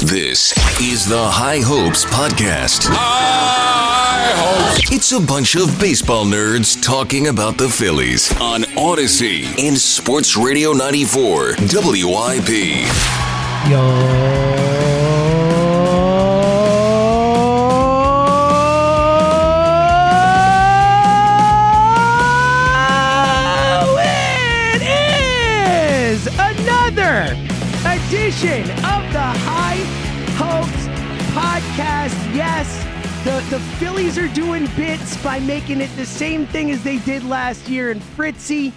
[0.00, 2.86] This is the High Hopes Podcast.
[2.88, 4.92] High hopes.
[4.92, 10.72] It's a bunch of baseball nerds talking about the Phillies on Audacy and Sports Radio
[10.72, 12.48] 94 WIP.
[13.68, 14.87] Yo,
[34.28, 37.90] Are doing bits by making it the same thing as they did last year.
[37.90, 38.72] And Fritzy,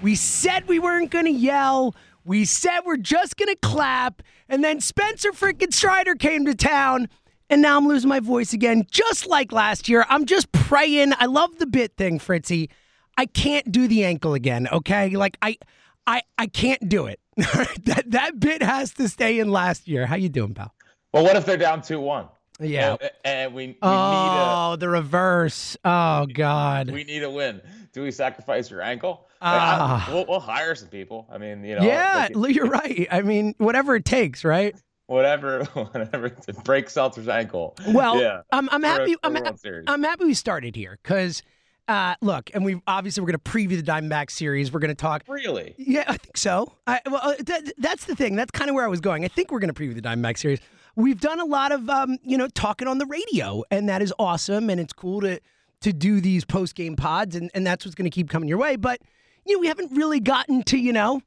[0.00, 1.94] we said we weren't going to yell.
[2.24, 4.22] We said we're just going to clap.
[4.48, 7.08] And then Spencer freaking Strider came to town.
[7.50, 10.06] And now I'm losing my voice again, just like last year.
[10.08, 11.12] I'm just praying.
[11.18, 12.70] I love the bit thing, Fritzy.
[13.16, 15.10] I can't do the ankle again, okay?
[15.10, 15.58] Like I
[16.06, 17.20] I I can't do it.
[17.36, 20.06] that that bit has to stay in last year.
[20.06, 20.72] How you doing, pal?
[21.12, 22.28] Well, what if they're down two one?
[22.60, 22.96] Yeah.
[23.00, 25.76] And, and we, we Oh, the reverse.
[25.84, 26.90] Oh God.
[26.90, 27.60] we need a win.
[27.92, 29.26] Do we sacrifice your ankle?
[29.40, 30.10] Like, I- Ah.
[30.12, 31.26] we'll, we'll hire some people.
[31.30, 33.06] I mean, you know, yeah, like, you're right.
[33.10, 34.74] I mean, whatever it takes, right?
[35.06, 37.74] whatever, whatever to break Seltzer's ankle.
[37.88, 39.14] Well, yeah, I'm I'm happy.
[39.14, 39.52] a I'm, ha-
[39.86, 41.42] I'm happy we started here because,
[41.88, 44.70] uh, look, and we obviously we're going to preview the Diamondback series.
[44.70, 45.22] We're going to talk.
[45.26, 45.74] really.
[45.78, 46.74] Yeah, I think so.
[46.86, 48.36] I, well, uh, that, that's the thing.
[48.36, 49.24] That's kind of where I was going.
[49.24, 50.58] I think we're going to preview the Diamondback series.
[50.98, 54.12] We've done a lot of, um, you know, talking on the radio, and that is
[54.18, 55.38] awesome, and it's cool to
[55.82, 58.58] to do these post game pods, and, and that's what's going to keep coming your
[58.58, 58.74] way.
[58.74, 59.00] But
[59.46, 61.22] you know, we haven't really gotten to you know,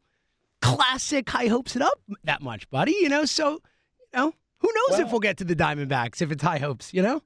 [0.61, 2.91] classic high hopes it up that much, buddy.
[2.99, 3.59] You know, so you
[4.19, 6.93] know, who knows if Well- we'll get to the Diamondbacks if it's high hopes.
[6.93, 7.23] You know.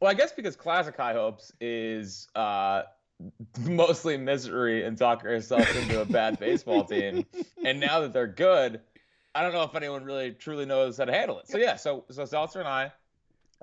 [0.00, 2.84] Well, I guess because classic high hopes is uh,
[3.60, 7.26] mostly misery and talking yourself into a bad baseball team,
[7.62, 8.80] and now that they're good,
[9.34, 11.48] I don't know if anyone really truly knows how to handle it.
[11.48, 12.92] So yeah, so so Seltzer and I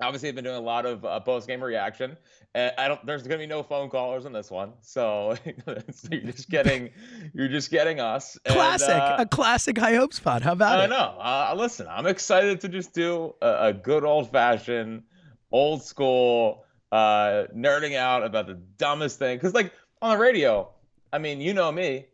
[0.02, 2.16] obviously have been doing a lot of uh, post game reaction.
[2.54, 3.04] Uh, I don't.
[3.06, 5.36] There's gonna be no phone callers on this one, so,
[5.92, 6.90] so you're just getting
[7.32, 8.38] you're just getting us.
[8.44, 10.42] and, Classic, uh, a classic high hopes pod.
[10.42, 10.88] How about I it?
[10.88, 10.96] know.
[10.96, 15.04] Uh, listen, I'm excited to just do a, a good old fashioned,
[15.52, 19.36] old school, uh, nerding out about the dumbest thing.
[19.36, 19.72] Because, like,
[20.02, 20.68] on the radio,
[21.12, 22.06] I mean, you know me.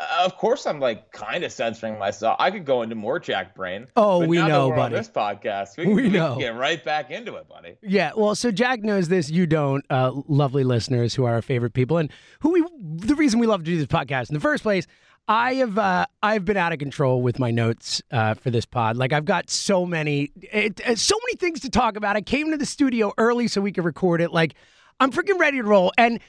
[0.00, 2.36] Uh, of course, I'm like kind of censoring myself.
[2.38, 3.86] I could go into more Jack Brain.
[3.96, 4.94] Oh, we know, buddy.
[4.94, 6.30] This podcast, we, We we, know.
[6.32, 7.76] can get right back into it, buddy.
[7.82, 9.30] Yeah, well, so Jack knows this.
[9.30, 12.10] You don't, uh, lovely listeners who are our favorite people, and
[12.40, 12.64] who we.
[13.06, 14.86] The reason we love to do this podcast in the first place,
[15.28, 18.96] I have, uh, I've been out of control with my notes uh, for this pod.
[18.96, 22.16] Like I've got so many, it, uh, so many things to talk about.
[22.16, 24.32] I came to the studio early so we could record it.
[24.32, 24.54] Like
[24.98, 26.20] I'm freaking ready to roll, and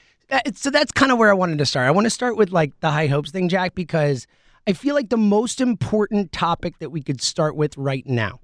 [0.54, 1.86] so that's kind of where I wanted to start.
[1.86, 4.26] I want to start with like the high hopes thing, Jack, because
[4.66, 8.40] I feel like the most important topic that we could start with right now.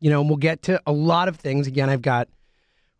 [0.00, 1.66] You know, and we'll get to a lot of things.
[1.66, 2.28] Again, I've got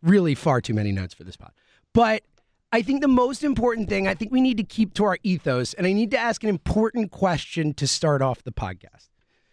[0.03, 1.51] really far too many notes for this pod.
[1.93, 2.23] But
[2.71, 5.73] I think the most important thing, I think we need to keep to our ethos,
[5.73, 9.09] and I need to ask an important question to start off the podcast.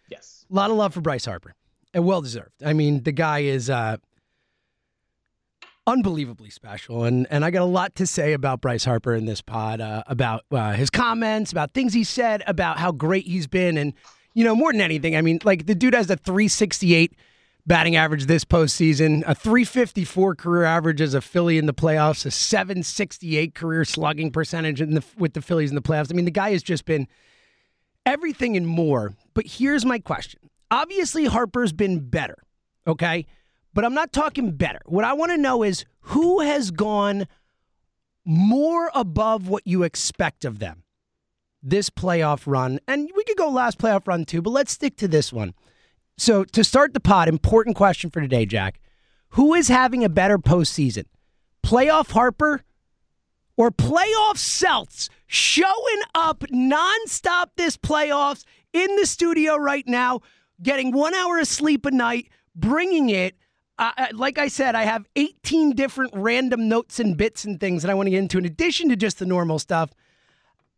[0.09, 0.45] Yes.
[0.49, 1.55] A lot of love for Bryce Harper,
[1.93, 2.63] and well deserved.
[2.63, 3.97] I mean, the guy is uh,
[5.89, 9.41] unbelievably special, and and I got a lot to say about Bryce Harper in this
[9.41, 13.77] pod, uh, about uh, his comments, about things he said, about how great he's been,
[13.77, 13.93] and
[14.33, 17.13] you know, more than anything, I mean, like the dude has a 368
[17.65, 22.31] batting average this postseason, a 354 career average as a Philly in the playoffs, a
[22.31, 26.11] 768 career slugging percentage the, with the Phillies in the playoffs.
[26.11, 27.07] I mean, the guy has just been
[28.05, 29.13] everything and more.
[29.33, 30.39] But here's my question.
[30.71, 32.37] Obviously, Harper's been better,
[32.87, 33.25] okay?
[33.79, 34.81] But I'm not talking better.
[34.87, 37.29] What I want to know is who has gone
[38.25, 40.83] more above what you expect of them
[41.63, 42.81] this playoff run?
[42.89, 45.53] And we could go last playoff run too, but let's stick to this one.
[46.17, 48.81] So, to start the pod, important question for today, Jack.
[49.29, 51.05] Who is having a better postseason?
[51.65, 52.65] Playoff Harper
[53.55, 58.43] or playoff Seltz showing up nonstop this playoffs
[58.73, 60.19] in the studio right now,
[60.61, 63.35] getting one hour of sleep a night, bringing it.
[63.79, 67.89] Uh, like I said, I have 18 different random notes and bits and things that
[67.89, 69.91] I want to get into in addition to just the normal stuff.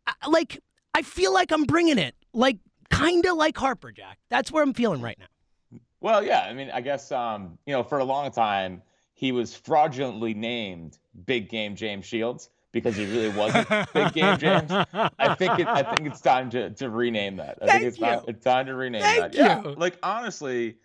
[0.06, 0.60] Uh, like,
[0.94, 2.58] I feel like I'm bringing it, like,
[2.90, 4.18] kind of like Harper, Jack.
[4.30, 5.80] That's where I'm feeling right now.
[6.00, 6.40] Well, yeah.
[6.40, 8.82] I mean, I guess um, you know, for a long time
[9.14, 14.70] he was fraudulently named Big Game James Shields because he really wasn't Big Game James.
[14.72, 17.58] I think it, I think it's time to to rename that.
[17.62, 18.06] I Thank think it's you.
[18.06, 19.34] time, it's time to rename Thank that.
[19.34, 19.62] Yeah.
[19.62, 19.74] you.
[19.76, 20.76] Like honestly,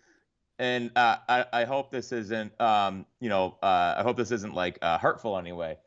[0.58, 4.54] and uh, I I hope this isn't um you know uh, I hope this isn't
[4.54, 5.78] like uh, hurtful anyway,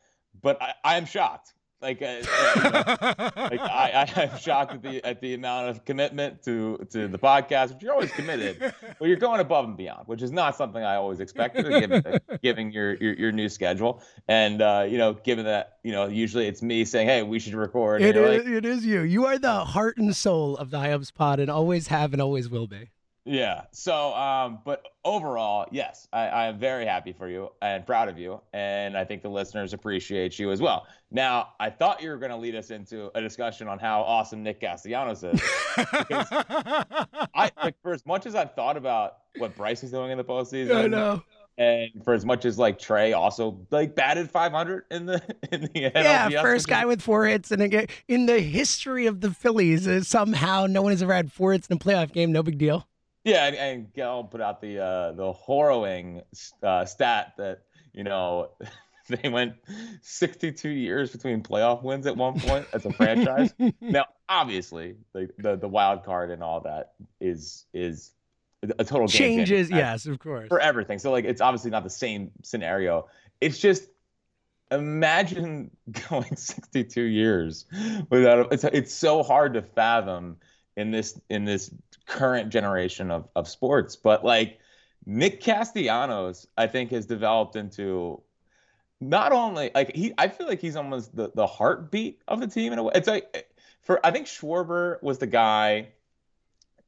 [0.41, 1.53] but I I am shocked.
[1.81, 2.69] Like, uh, uh, you know,
[3.35, 7.17] like I, I am shocked at the at the amount of commitment to to the
[7.17, 7.73] podcast.
[7.73, 8.59] Which you're always committed,
[8.99, 12.03] but you're going above and beyond, which is not something I always expected, given
[12.43, 14.03] giving your, your your new schedule.
[14.27, 17.55] And uh, you know, given that you know, usually it's me saying, "Hey, we should
[17.55, 19.01] record." It is, like, it is you.
[19.01, 22.21] You are the heart and soul of the High Hopes Pod and always have and
[22.21, 22.91] always will be.
[23.23, 23.63] Yeah.
[23.71, 28.17] So, um, but overall, yes, I, I am very happy for you and proud of
[28.17, 30.87] you, and I think the listeners appreciate you as well.
[31.11, 34.41] Now, I thought you were going to lead us into a discussion on how awesome
[34.41, 35.39] Nick Castellanos is.
[35.77, 40.23] I, like, for as much as I've thought about what Bryce is doing in the
[40.23, 41.21] postseason, I know.
[41.57, 45.21] and for as much as like Trea also like batted 500 in the
[45.51, 49.21] in the Yeah, NLDS, first guy with four hits, and again, in the history of
[49.21, 52.31] the Phillies, somehow no one has ever had four hits in a playoff game.
[52.31, 52.87] No big deal.
[53.23, 56.21] Yeah, and, and Gail put out the uh, the harrowing
[56.63, 57.63] uh, stat that
[57.93, 58.51] you know
[59.09, 59.55] they went
[60.01, 63.53] 62 years between playoff wins at one point as a franchise.
[63.81, 68.11] now, obviously, the, the the wild card and all that is is
[68.63, 70.47] a total game Changes, for- yes, of course.
[70.47, 70.99] for everything.
[70.99, 73.07] So like, it's obviously not the same scenario.
[73.39, 73.83] It's just
[74.71, 75.71] imagine
[76.09, 77.65] going 62 years
[78.09, 80.37] without a, it's it's so hard to fathom
[80.77, 81.71] in this in this
[82.11, 84.59] current generation of of sports but like
[85.05, 88.21] Nick Castellanos I think has developed into
[88.99, 92.73] not only like he I feel like he's almost the the heartbeat of the team
[92.73, 92.91] in a way.
[92.95, 93.49] It's like
[93.81, 95.87] for I think Schwarber was the guy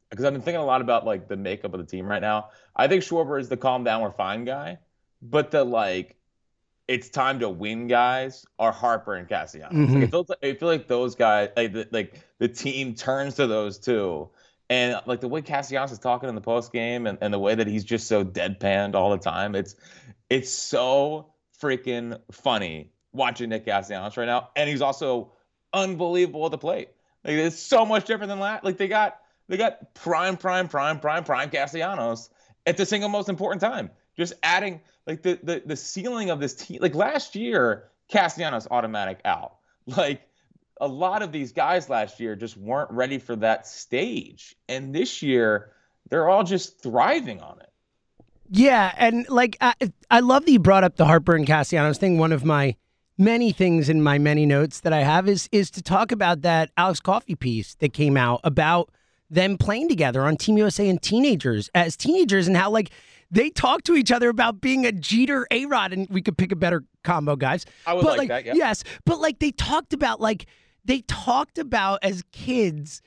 [0.10, 2.50] because I've been thinking a lot about like the makeup of the team right now.
[2.76, 4.78] I think Schwarber is the calm down we're fine guy
[5.22, 6.18] but the like
[6.88, 9.28] it's time to win guys are Harper and.
[9.28, 9.94] Mm-hmm.
[9.94, 13.36] Like, it feels like, I feel like those guys, like the, like the team turns
[13.36, 14.30] to those two,
[14.74, 17.54] and like the way Castellanos is talking in the post game, and, and the way
[17.54, 19.76] that he's just so deadpanned all the time, it's
[20.32, 25.32] it's so freaking funny watching Nick Castellanos right now, and he's also
[25.74, 26.90] unbelievable at the plate.
[27.24, 28.64] Like it's so much different than last.
[28.64, 32.32] Like they got they got prime, prime, prime, prime, prime Castellanos
[32.66, 33.92] at the single most important time.
[34.18, 36.80] Just adding like the the the ceiling of this team.
[36.82, 39.58] Like last year, Castellanos automatic out.
[39.86, 40.22] Like
[40.84, 45.22] a lot of these guys last year just weren't ready for that stage, and this
[45.22, 45.72] year
[46.10, 47.70] they're all just thriving on it.
[48.50, 49.74] Yeah, and like I,
[50.12, 52.18] I love that you brought up the Harper and Castellanos thing.
[52.18, 52.76] One of my
[53.18, 56.70] many things in my many notes that I have is is to talk about that
[56.76, 58.90] Alex Coffey piece that came out about
[59.30, 62.92] them playing together on Team USA and teenagers as teenagers and how like
[63.32, 66.52] they talk to each other about being a Jeter A Rod and we could pick
[66.52, 67.66] a better combo, guys.
[67.88, 68.54] I would but like that, yeah.
[68.54, 70.46] Yes, but like they talked about like
[70.86, 73.02] they talked about as kids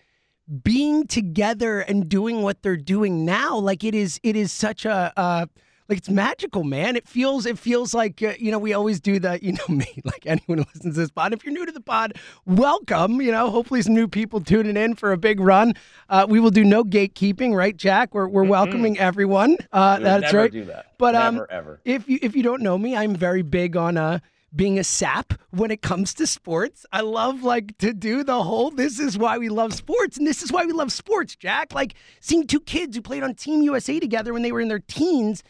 [0.62, 3.56] being together and doing what they're doing now.
[3.58, 5.46] Like it is it is such a uh
[5.88, 6.96] like it's magical man.
[6.96, 9.86] It feels it feels like uh, you know we always do that you know me
[10.04, 11.32] like anyone who listens to this pod.
[11.32, 12.14] If you're new to the pod
[12.44, 15.74] welcome you know hopefully some new people tuning in for a big run.
[16.08, 18.14] Uh we will do no gatekeeping right jack?
[18.14, 19.56] We're, we're welcoming everyone.
[19.72, 20.52] Uh We that's never right.
[20.52, 20.86] do that.
[20.98, 21.80] but um never ever.
[21.84, 24.20] if you if you don't know me i'm very big on uh
[24.56, 26.86] being a sap when it comes to sports.
[26.92, 30.42] I love like to do the whole this is why we love sports and this
[30.42, 31.74] is why we love sports, Jack.
[31.74, 34.80] Like seeing two kids who played on Team USA together when they were in their
[34.80, 35.42] teens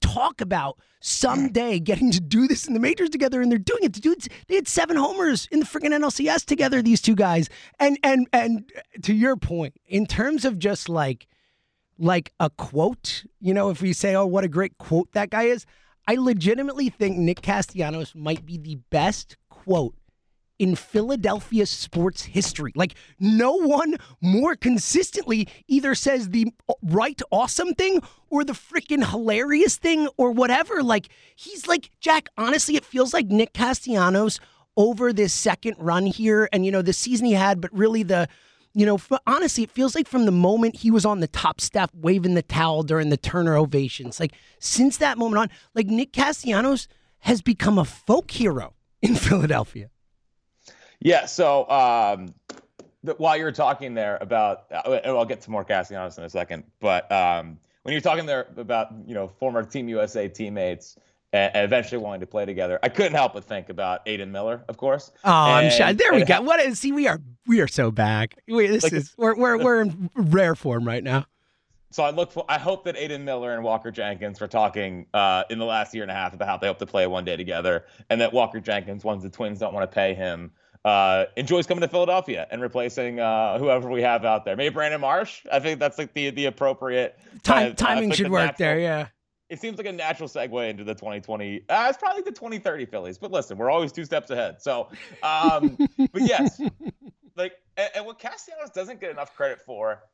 [0.00, 3.94] talk about someday getting to do this in the majors together and they're doing it.
[3.94, 7.48] To dudes, they had seven homers in the freaking NLCS together, these two guys.
[7.80, 8.70] And and and
[9.02, 11.26] to your point, in terms of just like
[11.98, 15.44] like a quote, you know, if we say, oh, what a great quote that guy
[15.44, 15.66] is,
[16.06, 19.94] I legitimately think Nick Castellanos might be the best quote
[20.58, 22.72] in Philadelphia sports history.
[22.76, 29.76] Like, no one more consistently either says the right awesome thing or the freaking hilarious
[29.76, 30.82] thing or whatever.
[30.82, 34.38] Like, he's like, Jack, honestly, it feels like Nick Castellanos
[34.76, 38.28] over this second run here and, you know, the season he had, but really the
[38.74, 41.60] you know, for, honestly, it feels like from the moment he was on the top
[41.60, 46.12] step waving the towel during the Turner ovations, like since that moment on, like Nick
[46.12, 46.88] Castellanos
[47.20, 49.90] has become a folk hero in Philadelphia.
[51.00, 51.26] Yeah.
[51.26, 52.34] So um,
[53.16, 56.64] while you were talking there about, uh, I'll get to more Castellanos in a second,
[56.80, 60.96] but um, when you're talking there about, you know, former Team USA teammates,
[61.32, 62.78] and eventually wanting to play together.
[62.82, 65.10] I couldn't help but think about Aidan Miller, of course.
[65.24, 65.92] Oh, and, I'm shy.
[65.92, 66.42] There we go.
[66.42, 66.92] What is see?
[66.92, 68.36] We are we are so back.
[68.46, 71.26] We, this like, is we're we're we're in rare form right now.
[71.90, 72.44] So I look for.
[72.48, 76.02] I hope that Aidan Miller and Walker Jenkins were talking uh, in the last year
[76.02, 78.60] and a half about how they hope to play one day together, and that Walker
[78.60, 80.52] Jenkins, once the Twins don't want to pay him,
[80.86, 84.56] uh, enjoys coming to Philadelphia and replacing uh, whoever we have out there.
[84.56, 85.44] Maybe Brandon Marsh.
[85.50, 88.78] I think that's like the the appropriate Time, timing should work natural, there.
[88.80, 89.08] Yeah
[89.52, 91.64] it seems like a natural segue into the 2020.
[91.68, 94.62] Uh, it's probably the 2030 Phillies, but listen, we're always two steps ahead.
[94.62, 94.88] So,
[95.22, 95.76] um,
[96.12, 96.58] but yes,
[97.36, 100.04] like, and, and, what Castellanos doesn't get enough credit for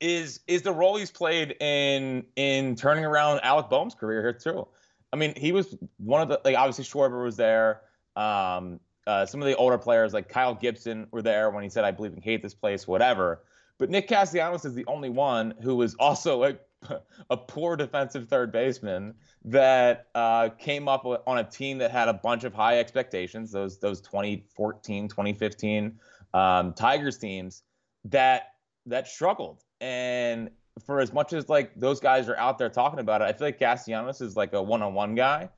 [0.00, 4.66] is is the role he's played in in turning around Alec Bohm's career here too.
[5.12, 7.82] I mean, he was one of the like obviously Schwarber was there.
[8.16, 11.84] Um, uh, some of the older players like Kyle Gibson were there when he said,
[11.84, 13.42] "I believe in hate this place," whatever.
[13.76, 16.65] But Nick Castellanos is the only one who was also like
[17.30, 19.14] a poor defensive third baseman
[19.44, 23.52] that uh, came up on a team that had a bunch of high expectations.
[23.52, 25.98] Those those 2014, 2015
[26.34, 27.62] um, Tigers teams
[28.04, 28.54] that
[28.86, 29.62] that struggled.
[29.80, 30.50] And
[30.84, 33.48] for as much as like those guys are out there talking about it, I feel
[33.48, 35.48] like Castellanos is like a one-on-one guy.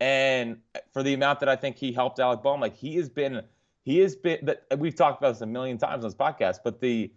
[0.00, 0.58] And
[0.92, 3.42] for the amount that I think he helped Alec Bohm, like he has been,
[3.84, 4.38] he has been.
[4.42, 7.12] That we've talked about this a million times on this podcast, but the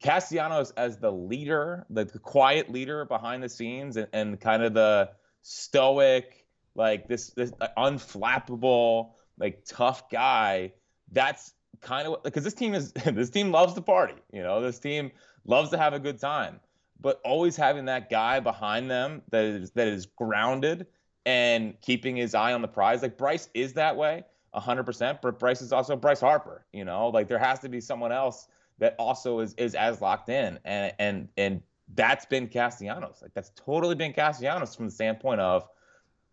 [0.00, 5.10] Castellanos as the leader, the, quiet leader behind the scenes, and, and, kind of the
[5.42, 10.72] stoic, like this, this uh, unflappable, like tough guy.
[11.12, 14.14] That's kind of because this team is this team loves to party.
[14.32, 15.12] You know, this team
[15.44, 16.60] loves to have a good time,
[17.00, 20.86] but always having that guy behind them that is that is grounded
[21.26, 23.02] and keeping his eye on the prize.
[23.02, 24.24] Like Bryce is that way.
[24.54, 28.12] 100%, but Bryce is also Bryce Harper, you know, like there has to be someone
[28.12, 28.46] else
[28.78, 31.62] that also is is as locked in, and and and
[31.94, 33.20] that's been Castellanos.
[33.22, 35.68] Like that's totally been Castellanos from the standpoint of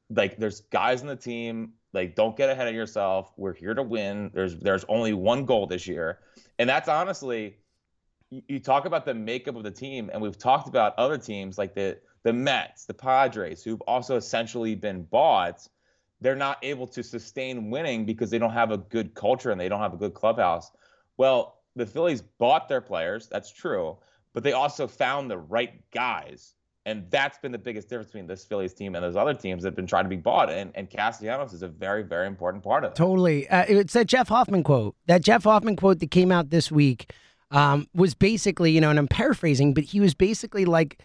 [0.09, 3.33] like there's guys in the team like don't get ahead of yourself.
[3.37, 4.31] We're here to win.
[4.33, 6.19] There's there's only one goal this year,
[6.59, 7.57] and that's honestly
[8.29, 11.57] you, you talk about the makeup of the team, and we've talked about other teams
[11.57, 15.67] like the the Mets, the Padres, who've also essentially been bought.
[16.21, 19.69] They're not able to sustain winning because they don't have a good culture and they
[19.69, 20.71] don't have a good clubhouse.
[21.17, 23.27] Well, the Phillies bought their players.
[23.27, 23.97] That's true,
[24.33, 26.55] but they also found the right guys.
[26.85, 29.67] And that's been the biggest difference between this Phillies team and those other teams that
[29.67, 30.49] have been trying to be bought.
[30.49, 32.95] And, and Castellanos is a very, very important part of it.
[32.95, 33.47] Totally.
[33.47, 34.95] Uh, it's that Jeff Hoffman quote.
[35.05, 37.13] That Jeff Hoffman quote that came out this week
[37.51, 40.99] um, was basically, you know, and I'm paraphrasing, but he was basically like,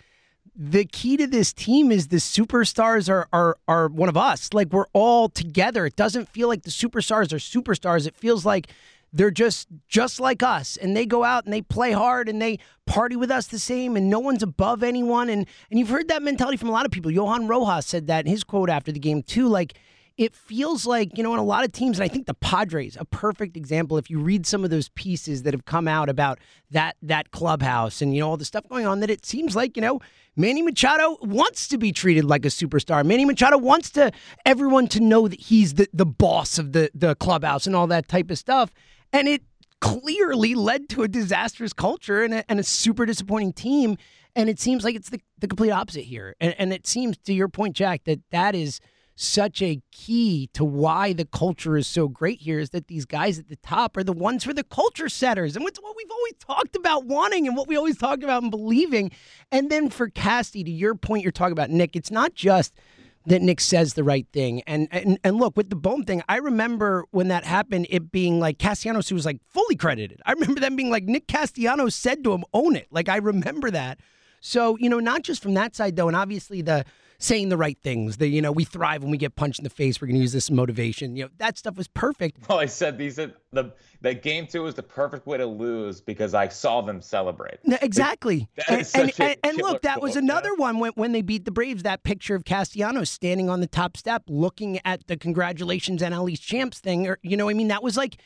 [0.58, 4.54] the key to this team is the superstars are are are one of us.
[4.54, 5.84] Like we're all together.
[5.84, 8.06] It doesn't feel like the superstars are superstars.
[8.06, 8.68] It feels like
[9.12, 12.58] they're just just like us and they go out and they play hard and they
[12.86, 16.22] party with us the same and no one's above anyone and and you've heard that
[16.22, 19.00] mentality from a lot of people johan rojas said that in his quote after the
[19.00, 19.74] game too like
[20.16, 22.96] it feels like you know in a lot of teams and i think the padres
[22.98, 26.38] a perfect example if you read some of those pieces that have come out about
[26.70, 29.76] that that clubhouse and you know all the stuff going on that it seems like
[29.76, 30.00] you know
[30.38, 33.04] Manny Machado wants to be treated like a superstar.
[33.06, 34.12] Manny Machado wants to
[34.44, 38.06] everyone to know that he's the, the boss of the, the clubhouse and all that
[38.06, 38.70] type of stuff.
[39.12, 39.42] And it
[39.80, 43.96] clearly led to a disastrous culture and a, and a super disappointing team.
[44.34, 46.34] And it seems like it's the, the complete opposite here.
[46.40, 48.80] And, and it seems, to your point, Jack, that that is
[49.14, 53.38] such a key to why the culture is so great here is that these guys
[53.38, 55.56] at the top are the ones who are the culture setters.
[55.56, 58.50] And what's what we've always talked about wanting and what we always talked about and
[58.50, 59.10] believing.
[59.50, 62.74] And then for Casty, to your point, you're talking about, Nick, it's not just–
[63.26, 64.62] that Nick says the right thing.
[64.66, 68.40] And and and look with the Bohm thing, I remember when that happened, it being
[68.40, 70.20] like Castellanos who was like fully credited.
[70.24, 73.70] I remember them being like Nick Castellanos said to him, "Own it." Like I remember
[73.70, 74.00] that.
[74.40, 76.84] So you know, not just from that side though, and obviously the
[77.18, 78.16] saying the right things.
[78.18, 80.00] The you know we thrive when we get punched in the face.
[80.00, 81.16] We're going to use this motivation.
[81.16, 82.48] You know that stuff was perfect.
[82.48, 86.00] Well, I said these are the that game two was the perfect way to lose
[86.00, 87.58] because I saw them celebrate.
[87.64, 88.48] No, exactly.
[88.68, 91.82] Like, and, and, and, look, that was another one when, when they beat the Braves.
[91.82, 96.42] That picture of Castellanos standing on the top step, looking at the congratulations NL East
[96.42, 97.06] champs thing.
[97.06, 98.16] Or you know, I mean, that was like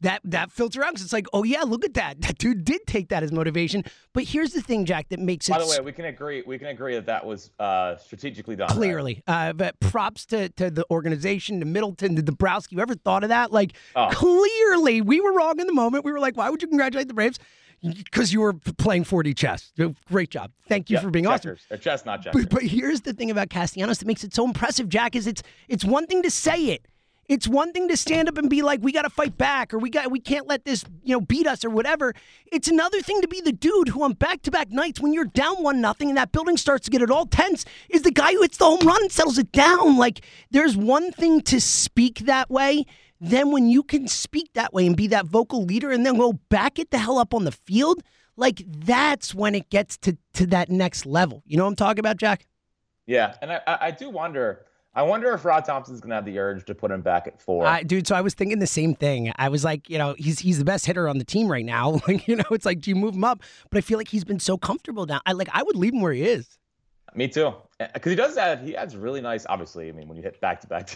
[0.00, 2.16] that that filter out because it's like, oh yeah, look at that.
[2.26, 3.84] That dude did take that as motivation.
[4.12, 5.52] But here's the thing, Jack, that makes it.
[5.52, 6.42] By the way, we can agree.
[6.44, 8.68] We can agree that that was uh, strategically done.
[8.68, 9.50] Clearly, right?
[9.50, 12.74] uh, but props to to the organization, to Middleton, to Dombrowski.
[12.74, 13.52] Whoever thought of that?
[13.52, 14.08] Like, oh.
[14.10, 16.04] clearly, we were wrong in the moment.
[16.04, 17.38] We were like, why would you congratulate the Braves?
[17.82, 19.72] Because you were playing 4D chess.
[20.08, 20.50] Great job.
[20.68, 21.60] Thank you yeah, for being checkers.
[21.66, 21.74] awesome.
[21.74, 22.46] Or chess, not checkers.
[22.46, 25.14] But, but here's the thing about Castellanos that makes it so impressive, Jack.
[25.14, 26.86] Is it's it's one thing to say it
[27.28, 29.78] it's one thing to stand up and be like, we got to fight back or
[29.78, 32.14] we got we can't let this, you know, beat us or whatever.
[32.52, 35.80] It's another thing to be the dude who on back-to-back nights when you're down one
[35.80, 38.58] nothing and that building starts to get it all tense is the guy who hits
[38.58, 39.96] the home run and settles it down.
[39.96, 42.84] Like there's one thing to speak that way.
[43.20, 46.34] Then when you can speak that way and be that vocal leader and then go
[46.34, 48.02] back it the hell up on the field,
[48.36, 51.42] like that's when it gets to to that next level.
[51.46, 52.46] You know what I'm talking about, Jack?
[53.06, 54.66] Yeah, and I I do wonder
[54.96, 57.66] I wonder if Rob Thomson's gonna have the urge to put him back at four.
[57.66, 59.30] Uh, dude, so I was thinking the same thing.
[59.36, 62.00] I was like, you know, he's he's the best hitter on the team right now.
[62.06, 63.42] Like, you know, it's like, do you move him up?
[63.70, 65.20] But I feel like he's been so comfortable now.
[65.26, 66.56] I like I would leave him where he is.
[67.16, 67.54] Me too,
[67.94, 68.60] because he does add.
[68.60, 69.46] He adds really nice.
[69.48, 70.90] Obviously, I mean, when you hit back to back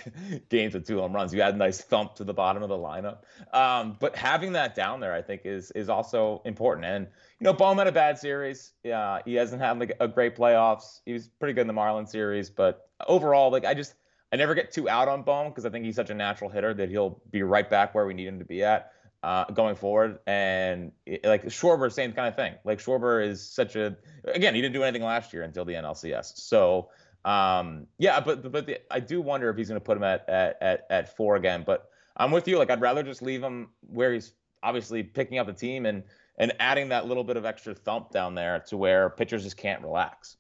[0.50, 2.76] games with two home runs, you add a nice thump to the bottom of the
[2.76, 3.20] lineup.
[3.54, 6.84] Um, but having that down there, I think, is is also important.
[6.84, 7.06] And
[7.38, 8.72] you know, Bohm had a bad series.
[8.84, 11.00] Yeah, he hasn't had like a great playoffs.
[11.06, 13.94] He was pretty good in the Marlins series, but overall, like I just
[14.30, 16.74] I never get too out on Bohm because I think he's such a natural hitter
[16.74, 20.18] that he'll be right back where we need him to be at uh, going forward.
[20.26, 22.54] And it, like Schwarber, same kind of thing.
[22.64, 26.38] Like Schwarber is such a again, he didn't do anything last year until the NLCS.
[26.38, 26.88] So
[27.24, 30.28] um, yeah, but but the, I do wonder if he's going to put him at,
[30.28, 31.64] at at at four again.
[31.66, 32.59] But I'm with you.
[32.59, 36.02] Like I'd rather just leave him where he's obviously picking up the team and
[36.38, 39.83] and adding that little bit of extra thump down there to where pitchers just can't
[39.83, 40.37] relax.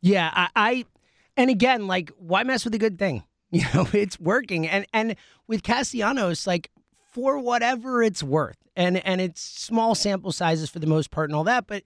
[0.00, 0.84] Yeah, I, I
[1.36, 3.24] and again, like, why mess with a good thing?
[3.54, 4.66] You know, it's working.
[4.66, 5.14] And and
[5.46, 6.72] with Castellanos, like
[7.14, 11.36] for whatever it's worth, and and it's small sample sizes for the most part and
[11.36, 11.84] all that, but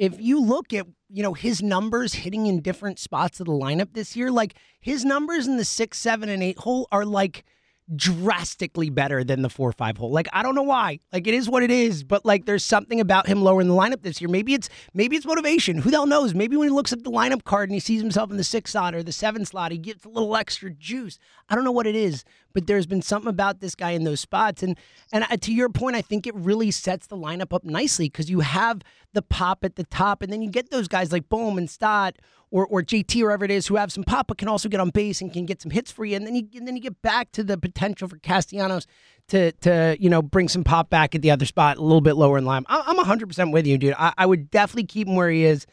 [0.00, 3.92] if you look at you know his numbers hitting in different spots of the lineup
[3.92, 7.44] this year, like his numbers in the six, seven, and eight hole are like
[7.94, 10.10] drastically better than the four five hole.
[10.10, 11.00] Like I don't know why.
[11.12, 13.74] Like it is what it is, but like there's something about him lower in the
[13.74, 14.30] lineup this year.
[14.30, 15.78] Maybe it's maybe it's motivation.
[15.78, 16.34] Who the hell knows?
[16.34, 18.72] Maybe when he looks at the lineup card and he sees himself in the six
[18.72, 21.18] slot or the seven slot, he gets a little extra juice.
[21.48, 24.20] I don't know what it is, but there's been something about this guy in those
[24.20, 24.62] spots.
[24.62, 24.76] And
[25.12, 28.40] and to your point, I think it really sets the lineup up nicely because you
[28.40, 28.82] have
[29.12, 32.16] the pop at the top, and then you get those guys like Bohm and Stott
[32.50, 34.80] or, or JT or whoever it is who have some pop but can also get
[34.80, 36.16] on base and can get some hits for you.
[36.16, 38.86] And then you and then you get back to the potential for Castellanos
[39.28, 42.16] to to you know bring some pop back at the other spot a little bit
[42.16, 42.64] lower in line.
[42.68, 43.94] I'm 100 percent with you, dude.
[43.98, 45.66] I, I would definitely keep him where he is.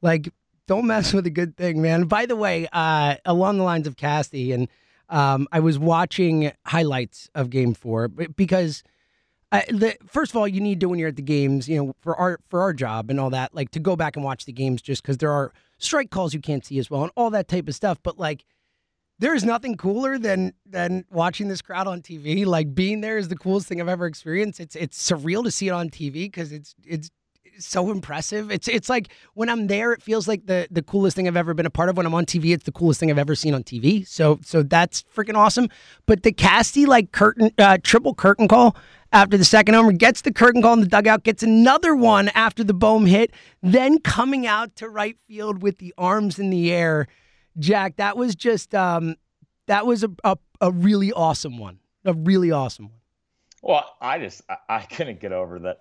[0.00, 0.32] Like,
[0.66, 2.04] don't mess with a good thing, man.
[2.04, 4.68] By the way, uh, along the lines of Casty, and
[5.12, 8.82] um, I was watching highlights of Game Four because.
[9.52, 11.94] Uh, the, first of all, you need to when you're at the games, you know,
[12.00, 14.52] for our for our job and all that, like to go back and watch the
[14.52, 17.48] games just because there are strike calls you can't see as well and all that
[17.48, 17.98] type of stuff.
[18.02, 18.46] But like,
[19.18, 22.46] there's nothing cooler than than watching this crowd on TV.
[22.46, 24.58] Like being there is the coolest thing I've ever experienced.
[24.58, 27.10] It's it's surreal to see it on TV because it's it's
[27.58, 28.50] so impressive.
[28.50, 31.54] It's it's like when I'm there, it feels like the the coolest thing I've ever
[31.54, 31.96] been a part of.
[31.96, 34.06] When I'm on TV, it's the coolest thing I've ever seen on TV.
[34.06, 35.68] So so that's freaking awesome.
[36.06, 38.76] But the Casty like curtain uh, triple curtain call
[39.12, 42.64] after the second homer, gets the curtain call in the dugout, gets another one after
[42.64, 43.30] the Bohm hit,
[43.62, 47.06] then coming out to right field with the arms in the air.
[47.58, 49.16] Jack, that was just um,
[49.66, 53.00] that was a, a, a really awesome one, a really awesome one.
[53.62, 55.78] Well, I just I, I couldn't get over that.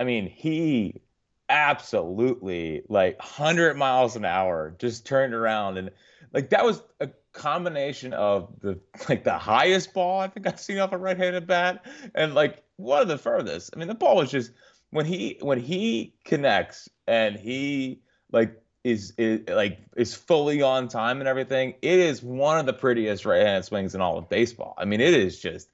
[0.00, 1.02] I mean, he
[1.50, 5.90] absolutely like 100 miles an hour just turned around and
[6.32, 10.78] like that was a combination of the like the highest ball I think I've seen
[10.78, 11.84] off a right-handed bat
[12.14, 13.70] and like one of the furthest.
[13.74, 14.52] I mean, the ball was just
[14.90, 18.00] when he when he connects and he
[18.32, 21.74] like is is like is fully on time and everything.
[21.82, 24.74] It is one of the prettiest right-handed swings in all of baseball.
[24.78, 25.68] I mean, it is just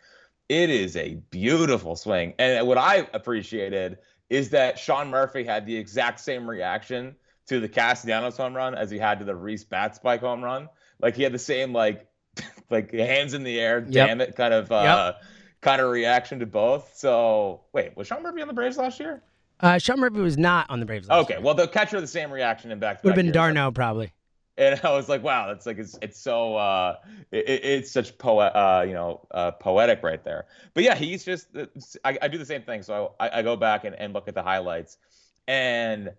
[0.49, 2.35] it is a beautiful swing.
[2.39, 7.69] And what I appreciated is that Sean Murphy had the exact same reaction to the
[7.69, 10.69] Castellanos home run as he had to the Rhys Bat spike home run.
[11.01, 12.09] like he had the same like
[12.71, 15.23] like hands in the air, damn it, kind of uh, yep.
[15.61, 16.93] kind of reaction to both.
[16.97, 19.23] So wait, was Sean Murphy on the Braves last year?
[19.61, 21.09] Uh, Sean Murphy was not on the Braves.
[21.09, 21.39] okay, year.
[21.39, 23.03] Okay, well the catcher the same reaction in back.
[23.05, 24.13] Would have been d'Arnaud probably.
[24.59, 26.97] And I was like, wow, that's like it's it's so uh,
[27.31, 30.47] it, it's such poet uh, you know uh, poetic right there.
[30.75, 31.49] But yeah, he's just
[32.05, 32.83] I, I do the same thing.
[32.83, 34.97] So I, I go back and, and look at the highlights,
[35.47, 36.11] and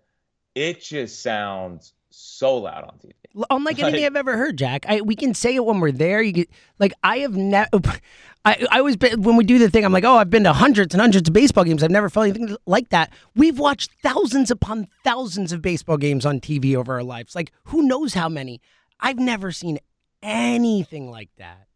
[0.54, 3.12] it just sounds so loud on TV.
[3.50, 4.86] Unlike anything I've ever heard, Jack.
[4.88, 6.22] I, we can say it when we're there.
[6.22, 7.68] You get like I have never.
[8.44, 10.52] I, I always been, when we do the thing, I'm like, oh, I've been to
[10.52, 11.82] hundreds and hundreds of baseball games.
[11.82, 13.12] I've never felt anything like that.
[13.34, 17.34] We've watched thousands upon thousands of baseball games on TV over our lives.
[17.34, 18.62] Like, who knows how many?
[19.00, 19.80] I've never seen
[20.22, 21.66] anything like that.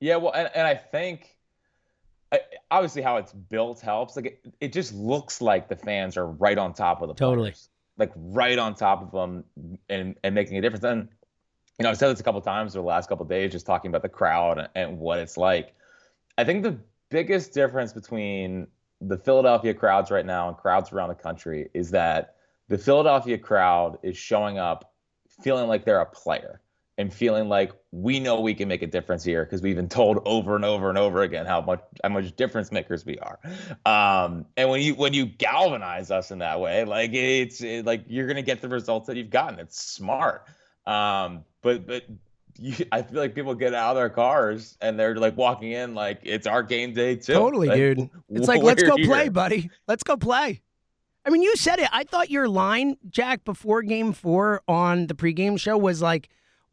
[0.00, 1.36] Yeah, well, and, and I think
[2.70, 4.16] obviously how it's built helps.
[4.16, 7.50] Like, it, it just looks like the fans are right on top of the totally.
[7.50, 9.44] Players like right on top of them
[9.88, 10.84] and and making a difference.
[10.84, 11.08] And
[11.78, 13.90] you know, I've said this a couple times over the last couple days, just talking
[13.90, 15.74] about the crowd and, and what it's like.
[16.36, 16.78] I think the
[17.10, 18.66] biggest difference between
[19.00, 22.36] the Philadelphia crowds right now and crowds around the country is that
[22.68, 24.92] the Philadelphia crowd is showing up
[25.42, 26.60] feeling like they're a player
[26.98, 30.20] and feeling like we know we can make a difference here because we've been told
[30.26, 33.38] over and over and over again how much how much difference makers we are.
[33.86, 38.04] Um, and when you when you galvanize us in that way, like it's it, like
[38.08, 39.60] you're gonna get the results that you've gotten.
[39.60, 40.44] It's smart.
[40.86, 42.02] Um, but but
[42.58, 45.94] you, I feel like people get out of their cars and they're like walking in
[45.94, 47.32] like it's our game day too.
[47.32, 48.10] Totally, like, dude.
[48.28, 49.06] It's like let's go here.
[49.06, 49.70] play, buddy.
[49.86, 50.62] Let's go play.
[51.24, 51.90] I mean, you said it.
[51.92, 56.28] I thought your line, Jack, before Game Four on the pregame show was like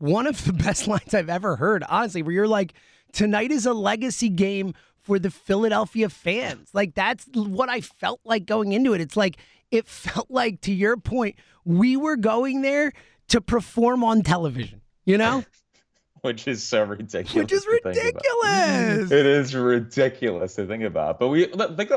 [0.05, 2.73] one of the best lines I've ever heard, honestly, where you're like,
[3.11, 6.69] tonight is a legacy game for the Philadelphia fans.
[6.73, 9.01] Like, that's what I felt like going into it.
[9.01, 9.37] It's like,
[9.71, 12.91] it felt like, to your point, we were going there
[13.29, 15.43] to perform on television, you know?
[16.21, 17.35] Which is so ridiculous.
[17.35, 19.11] Which is ridiculous.
[19.11, 21.19] It is ridiculous to think about.
[21.19, 21.91] But we think,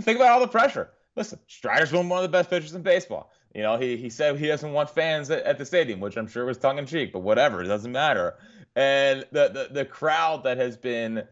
[0.00, 0.90] think about all the pressure.
[1.16, 3.32] Listen, Strider's been one of the best pitchers in baseball.
[3.54, 6.28] You know, he he said he doesn't want fans at, at the stadium, which I'm
[6.28, 8.34] sure was tongue in cheek, but whatever, it doesn't matter.
[8.74, 11.24] And the, the the crowd that has been,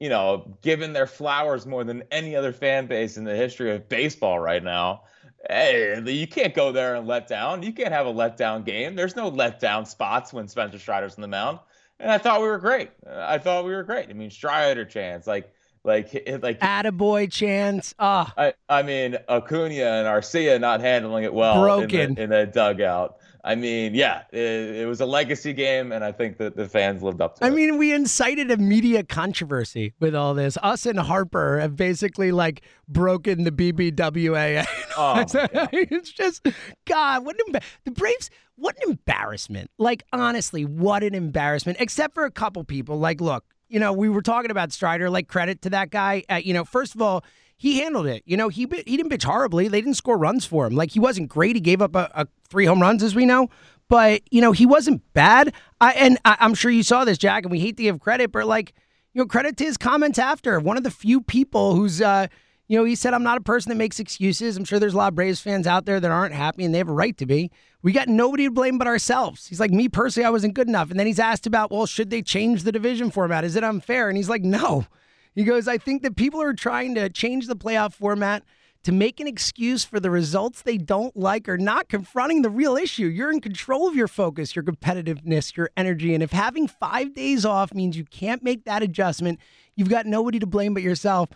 [0.00, 3.88] you know, given their flowers more than any other fan base in the history of
[3.88, 5.02] baseball right now.
[5.48, 7.62] Hey, you can't go there and let down.
[7.62, 8.96] You can't have a letdown game.
[8.96, 11.60] There's no letdown spots when Spencer Strider's in the mound.
[12.00, 12.90] And I thought we were great.
[13.08, 14.08] I thought we were great.
[14.10, 15.52] I mean, Strider chance, like
[15.88, 17.94] like, like Attaboy chance.
[17.98, 22.00] Ah, I, I mean, Acuna and Arcia not handling it well Broken.
[22.00, 23.16] in the, in the dugout.
[23.44, 27.02] I mean, yeah, it, it, was a legacy game, and I think that the fans
[27.02, 27.52] lived up to I it.
[27.52, 30.58] I mean, we incited a media controversy with all this.
[30.62, 34.66] Us and Harper have basically like broken the BBWA.
[35.00, 35.24] Oh,
[35.72, 36.44] it's just
[36.84, 37.24] God.
[37.24, 38.30] What an, the Braves.
[38.56, 39.70] What an embarrassment!
[39.78, 41.78] Like honestly, what an embarrassment.
[41.80, 42.98] Except for a couple people.
[42.98, 45.10] Like, look, you know, we were talking about Strider.
[45.10, 46.24] Like credit to that guy.
[46.28, 47.24] Uh, you know, first of all,
[47.56, 48.22] he handled it.
[48.26, 49.68] You know, he he didn't pitch horribly.
[49.68, 50.74] They didn't score runs for him.
[50.74, 51.56] Like he wasn't great.
[51.56, 53.48] He gave up a, a three home runs, as we know.
[53.88, 55.52] But you know, he wasn't bad.
[55.80, 57.44] I, and I, I'm sure you saw this, Jack.
[57.44, 58.74] And we hate to give credit, but like,
[59.12, 60.58] you know, credit to his comments after.
[60.60, 62.00] One of the few people who's.
[62.00, 62.28] Uh,
[62.68, 64.56] you know, he said, I'm not a person that makes excuses.
[64.56, 66.78] I'm sure there's a lot of Braves fans out there that aren't happy and they
[66.78, 67.50] have a right to be.
[67.82, 69.46] We got nobody to blame but ourselves.
[69.46, 70.90] He's like, me personally, I wasn't good enough.
[70.90, 73.44] And then he's asked about, well, should they change the division format?
[73.44, 74.08] Is it unfair?
[74.08, 74.86] And he's like, no.
[75.34, 78.42] He goes, I think that people are trying to change the playoff format
[78.84, 82.76] to make an excuse for the results they don't like or not confronting the real
[82.76, 83.06] issue.
[83.06, 86.14] You're in control of your focus, your competitiveness, your energy.
[86.14, 89.40] And if having five days off means you can't make that adjustment,
[89.74, 91.30] you've got nobody to blame but yourself.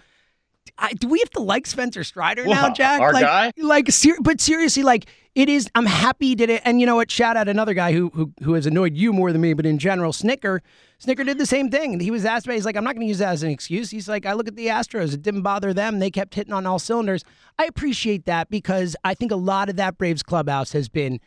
[0.79, 3.01] I, do we have to like Spencer Strider now, Jack?
[3.01, 3.53] Our like, guy?
[3.57, 5.69] Like, ser- but seriously, like, it is.
[5.75, 6.63] I'm happy he did it.
[6.65, 7.11] And you know what?
[7.11, 9.79] Shout out another guy who who who has annoyed you more than me, but in
[9.79, 10.61] general, Snitker.
[11.03, 11.99] Snitker did the same thing.
[11.99, 12.55] He was asked about.
[12.55, 13.91] He's like, I'm not going to use that as an excuse.
[13.91, 15.13] He's like, I look at the Astros.
[15.13, 15.99] It didn't bother them.
[15.99, 17.25] They kept hitting on all cylinders.
[17.59, 21.19] I appreciate that because I think a lot of that Braves clubhouse has been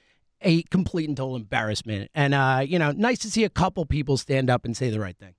[0.41, 2.09] a complete and total embarrassment.
[2.15, 4.99] And uh, you know, nice to see a couple people stand up and say the
[4.99, 5.33] right thing.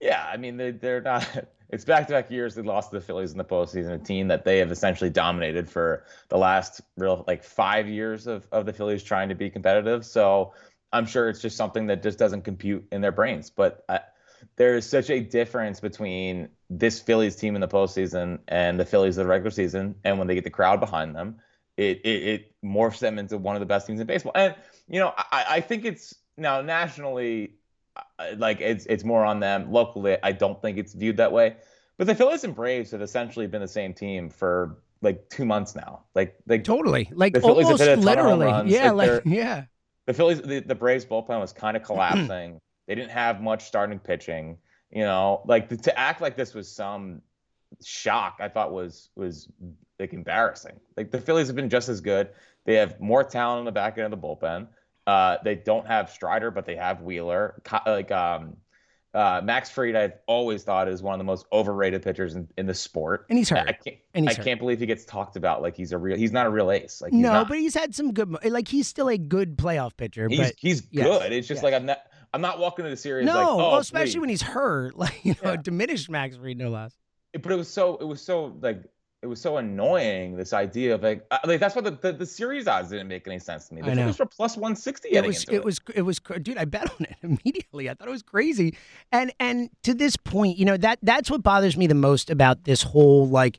[0.00, 1.26] Yeah, I mean they they're not
[1.70, 4.28] it's back to back years they lost to the Phillies in the postseason, a team
[4.28, 8.72] that they have essentially dominated for the last real like five years of, of the
[8.72, 10.04] Phillies trying to be competitive.
[10.04, 10.52] So
[10.92, 13.50] I'm sure it's just something that just doesn't compute in their brains.
[13.50, 14.00] But I,
[14.56, 19.16] there is such a difference between this Phillies team in the postseason and the Phillies
[19.18, 19.96] of the regular season.
[20.04, 21.36] And when they get the crowd behind them,
[21.76, 24.32] it, it, it morphs them into one of the best teams in baseball.
[24.34, 24.54] And,
[24.88, 27.54] you know, I, I think it's now nationally
[28.36, 30.16] like it's it's more on them locally.
[30.22, 31.56] I don't think it's viewed that way.
[31.98, 35.74] But the Phillies and Braves have essentially been the same team for like two months
[35.74, 36.04] now.
[36.14, 38.70] Like like totally like almost literally.
[38.70, 39.64] Yeah, like, like yeah.
[40.06, 42.58] the Phillies, the, the Braves bullpen was kind of collapsing.
[42.86, 44.58] they didn't have much starting pitching.
[44.90, 47.22] You know, like to act like this was some
[47.84, 49.48] shock, I thought was was
[49.98, 50.78] like embarrassing.
[50.96, 52.30] Like the Phillies have been just as good.
[52.64, 54.68] They have more talent in the back end of the bullpen.
[55.06, 57.62] Uh, they don't have Strider, but they have Wheeler.
[57.86, 58.56] Like um,
[59.14, 62.66] uh, Max Fried, I've always thought is one of the most overrated pitchers in, in
[62.66, 63.26] the sport.
[63.30, 63.68] And he's hurt.
[63.68, 64.44] I can't, and I hurt.
[64.44, 66.16] can't believe he gets talked about like he's a real.
[66.16, 67.00] He's not a real ace.
[67.00, 67.48] Like he's no, not.
[67.48, 68.36] but he's had some good.
[68.44, 70.28] Like he's still a good playoff pitcher.
[70.28, 71.32] he's but he's yes, good.
[71.32, 71.64] It's just yes.
[71.64, 71.98] like I'm not.
[72.34, 74.20] I'm not walking into the series no, like oh, well, especially please.
[74.20, 74.94] when he's hurt.
[74.98, 75.56] Like you know, Yeah.
[75.62, 76.94] diminished Max Fried, no less.
[77.32, 78.82] but it was so it was so like
[79.26, 82.24] it was so annoying this idea of like uh, like that's why the, the, the
[82.24, 83.82] series odds didn't make any sense to me.
[83.82, 83.92] The.
[83.92, 85.08] Phillies were plus one sixty.
[85.10, 88.12] it was it was it was dude i bet on it immediately i thought it
[88.12, 88.76] was crazy
[89.10, 92.62] and and to this point you know that that's what bothers me the most about
[92.64, 93.58] this whole like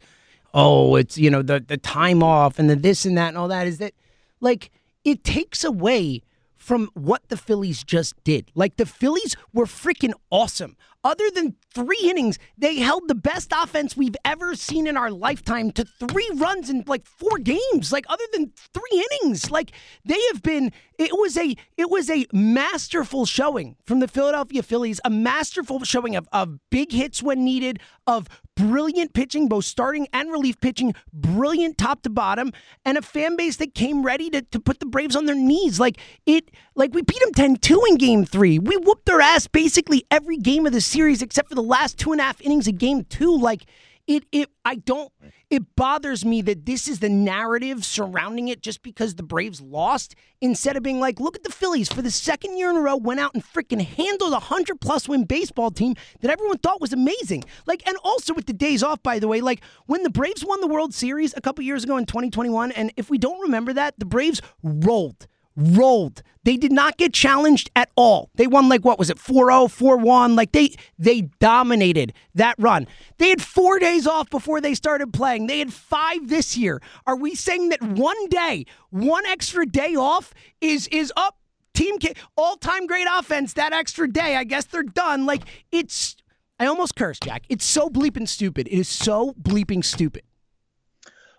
[0.53, 3.49] oh it's you know the the time off and the this and that and all
[3.49, 3.93] that is that
[4.39, 4.71] like
[5.03, 6.21] it takes away
[6.55, 8.51] from what the Phillies just did.
[8.53, 10.75] Like the Phillies were freaking awesome.
[11.03, 15.71] Other than three innings, they held the best offense we've ever seen in our lifetime
[15.71, 17.91] to three runs in like four games.
[17.91, 19.71] Like other than three innings, like
[20.03, 20.71] they have been.
[20.97, 24.99] It was a it was a masterful showing from the Philadelphia Phillies.
[25.05, 30.31] A masterful showing of of big hits when needed, of brilliant pitching, both starting and
[30.31, 32.51] relief pitching, brilliant top to bottom,
[32.83, 35.79] and a fan base that came ready to, to put the Braves on their knees.
[35.79, 38.57] Like it, like we beat them 10 2 in game three.
[38.59, 42.11] We whooped their ass basically every game of the series except for the last two
[42.11, 43.37] and a half innings of game two.
[43.37, 43.65] Like
[44.07, 45.11] it, it, I don't,
[45.49, 50.15] it bothers me that this is the narrative surrounding it just because the Braves lost
[50.39, 52.95] instead of being like, look at the Phillies for the second year in a row
[52.95, 56.93] went out and freaking handled a 100 plus win baseball team that everyone thought was
[56.93, 57.43] amazing.
[57.65, 60.61] Like, and also with the days off, by the way, like when the Braves won
[60.61, 63.99] the World Series a couple years ago in 2021, and if we don't remember that,
[63.99, 66.21] the Braves rolled rolled.
[66.43, 68.29] They did not get challenged at all.
[68.35, 69.17] They won like what was it?
[69.17, 70.37] 4-0, 4-1.
[70.37, 72.87] Like they they dominated that run.
[73.17, 75.47] They had 4 days off before they started playing.
[75.47, 76.81] They had 5 this year.
[77.05, 81.37] Are we saying that one day, one extra day off is is up
[81.73, 81.97] team
[82.37, 84.37] all-time great offense that extra day?
[84.37, 85.25] I guess they're done.
[85.25, 85.43] Like
[85.73, 86.15] it's
[86.59, 87.43] I almost cursed, Jack.
[87.49, 88.67] It's so bleeping stupid.
[88.67, 90.23] It is so bleeping stupid.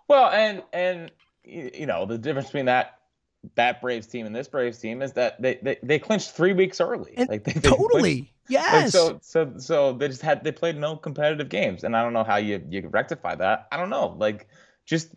[0.07, 1.11] Well, and and
[1.43, 2.98] you know the difference between that
[3.55, 6.81] that Braves team and this Braves team is that they they, they clinched three weeks
[6.81, 7.13] early.
[7.15, 8.01] And like they, they totally.
[8.01, 8.33] clinched-
[8.81, 12.13] like, so so so they just had they played no competitive games, and I don't
[12.13, 13.67] know how you you rectify that.
[13.71, 14.15] I don't know.
[14.17, 14.47] Like
[14.85, 15.13] just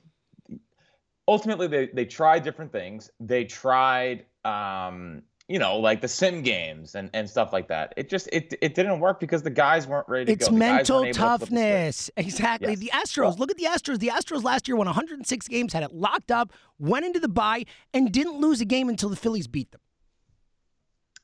[1.27, 3.11] ultimately they they tried different things.
[3.21, 7.93] They tried um you know like the sim games and and stuff like that.
[7.99, 10.55] It just it it didn't work because the guys weren't ready to It's go.
[10.55, 11.51] The guys mental weren't to flip the switch.
[11.51, 12.11] toughness.
[12.17, 12.69] Exactly.
[12.71, 12.79] Yes.
[12.79, 13.99] The Astros, look at the Astros.
[13.99, 17.67] The Astros last year won 106 games, had it locked up, went into the bye,
[17.93, 19.81] and didn't lose a game until the Phillies beat them.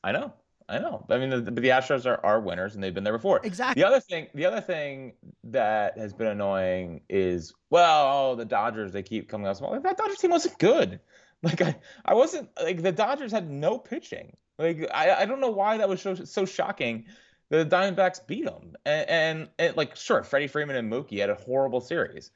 [0.03, 0.33] I know.
[0.69, 1.03] I know.
[1.09, 3.41] I mean, the, the, the Astros are, are winners, and they've been there before.
[3.43, 3.81] Exactly.
[3.81, 5.13] The other thing, the other thing
[5.45, 8.91] that has been annoying is, well, oh, the Dodgers.
[8.91, 9.77] They keep coming out small.
[9.79, 10.99] That Dodgers team wasn't good.
[11.43, 14.35] Like I, I wasn't like the Dodgers had no pitching.
[14.57, 17.05] Like I, I don't know why that was so so shocking.
[17.49, 21.35] The Diamondbacks beat them, and, and, and like sure, Freddie Freeman and Mookie had a
[21.35, 22.31] horrible series.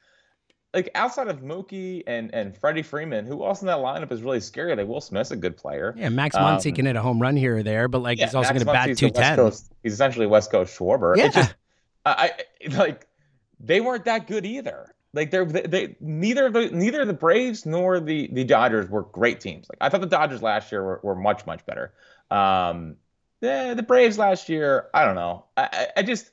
[0.72, 4.40] Like outside of Mookie and and Freddie Freeman, who else in that lineup is really
[4.40, 4.74] scary?
[4.74, 5.94] Like Will Smith's a good player.
[5.96, 8.24] Yeah, Max Muncy Um, can hit a home run here or there, but like Yeah,
[8.24, 9.36] he's also going to bat 210.
[9.36, 11.14] Coast- He's essentially West Coast Schwarber.
[11.16, 11.26] Yeah.
[11.26, 11.54] It just,
[12.06, 12.32] I,
[12.64, 13.06] I like,
[13.60, 14.93] they weren't that good either.
[15.14, 19.40] Like they're they, they neither the neither the Braves nor the the Dodgers were great
[19.40, 19.66] teams.
[19.70, 21.92] Like I thought the Dodgers last year were, were much much better.
[22.30, 22.96] Um,
[23.40, 25.44] the the Braves last year, I don't know.
[25.56, 26.30] I, I just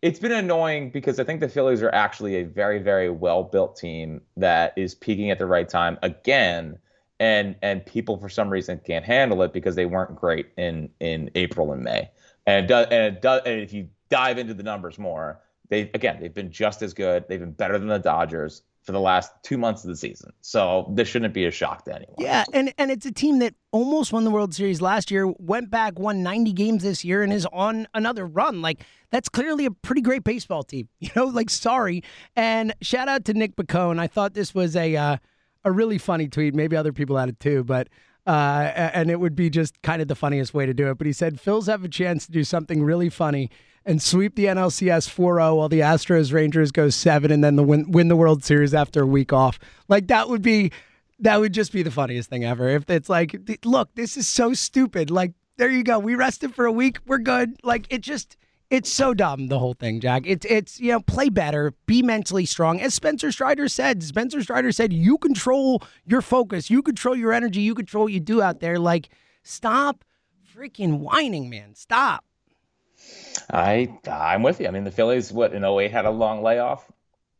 [0.00, 3.76] it's been annoying because I think the Phillies are actually a very very well built
[3.76, 6.78] team that is peaking at the right time again
[7.18, 11.30] and and people for some reason can't handle it because they weren't great in in
[11.34, 12.10] April and May.
[12.46, 15.90] And it does and it does and if you dive into the numbers more, they
[15.94, 17.24] again they've been just as good.
[17.28, 20.32] They've been better than the Dodgers for the last two months of the season.
[20.40, 22.14] So this shouldn't be a shock to anyone.
[22.16, 25.70] Yeah, and and it's a team that almost won the World Series last year, went
[25.70, 28.62] back, won 90 games this year, and is on another run.
[28.62, 30.88] Like that's clearly a pretty great baseball team.
[31.00, 32.02] You know, like sorry.
[32.34, 33.98] And shout out to Nick Bacone.
[33.98, 35.16] I thought this was a uh,
[35.64, 36.54] a really funny tweet.
[36.54, 37.88] Maybe other people had it too, but.
[38.26, 40.98] Uh, and it would be just kind of the funniest way to do it.
[40.98, 43.48] But he said, Phils have a chance to do something really funny
[43.88, 47.62] and sweep the NLCS 4 0 while the Astros Rangers go seven and then the
[47.62, 49.58] win, win the World Series after a week off.
[49.88, 50.70] Like, that would be
[51.20, 52.68] that would just be the funniest thing ever.
[52.68, 55.10] If it's like, look, this is so stupid.
[55.10, 55.98] Like, there you go.
[55.98, 56.98] We rested for a week.
[57.06, 57.56] We're good.
[57.64, 58.36] Like, it just,
[58.70, 60.24] it's so dumb the whole thing, Jack.
[60.26, 62.82] It's it's you know play better, be mentally strong.
[62.82, 67.62] As Spencer Strider said, Spencer Strider said you control your focus, you control your energy,
[67.62, 68.78] you control what you do out there.
[68.78, 69.08] Like
[69.42, 70.04] stop
[70.54, 71.74] freaking whining, man.
[71.74, 72.26] Stop.
[73.50, 74.68] I I'm with you.
[74.68, 76.90] I mean, the Phillies what in 08 had a long layoff,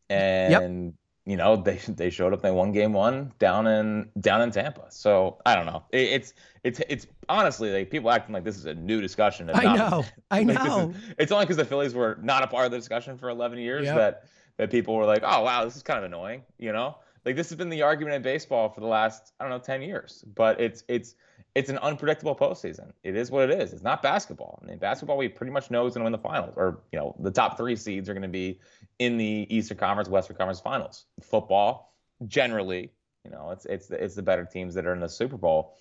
[0.09, 0.94] and
[1.26, 2.40] you know they they showed up.
[2.40, 4.87] They won game one down in down in Tampa.
[4.88, 5.85] So I don't know.
[5.92, 9.50] It, it's it's it's honestly like people acting like this is a new discussion.
[9.52, 10.04] I know.
[10.31, 10.90] I like, know.
[10.90, 13.59] Is, it's only because the Phillies were not a part of the discussion for 11
[13.59, 13.96] years Yep.
[13.96, 14.24] that
[14.57, 16.42] that people were like, oh wow, this is kind of annoying.
[16.59, 19.50] You know, like this has been the argument in baseball for the last I don't
[19.50, 20.24] know 10 years.
[20.35, 21.14] But it's it's
[21.59, 22.92] it's an unpredictable postseason.
[23.03, 23.73] It is what it is.
[23.73, 24.61] It's not basketball.
[24.62, 26.99] I mean, basketball we pretty much know is going to win the finals, or you
[26.99, 28.61] know, the top three seeds are going to be
[28.99, 31.07] in the Eastern Conference, Western Conference finals.
[31.21, 31.94] Football,
[32.27, 32.92] generally,
[33.25, 35.77] you know, it's it's the, it's the better teams that are in the Super Bowl.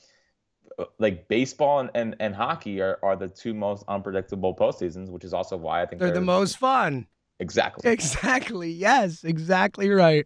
[0.79, 5.23] Uh, Like baseball and, and, and hockey are, are the two most unpredictable postseasons, which
[5.23, 7.07] is also why I think They're the most fun.
[7.39, 7.89] exactly.
[7.97, 8.71] Exactly.
[8.71, 10.25] Yes, exactly right.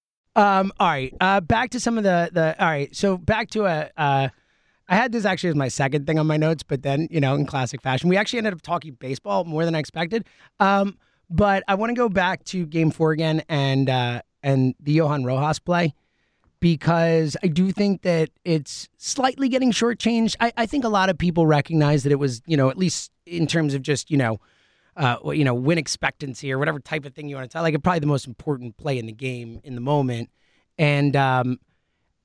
[0.35, 1.13] Um, all right.
[1.19, 2.55] Uh, back to some of the the.
[2.59, 2.95] All right.
[2.95, 3.89] So back to a.
[3.97, 4.29] Uh,
[4.87, 7.35] I had this actually as my second thing on my notes, but then you know,
[7.35, 10.25] in classic fashion, we actually ended up talking baseball more than I expected.
[10.59, 10.97] Um,
[11.29, 15.23] but I want to go back to Game Four again and uh, and the Johan
[15.23, 15.93] Rojas play
[16.61, 20.35] because I do think that it's slightly getting shortchanged.
[20.39, 23.11] I, I think a lot of people recognize that it was, you know, at least
[23.25, 24.39] in terms of just, you know,
[24.97, 27.63] uh, you know, win expectancy or whatever type of thing you want to tell.
[27.63, 30.29] Like, probably the most important play in the game in the moment.
[30.77, 31.59] And um,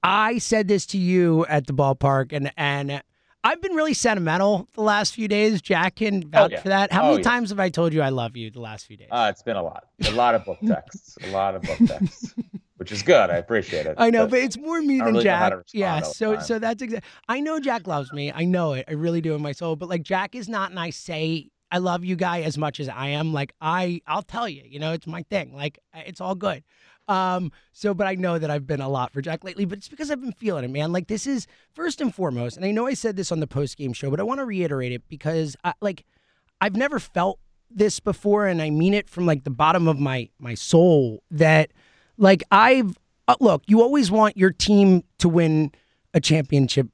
[0.03, 3.03] I said this to you at the ballpark, and and
[3.45, 5.63] I've been really sentimental the last few days.
[5.63, 6.61] Jack can vouch yeah.
[6.61, 6.93] for that.
[6.93, 7.31] How Oh, many yeah.
[7.31, 9.09] times have I told you I love you the last few days?
[9.11, 9.85] Uh, it's been a lot.
[10.07, 11.17] A lot of book texts.
[11.23, 12.35] a lot of book texts,
[12.79, 13.31] which is good.
[13.31, 13.95] I appreciate it.
[13.99, 15.53] I know, but it's more me than really Jack.
[15.73, 17.09] Yeah, so so that's exactly.
[17.29, 18.33] I know Jack loves me.
[18.33, 18.85] I know it.
[18.89, 19.77] I really do in my soul.
[19.77, 22.89] But like Jack is not and I say I love you guy as much as
[22.89, 23.33] I am.
[23.33, 24.63] Like I, I'll tell you.
[24.65, 25.55] You know, it's my thing.
[25.55, 26.63] Like it's all good.
[27.09, 27.53] Um.
[27.73, 29.65] So, but I know that I've been a lot for Jack lately.
[29.65, 30.93] But it's because I've been feeling it, man.
[30.93, 32.57] Like this is first and foremost.
[32.57, 34.45] And I know I said this on the post game show, but I want to
[34.45, 36.05] reiterate it because I, like
[36.61, 37.39] I've never felt
[37.71, 41.23] this before, and I mean it from like the bottom of my my soul.
[41.31, 41.71] That
[42.17, 42.99] like I've
[43.29, 45.73] uh, look, you always want your team to win
[46.15, 46.89] a championship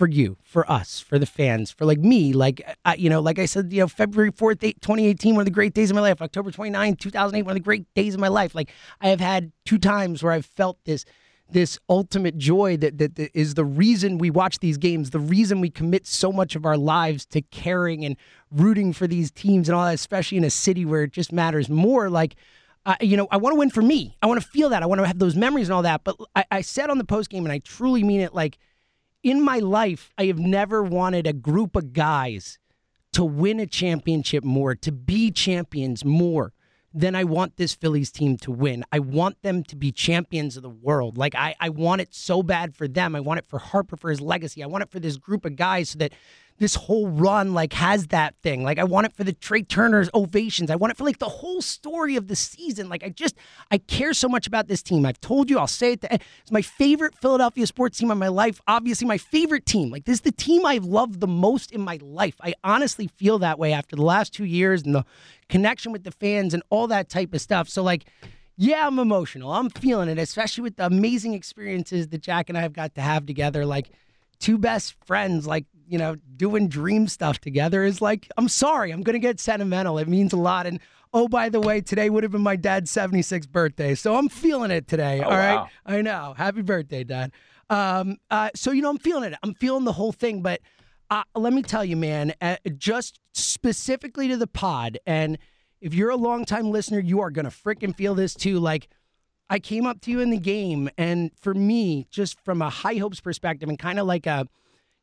[0.00, 2.32] for you, for us, for the fans, for like me.
[2.32, 5.44] Like I, you know, like I said, you know, February fourth, twenty eighteen, one of
[5.44, 6.22] the great days of my life.
[6.22, 8.54] October 29, two thousand eight, one of the great days of my life.
[8.54, 8.70] Like
[9.02, 11.04] I have had two times where I've felt this
[11.50, 15.60] this ultimate joy that, that that is the reason we watch these games, the reason
[15.60, 18.16] we commit so much of our lives to caring and
[18.50, 21.68] rooting for these teams and all that, especially in a city where it just matters
[21.68, 22.08] more.
[22.08, 22.36] Like,
[22.86, 24.16] uh, you know, I want to win for me.
[24.22, 24.82] I want to feel that.
[24.82, 26.04] I want to have those memories and all that.
[26.04, 28.34] But I, I said on the post game, and I truly mean it.
[28.34, 28.56] Like,
[29.22, 32.58] in my life, I have never wanted a group of guys
[33.12, 36.52] to win a championship more, to be champions more
[36.92, 38.84] than I want this Phillies team to win.
[38.90, 41.16] I want them to be champions of the world.
[41.16, 43.14] Like I, I want it so bad for them.
[43.14, 44.62] I want it for Harper for his legacy.
[44.62, 46.12] I want it for this group of guys so that
[46.60, 48.62] this whole run like has that thing.
[48.62, 50.70] Like I want it for the Trea Turner's ovations.
[50.70, 52.90] I want it for like the whole story of the season.
[52.90, 53.34] Like I just
[53.70, 55.06] I care so much about this team.
[55.06, 56.04] I've told you, I'll say it.
[56.04, 58.60] It's my favorite Philadelphia sports team of my life.
[58.68, 59.90] Obviously, my favorite team.
[59.90, 62.36] Like this is the team I've loved the most in my life.
[62.42, 65.06] I honestly feel that way after the last two years and the
[65.48, 67.68] connection with the fans and all that type of stuff.
[67.68, 68.04] So like.
[68.62, 69.50] Yeah, I'm emotional.
[69.52, 73.00] I'm feeling it, especially with the amazing experiences that Jack and I have got to
[73.00, 73.64] have together.
[73.64, 73.88] Like,
[74.38, 79.02] two best friends, like, you know, doing dream stuff together is like, I'm sorry, I'm
[79.02, 79.98] going to get sentimental.
[79.98, 80.66] It means a lot.
[80.66, 80.78] And
[81.12, 83.94] oh, by the way, today would have been my dad's 76th birthday.
[83.94, 85.20] So I'm feeling it today.
[85.20, 85.56] Oh, all right.
[85.56, 85.68] wow.
[85.84, 86.34] I know.
[86.36, 87.32] Happy birthday, Dad.
[87.68, 89.38] Um, uh, so, you know, I'm feeling it.
[89.42, 90.42] I'm feeling the whole thing.
[90.42, 90.60] But
[91.10, 95.38] uh, let me tell you, man, uh, just specifically to the pod, and
[95.80, 98.60] if you're a longtime listener, you are gonna freaking feel this too.
[98.60, 98.88] Like,
[99.48, 102.96] I came up to you in the game, and for me, just from a high
[102.96, 104.46] hopes perspective, and kind of like a,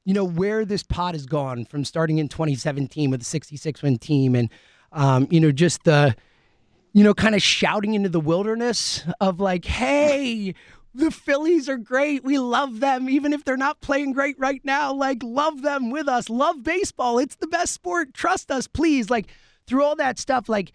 [0.07, 3.97] you know, where this pot has gone from starting in 2017 with a 66 win
[3.97, 4.49] team, and
[4.93, 6.15] um, you know, just the
[6.93, 10.55] you know, kind of shouting into the wilderness of like, hey,
[10.95, 12.23] the Phillies are great.
[12.23, 14.93] We love them, even if they're not playing great right now.
[14.93, 16.29] Like, love them with us.
[16.29, 17.19] Love baseball.
[17.19, 18.13] It's the best sport.
[18.13, 19.09] Trust us, please.
[19.09, 19.27] Like,
[19.67, 20.71] through all that stuff, like,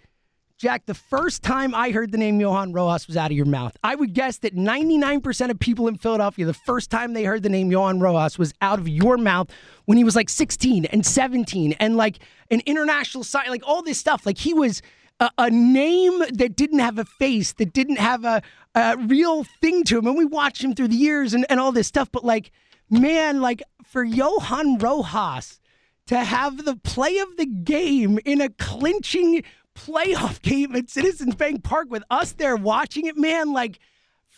[0.63, 3.77] Jack, the first time I heard the name Johan Rojas was out of your mouth,
[3.83, 7.49] I would guess that 99% of people in Philadelphia, the first time they heard the
[7.49, 9.51] name Johan Rojas was out of your mouth
[9.87, 12.21] when he was like 16 and 17 and like
[12.53, 14.25] an international sign, like all this stuff.
[14.25, 14.83] Like, he was
[15.19, 18.41] a, a, name that didn't have a face, that didn't have a,
[18.77, 20.07] a real thing to him.
[20.07, 22.09] And we watched him through the years and, and all this stuff.
[22.13, 22.53] But like,
[22.89, 25.59] man, like for Johan Rojas
[26.07, 29.43] to have the play of the game in a clinching
[29.75, 33.79] playoff game at Citizens Bank Park with us there watching it, man, like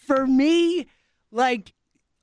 [0.06, 0.86] for me,
[1.30, 1.72] like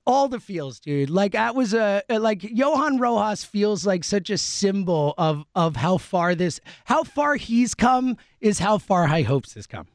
[0.05, 1.09] all the feels, dude.
[1.09, 5.97] Like that was a like Johan Rojas feels like such a symbol of of how
[5.97, 9.87] far this how far he's come is how far High Hopes has come.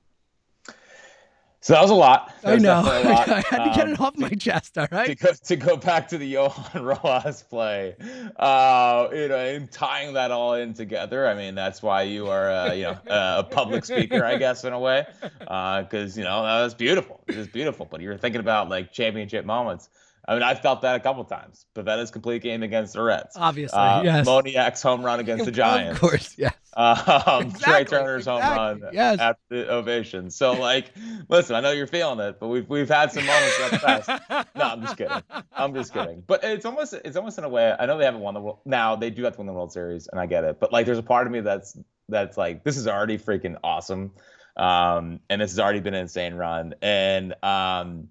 [1.67, 2.33] So that was a lot.
[2.43, 2.81] That I know.
[2.81, 3.29] Lot.
[3.29, 4.79] I had to get um, it off my chest.
[4.79, 5.09] All right.
[5.09, 7.97] To go, to go back to the Johan Rojas play,
[8.37, 11.27] uh, you know, and tying that all in together.
[11.27, 14.75] I mean, that's why you are, uh, you know, a public speaker, I guess, in
[14.75, 15.07] a way,
[15.41, 17.21] because uh, you know that was beautiful.
[17.27, 17.89] It was beautiful.
[17.91, 19.89] But you were thinking about like championship moments.
[20.29, 21.67] I mean, I felt that a couple times.
[21.75, 23.37] Pavetta's complete game against the Reds.
[23.37, 24.27] Obviously, uh, yes.
[24.27, 25.95] Moniak's home run against the Giants.
[25.95, 26.55] Of course, yes.
[26.77, 29.19] Um, exactly, Trea Turner's exactly, home run yes.
[29.21, 30.31] after the ovation.
[30.31, 30.93] So, like,
[31.29, 34.47] listen, I know you're feeling it, but we've we've had some moments that fast.
[34.57, 35.23] No, I'm just kidding.
[35.53, 36.25] I'm just kidding.
[36.27, 37.75] But it's almost it's almost in a way.
[37.79, 38.59] I know they haven't won the world.
[38.65, 40.59] Now they do have to win the World Series, and I get it.
[40.59, 44.13] But like, there's a part of me that's that's like, this is already freaking awesome,
[44.57, 46.75] um, and this has already been an insane run.
[46.83, 48.09] And um,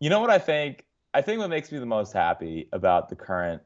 [0.00, 0.83] you know what I think
[1.14, 3.62] I think what makes me the most happy about the current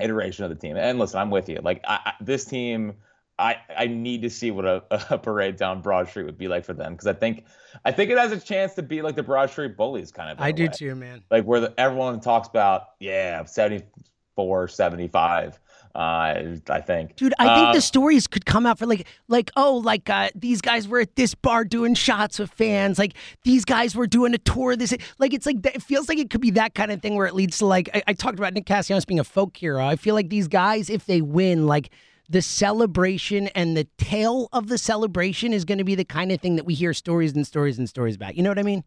[0.00, 1.60] iteration of the team, and listen, I'm with you.
[1.62, 2.94] Like I, I, this team,
[3.38, 4.82] I I need to see what a,
[5.14, 7.44] a, parade down Broad Street would be like for them because I think
[7.84, 10.40] I think it has a chance to be like the Broad Street Bullies kind of.
[10.40, 10.72] I do way.
[10.74, 11.22] too, man.
[11.30, 15.60] Like where the, everyone talks about, yeah, 74, 75
[15.94, 17.16] uh, I think.
[17.16, 20.30] Dude, I think uh, the stories could come out for like, like, oh, like uh,
[20.34, 22.98] these guys were at this bar doing shots with fans.
[22.98, 23.14] Like
[23.44, 24.76] these guys were doing a tour.
[24.76, 27.26] This, like, it's like it feels like it could be that kind of thing where
[27.26, 29.86] it leads to like I, I talked about Nick Castellanos being a folk hero.
[29.86, 31.90] I feel like these guys, if they win, like
[32.28, 36.40] the celebration and the tale of the celebration is going to be the kind of
[36.40, 38.34] thing that we hear stories and stories and stories about.
[38.34, 38.82] You know what I mean?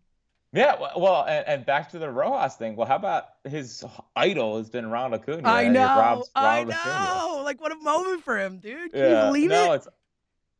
[0.57, 2.75] Yeah, well, and, and, back to the Rojas thing.
[2.75, 3.85] Well, how about his
[4.15, 5.47] idol has been Ronald Acuna?
[5.47, 6.73] I know, I know.
[6.73, 7.43] Acuna.
[7.43, 8.91] Like, what a moment for him, dude.
[8.91, 9.75] Can yeah, you believe no, it?
[9.75, 9.87] it's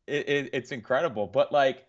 [0.06, 1.26] it, it, it's incredible.
[1.26, 1.84] But like,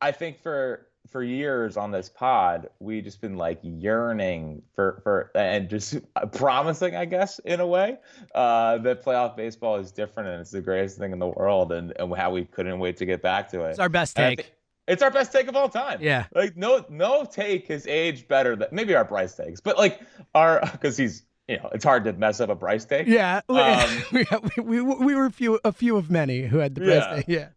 [0.00, 5.30] I think for for years on this pod, we just been like yearning for for
[5.34, 5.96] and just
[6.32, 7.98] promising, I guess, in a way,
[8.34, 11.92] uh, that playoff baseball is different and it's the greatest thing in the world, and,
[11.98, 13.70] and how we couldn't wait to get back to it.
[13.70, 14.52] It's our best take.
[14.88, 15.98] It's our best take of all time.
[16.00, 16.26] Yeah.
[16.34, 20.00] Like no no take has aged better than maybe our Bryce takes, but like
[20.34, 23.06] our because he's you know it's hard to mess up a Bryce take.
[23.06, 23.42] Yeah.
[23.48, 24.02] Um,
[24.64, 27.16] we, we, we were a few a few of many who had the Bryce yeah.
[27.16, 27.28] take.
[27.28, 27.48] Yeah.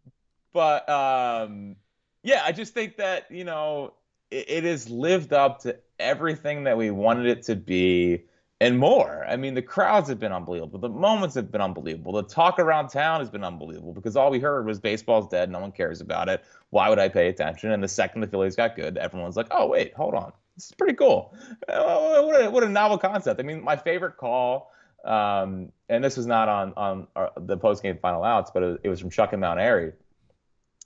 [0.52, 1.76] But um,
[2.22, 3.94] yeah, I just think that you know
[4.30, 8.24] it, it has lived up to everything that we wanted it to be
[8.62, 9.26] and more.
[9.28, 10.78] I mean, the crowds have been unbelievable.
[10.78, 12.12] The moments have been unbelievable.
[12.12, 15.50] The talk around town has been unbelievable because all we heard was baseball's dead.
[15.50, 16.44] No one cares about it.
[16.70, 17.72] Why would I pay attention?
[17.72, 20.32] And the second the Phillies got good, everyone's like, oh, wait, hold on.
[20.54, 21.34] This is pretty cool.
[21.68, 23.40] Uh, what, a, what a novel concept.
[23.40, 24.70] I mean, my favorite call,
[25.04, 28.80] um, and this was not on, on our, the post game final outs, but it,
[28.84, 29.92] it was from Chuck and Mount Airy.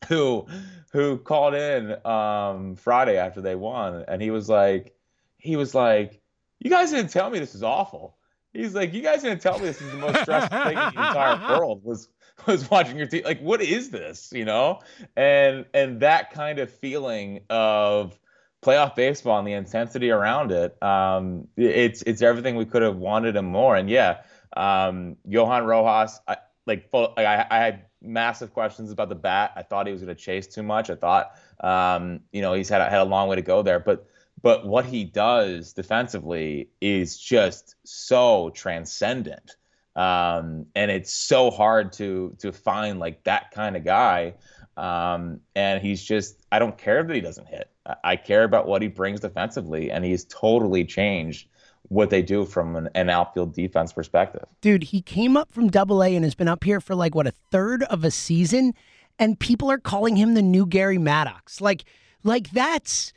[0.08, 0.46] Who,
[0.92, 4.94] who called in um, Friday after they won, and he was like,
[5.36, 6.22] he was like,
[6.60, 8.16] you guys didn't tell me this is awful.
[8.52, 11.08] He's like, you guys didn't tell me this is the most stressful thing in the
[11.08, 12.08] entire world was
[12.46, 13.22] was watching your team.
[13.24, 14.32] Like, what is this?
[14.32, 14.80] You know,
[15.16, 18.18] and and that kind of feeling of
[18.62, 20.80] playoff baseball and the intensity around it.
[20.82, 23.76] Um, it's it's everything we could have wanted and more.
[23.76, 24.22] And yeah,
[24.56, 29.52] um, Johan Rojas, I, like, full, like I, I had massive questions about the bat.
[29.56, 30.90] I thought he was going to chase too much.
[30.90, 34.06] I thought, um, you know, he's had had a long way to go there, but
[34.42, 39.56] but what he does defensively is just so transcendent.
[39.94, 44.34] Um, and it's so hard to to find like that kind of guy.
[44.76, 47.70] Um, and he's just I don't care that he doesn't hit.
[48.04, 51.48] I care about what he brings defensively, and he's totally changed
[51.88, 54.44] what they do from an, an outfield defense perspective.
[54.60, 57.26] Dude, he came up from Double A and has been up here for like what
[57.26, 58.74] a third of a season,
[59.18, 61.60] and people are calling him the new Gary Maddox.
[61.60, 61.84] Like,
[62.22, 63.12] like that's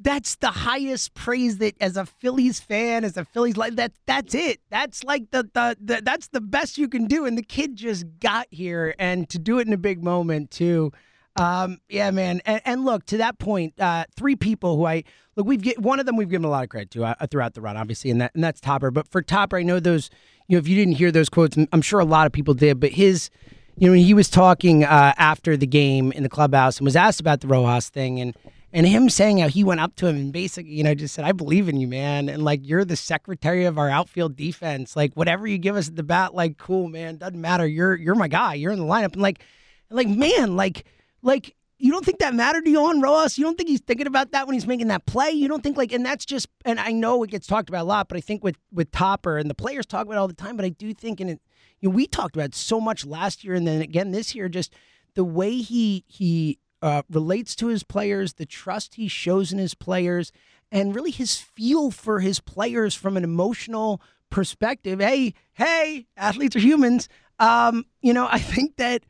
[0.00, 4.34] that's the highest praise that as a Phillies fan, as a Phillies like that that's
[4.34, 4.60] it.
[4.70, 7.24] That's like the, the the that's the best you can do.
[7.24, 10.92] And the kid just got here and to do it in a big moment too.
[11.36, 12.40] Um, yeah, man.
[12.46, 15.04] And, and look, to that point, uh, three people who I
[15.36, 17.54] look, we've get one of them we've given a lot of credit to uh, throughout
[17.54, 18.90] the run, obviously, and that and that's Topper.
[18.90, 20.10] But for Topper, I know those.
[20.46, 22.78] You know, if you didn't hear those quotes, I'm sure a lot of people did.
[22.78, 23.30] But his,
[23.78, 27.18] you know, he was talking uh, after the game in the clubhouse and was asked
[27.18, 28.36] about the Rojas thing, and
[28.74, 31.24] and him saying how he went up to him and basically, you know, just said,
[31.24, 34.96] "I believe in you, man," and like you're the secretary of our outfield defense.
[34.96, 37.66] Like whatever you give us at the bat, like cool, man, doesn't matter.
[37.66, 38.54] You're you're my guy.
[38.54, 39.42] You're in the lineup, and like,
[39.90, 40.84] like man, like
[41.22, 43.38] like you don't think that mattered to Johan Rojas?
[43.38, 45.30] You don't think he's thinking about that when he's making that play?
[45.30, 47.84] You don't think like, and that's just, and I know it gets talked about a
[47.84, 50.56] lot, but I think with with Topper and the players talk about all the time,
[50.56, 51.40] but I do think, and it,
[51.80, 54.72] you know, we talked about so much last year, and then again this year, just
[55.14, 59.72] the way he he uh, relates to his players, the trust he shows in his
[59.72, 60.30] players,
[60.70, 65.00] and really his feel for his players from an emotional perspective.
[65.00, 67.08] Hey, hey, athletes are humans.
[67.38, 69.02] Um, you know, I think that,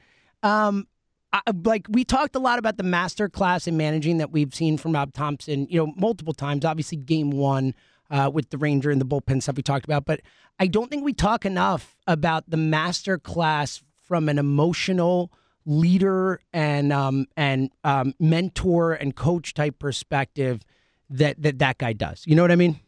[0.45, 0.87] um,
[1.33, 4.79] I, like we talked a lot about the master class in managing that we've seen
[4.79, 6.65] from Rob Thomson, You know, multiple times.
[6.65, 7.75] Obviously, game one.
[8.11, 10.21] Uh, with the Ranger and the bullpen stuff we talked about, but
[10.61, 15.33] I don't think we talk enough about the master class from an emotional
[15.67, 20.63] leader and um, and um, mentor and coach type perspective
[21.11, 22.23] that that that guy does.
[22.27, 22.81] You know what I mean?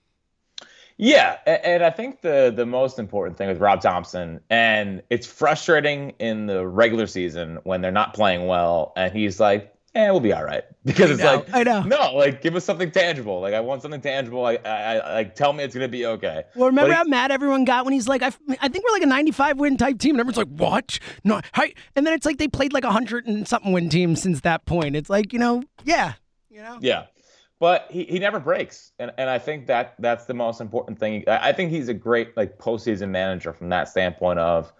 [0.99, 6.11] Yeah, and I think the the most important thing with Rob Thomson, and it's frustrating
[6.18, 10.33] in the regular season when they're not playing well, and he's like, "Eh, we'll be
[10.33, 11.83] all right," because it's like, I know.
[11.83, 13.41] no, like give us something tangible.
[13.41, 14.43] Like I want something tangible.
[14.43, 16.45] Like I, I like tell me it's gonna be okay.
[16.55, 18.27] Well, remember But how mad everyone got when he's like, I,
[18.61, 20.17] I think we're like a 95 win type team.
[20.17, 20.99] And everyone's like, what?
[21.25, 21.73] No, hi.
[21.97, 24.67] And then it's like they played like a 100 and something win team since that
[24.67, 24.95] point.
[24.97, 26.13] It's like, you know, yeah,
[26.51, 26.79] you know?
[26.81, 27.07] Yeah.
[27.59, 28.93] But he, he never breaks.
[28.99, 31.25] And and I think that that's the most important thing.
[31.27, 34.71] I I think he's a great like postseason manager from that standpoint of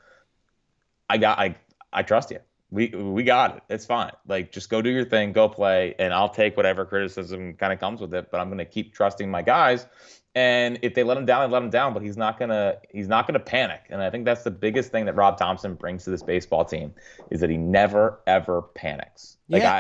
[1.09, 1.57] I got I
[1.93, 2.41] I trust you.
[2.77, 3.62] We we got it.
[3.70, 4.12] It's fine.
[4.29, 7.81] Like just go do your thing, go play, and I'll take whatever criticism kind of
[7.81, 8.31] comes with it.
[8.31, 9.87] But I'm gonna keep trusting my guys.
[10.35, 11.95] And if they let him down, they let him down.
[11.95, 13.87] But he's not gonna he's not gonna panic.
[13.89, 16.93] And I think that's the biggest thing that Rob Thomson brings to this baseball team
[17.31, 19.39] is that he never ever panics.
[19.49, 19.72] Like Yeah.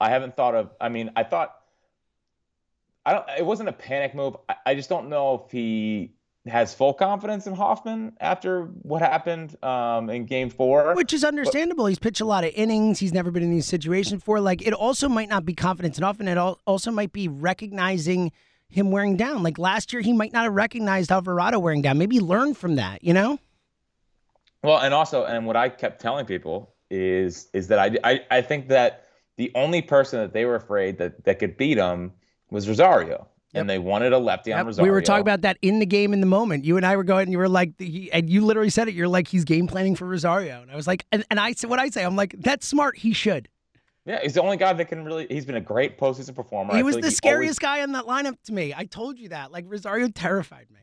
[0.00, 0.70] I I haven't thought of.
[0.80, 1.54] I mean, I thought
[3.06, 3.24] I don't.
[3.38, 4.36] It wasn't a panic move.
[4.48, 6.14] I, I just don't know if he
[6.46, 10.94] has full confidence in Hoffman after what happened um, in Game Four.
[10.94, 11.86] Which is understandable.
[11.86, 12.98] He's pitched a lot of innings.
[12.98, 14.40] He's never been in these situations before.
[14.40, 18.32] Like, it also might not be confidence enough, and it also might be recognizing
[18.68, 19.42] him wearing down.
[19.42, 21.98] Like last year, he might not have recognized Alvarado wearing down.
[21.98, 23.38] Maybe learn from that, you know?
[24.62, 28.42] Well, and also, and what I kept telling people is is that I I, I
[28.42, 32.12] think that the only person that they were afraid that that could beat him
[32.50, 34.84] was Rosario, and they wanted a lefty on Yep, Rosario.
[34.84, 36.64] We were talking about that in the game in the moment.
[36.64, 38.94] You and I were going, and you were like, he, and you literally said it.
[38.94, 41.70] You're like, he's game planning for Rosario, and I was like, and, and I said,
[41.70, 42.96] what I say, I'm like, that's smart.
[42.98, 43.48] He should.
[44.04, 45.26] Yeah, he's the only guy that can really.
[45.30, 46.74] He's been a great postseason performer.
[46.74, 48.74] He was like the always- scariest guy in that lineup to me.
[48.76, 49.52] I told you that.
[49.52, 50.80] Like Rosario terrified me.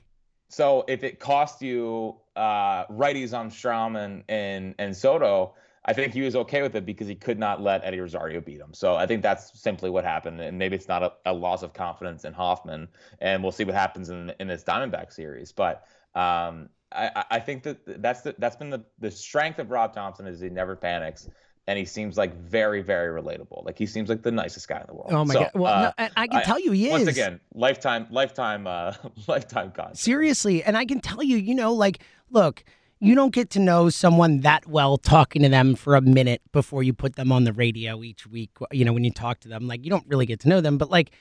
[0.48, 5.54] So if it cost you uh, righties on Strahm and, and and Soto,
[5.90, 8.60] I think he was okay with it because he could not let Eddie Rosario beat
[8.60, 8.74] him.
[8.74, 11.74] So I think that's simply what happened, and maybe it's not a, a loss of
[11.74, 12.88] confidence in Hoffman,
[13.20, 15.52] and we'll see what happens in in this Diamondback series.
[15.52, 19.94] But um, I, I- think that that's the, that's been the the strength of Rob
[19.94, 21.28] Thomson is he never panics.
[21.68, 23.64] And he seems like very, very relatable.
[23.64, 25.12] Like he seems like the nicest guy in the world.
[25.14, 25.52] Oh my So, god!
[25.54, 28.94] Well, uh, no, I can tell you, he is once again lifetime, lifetime, uh,
[29.28, 29.98] lifetime contract.
[29.98, 32.00] seriously, and I can tell you, you know, like,
[32.32, 32.64] look,
[33.00, 36.84] you don't get to know someone that well talking to them for a minute before
[36.84, 38.52] you put them on the radio each week.
[38.72, 40.78] You know, when you talk to them, like, you don't really get to know them,
[40.78, 41.12] but like.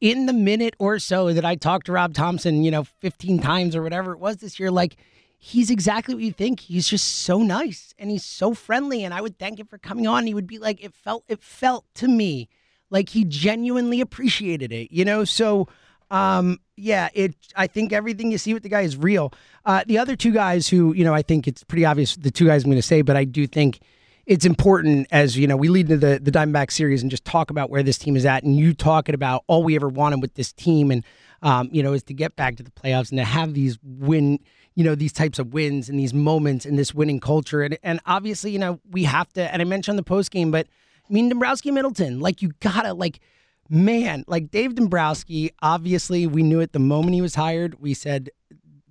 [0.00, 3.74] In the minute or so that I talked to Rob Thomson, you know, 15 times
[3.74, 4.96] or whatever it was this year, like
[5.38, 6.60] he's exactly what you think.
[6.60, 9.04] He's just so nice and he's so friendly.
[9.04, 10.26] And I would thank him for coming on.
[10.26, 12.50] He would be like, it felt, it felt to me
[12.90, 15.24] like he genuinely appreciated it, you know?
[15.24, 15.68] So,
[16.14, 19.32] um, yeah, it, I think everything you see with the guy is real.
[19.64, 22.46] Uh, the other two guys who, you know, I think it's pretty obvious the two
[22.46, 23.80] guys I'm going to say, but I do think
[24.24, 27.50] it's important as, you know, we lead into the, the Diamondback series and just talk
[27.50, 28.44] about where this team is at.
[28.44, 31.04] And you talking about all we ever wanted with this team and,
[31.42, 34.38] um, you know, is to get back to the playoffs and to have these win,
[34.76, 37.60] you know, these types of wins and these moments and this winning culture.
[37.62, 40.68] And, and obviously, you know, we have to, and I mentioned the post game, but
[41.10, 43.18] I mean, Dombrowski Middleton, like you gotta, like,
[43.68, 47.80] man, like Dave Dombrowski, obviously we knew it the moment he was hired.
[47.80, 48.30] We said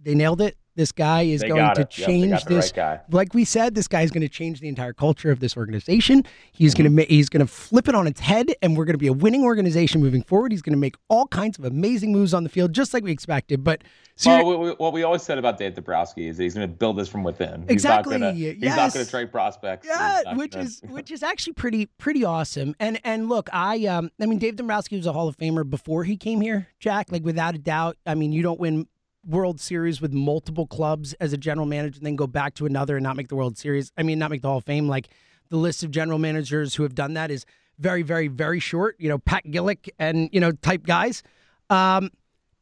[0.01, 0.57] They nailed it.
[0.75, 1.81] This guy is They going to.
[1.81, 2.65] Yep, change got this.
[2.65, 2.99] right guy.
[3.11, 6.23] Like we said, this guy is going to change the entire culture of this organization.
[6.51, 7.13] He's going to Mm-hmm.
[7.13, 9.43] he's going to flip it on its head, and we're going to be a winning
[9.43, 10.51] organization moving forward.
[10.51, 13.11] He's going to make all kinds of amazing moves on the field, just like we
[13.11, 13.63] expected.
[13.63, 13.83] But
[14.15, 16.67] ser- Well, we, we, what we always said about Dave Dombrowski is that he's going
[16.67, 17.65] to build this from within.
[17.69, 18.31] Exactly, He's not going to.
[18.33, 18.93] He's not yes.
[18.93, 19.87] going to trade prospects.
[19.87, 22.75] Yeah, which gonna- is which is actually pretty pretty awesome.
[22.79, 26.03] And and look, I um I mean Dave Dombrowski was a Hall of Famer before
[26.03, 27.11] he came here, Jack.
[27.11, 27.97] Like without a doubt.
[28.05, 28.87] I mean, you don't win
[29.25, 32.97] World Series with multiple clubs as a general manager and then go back to another
[32.97, 33.91] and not make the World Series.
[33.97, 34.87] I mean, not make the Hall of Fame.
[34.87, 35.09] Like
[35.49, 37.45] the list of general managers who have done that is
[37.79, 38.95] very, very, very short.
[38.99, 41.23] You know, Pat Gillick and you know type guys.
[41.69, 42.09] Um,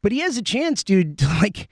[0.02, 1.18] but he has a chance, dude.
[1.18, 1.68] To like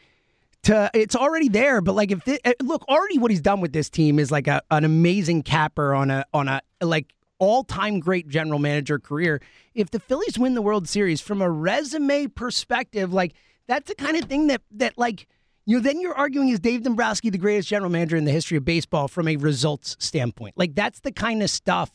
[0.62, 3.72] to it's already there but like if thi- eh, look already what he's done with
[3.72, 8.28] this team is like a, an amazing capper on a on a like all-time great
[8.28, 9.41] general manager career
[9.74, 13.32] if the phillies win the world series from a resume perspective like
[13.67, 15.27] that's the kind of thing that that like
[15.67, 18.57] you know then you're arguing is dave dombrowski the greatest general manager in the history
[18.57, 21.91] of baseball from a results standpoint like that's the kind of stuff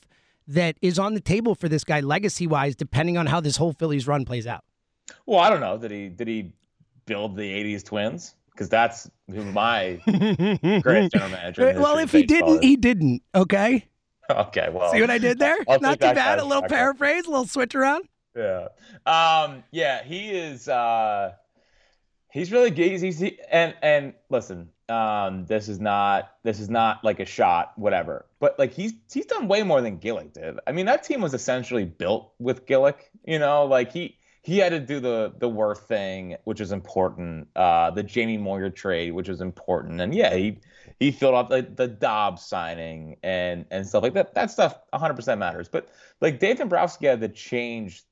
[0.47, 3.73] that is on the table for this guy legacy wise depending on how this whole
[3.73, 4.63] phillies run plays out
[5.25, 5.77] Well, I don't know.
[5.77, 6.51] Did he did he
[7.05, 8.35] build the '80s Twins?
[8.51, 11.73] Because that's who my greatest general manager.
[11.79, 12.61] well if he didn't is.
[12.61, 13.87] he didn't okay
[14.29, 14.91] Okay, well.
[14.91, 15.57] See what I did there?
[15.67, 16.39] I'll Not too bad.
[16.39, 18.05] A little paraphrase, a little switch around.
[18.35, 18.67] Yeah.
[19.05, 19.63] Um.
[19.71, 20.03] Yeah.
[20.03, 20.67] He is.
[20.67, 21.33] Uh.
[22.35, 22.99] He's really good.
[23.01, 24.67] He's, he, and and listen.
[24.89, 25.45] Um.
[25.45, 26.33] This is not.
[26.43, 27.71] This is not like a shot.
[27.77, 28.25] Whatever.
[28.41, 30.59] But like he's he's done way more than Gillick did.
[30.67, 32.95] I mean, that team was essentially built with Gillick.
[33.25, 37.47] You know, like he he had to do the the Werth thing, which is important.
[37.55, 40.59] Uh, the Jamie Moyer trade, which is important, and yeah, he
[40.99, 44.35] he filled out like the Dobbs signing and and stuff like that.
[44.35, 45.69] That stuff 100% matters.
[45.69, 45.87] But
[46.19, 48.03] like Dave Dombrowski had to change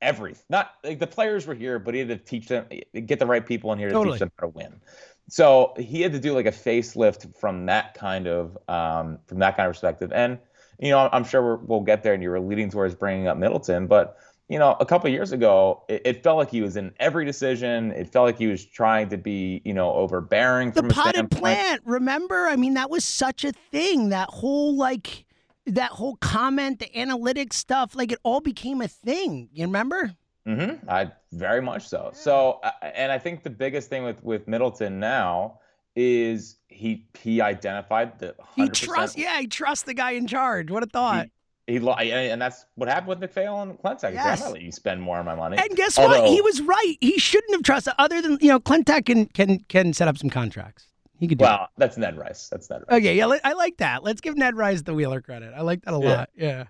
[0.00, 0.44] everything.
[0.48, 2.66] Not like the players were here, but he had to teach them,
[3.06, 4.14] get the right people in here to Totally.
[4.14, 4.80] teach them how to win.
[5.28, 9.56] So he had to do like a facelift from that kind of um, from that
[9.56, 10.12] kind of perspective.
[10.12, 10.38] And
[10.78, 12.14] you know, I'm sure we're, we'll get there.
[12.14, 14.16] And you were leading towards bringing up Middleton, but
[14.48, 17.90] you know, a couple years ago, it, it felt like he was in every decision.
[17.90, 21.40] It felt like he was trying to be, you know, overbearing The from potted standpoint.
[21.42, 22.46] plant, remember?
[22.46, 24.10] I mean, that was such a thing.
[24.10, 25.24] That whole like
[25.66, 29.48] that whole comment, the analytics stuff, like it all became a thing.
[29.52, 30.14] You remember?
[30.46, 30.88] Mm-hmm.
[30.88, 32.10] I very much so.
[32.14, 35.58] So, uh, and I think the biggest thing with with Middleton now
[35.96, 38.72] is he he identified the He 100%.
[38.72, 40.70] trusts, yeah, he trusts the guy in charge.
[40.70, 41.28] What a thought.
[41.66, 43.72] He, lo- and that's what happened with MacPhail and.
[43.72, 44.40] He said, Yes.
[44.40, 45.56] I'm not you spend more of my money.
[45.58, 46.28] and guess what?
[46.28, 46.94] He was right.
[47.00, 47.94] He shouldn't have trusted.
[47.98, 50.86] Other than you know, Klentak can can can set up some contracts.
[51.18, 51.44] He could do.
[51.44, 52.48] Well, that's Ned Rice.
[52.48, 52.98] That's Ned Rice.
[52.98, 54.02] Okay, yeah, I like that.
[54.02, 55.52] Let's give Ned Rice the Wheeler credit.
[55.56, 56.16] I like that a Yeah.
[56.16, 56.30] lot.
[56.36, 56.64] Yeah.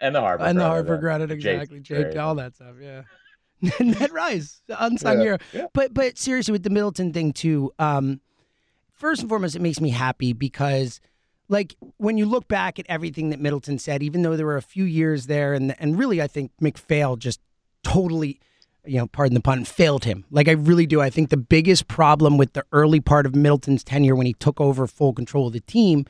[0.00, 0.48] And the Harvard.
[0.48, 1.78] and the Harvard credit, exactly.
[1.80, 2.16] Jake, trade.
[2.16, 2.74] all that stuff.
[2.80, 3.02] Yeah.
[3.80, 5.38] Ned Rice, unsung Yeah, hero.
[5.52, 5.66] yeah.
[5.72, 7.70] But but seriously, with the Middleton thing too.
[7.78, 8.20] Um,
[8.92, 11.00] first and foremost, it makes me happy because,
[11.48, 14.62] like, when you look back at everything that Middleton said, even though there were a
[14.62, 17.38] few years there, and and really, I think MacPhail just
[17.84, 18.40] totally,
[18.84, 20.24] you know, pardon the pun, failed him.
[20.30, 21.00] Like I really do.
[21.00, 24.60] I think the biggest problem with the early part of Middleton's tenure when he took
[24.60, 26.04] over full control of the team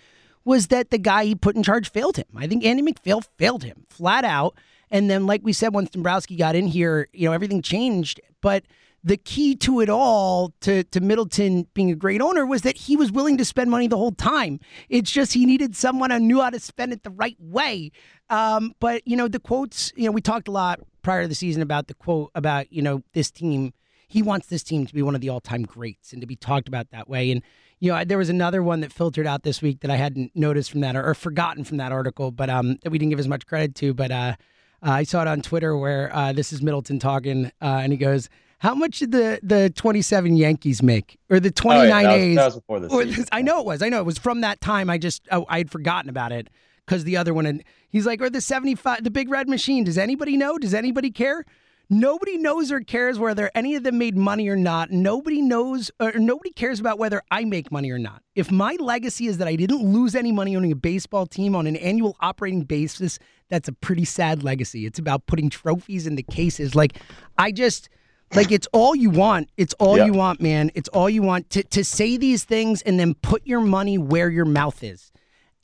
[0.44, 2.26] was that the guy he put in charge failed him.
[2.36, 4.56] I think Andy MacPhail failed him flat out.
[4.90, 8.20] And then, like we said, once Dombrowski got in here, you know, everything changed.
[8.40, 8.64] But
[9.04, 12.96] the key to it all, to, to Middleton being a great owner, was that he
[12.96, 14.60] was willing to spend money the whole time.
[14.88, 17.90] It's just he needed someone who knew how to spend it the right way.
[18.30, 21.34] Um, but, you know, the quotes, you know, we talked a lot prior to the
[21.34, 23.72] season about the quote about, you know, this team.
[24.06, 26.36] He wants this team to be one of the all time greats and to be
[26.36, 27.32] talked about that way.
[27.32, 27.42] And,
[27.80, 30.70] you know, there was another one that filtered out this week that I hadn't noticed
[30.70, 33.26] from that or, or forgotten from that article, but um, that we didn't give as
[33.26, 33.94] much credit to.
[33.94, 34.36] But uh,
[34.80, 37.96] uh, I saw it on Twitter where uh, this is Middleton talking, uh, and he
[37.96, 38.28] goes,
[38.62, 42.22] "How much did the the 27 Yankees make, or the 29 Oh, yeah, that was-
[42.22, 43.20] A's?" that was before the or season.
[43.20, 43.82] this- I know it was.
[43.82, 44.88] I know it was from that time.
[44.88, 46.48] I just oh, I had forgotten about it
[46.86, 47.46] because the other one.
[47.46, 49.84] And he's like, "Or the 75, the Big Red Machine.
[49.84, 50.58] Does anybody know?
[50.58, 51.44] Does anybody care?"
[51.90, 54.90] Nobody knows or cares whether any of them made money or not.
[54.90, 58.22] Nobody knows or nobody cares about whether I make money or not.
[58.34, 61.66] If my legacy is that I didn't lose any money owning a baseball team on
[61.66, 63.18] an annual operating basis,
[63.50, 64.86] that's a pretty sad legacy.
[64.86, 66.74] It's about putting trophies in the cases.
[66.74, 66.96] Like
[67.36, 67.90] I just
[68.34, 69.50] like it's all you want.
[69.56, 70.06] It's all Yeah.
[70.06, 70.70] you want, man.
[70.74, 74.30] It's all you want to to say these things and then put your money where
[74.30, 75.10] your mouth is.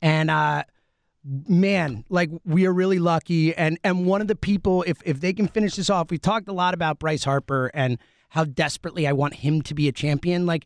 [0.01, 0.63] And uh
[1.25, 3.55] man, like we are really lucky.
[3.55, 6.47] And and one of the people, if if they can finish this off, we talked
[6.47, 7.97] a lot about Bryce Harper and
[8.29, 10.45] how desperately I want him to be a champion.
[10.45, 10.65] Like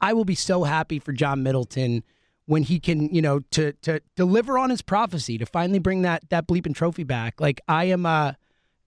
[0.00, 2.02] I will be so happy for John Middleton
[2.46, 6.28] when he can, you know, to to deliver on his prophecy to finally bring that
[6.30, 7.40] that bleeping trophy back.
[7.40, 8.32] Like I am, uh,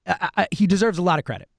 [0.05, 1.49] I, I, he deserves a lot of credit.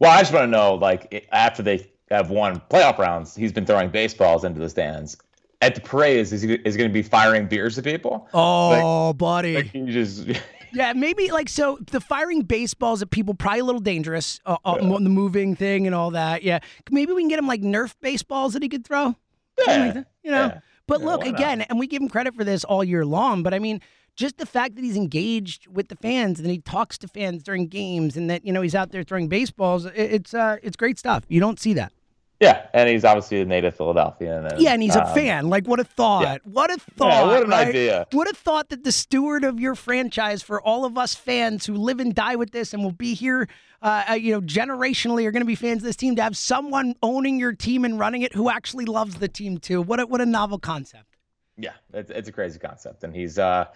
[0.00, 3.66] Well, I just want to know, like, after they have won playoff rounds, he's been
[3.66, 5.16] throwing baseballs into the stands.
[5.62, 8.26] At the parades, is he is going to be firing beers to people?
[8.32, 9.54] Oh, like, buddy.
[9.56, 10.26] Like you just
[10.72, 14.40] yeah, maybe like so the firing baseballs at people probably a little dangerous.
[14.46, 16.42] Uh, uh, the moving thing and all that.
[16.42, 19.14] Yeah, maybe we can get him like Nerf baseballs that he could throw.
[19.58, 20.46] Yeah, like you know.
[20.46, 20.60] Yeah.
[20.86, 23.42] But yeah, look again, and we give him credit for this all year long.
[23.42, 23.80] But I mean,
[24.20, 27.66] just the fact that he's engaged with the fans and he talks to fans during
[27.66, 31.24] games and that you know he's out there throwing baseballs, it's uh, it's great stuff.
[31.28, 31.92] You don't see that.
[32.38, 34.46] Yeah, and he's obviously a native Philadelphian.
[34.46, 35.50] And, yeah, and he's um, a fan.
[35.50, 36.22] Like, what a thought!
[36.22, 36.38] Yeah.
[36.44, 37.08] What a thought!
[37.08, 37.68] Yeah, what an right?
[37.68, 38.06] idea!
[38.12, 41.74] What a thought that the steward of your franchise, for all of us fans who
[41.74, 43.48] live and die with this, and will be here,
[43.82, 46.16] uh, uh you know, generationally, are going to be fans of this team.
[46.16, 49.82] To have someone owning your team and running it who actually loves the team too.
[49.82, 51.16] What a, what a novel concept!
[51.58, 53.66] Yeah, it's, it's a crazy concept, and he's uh,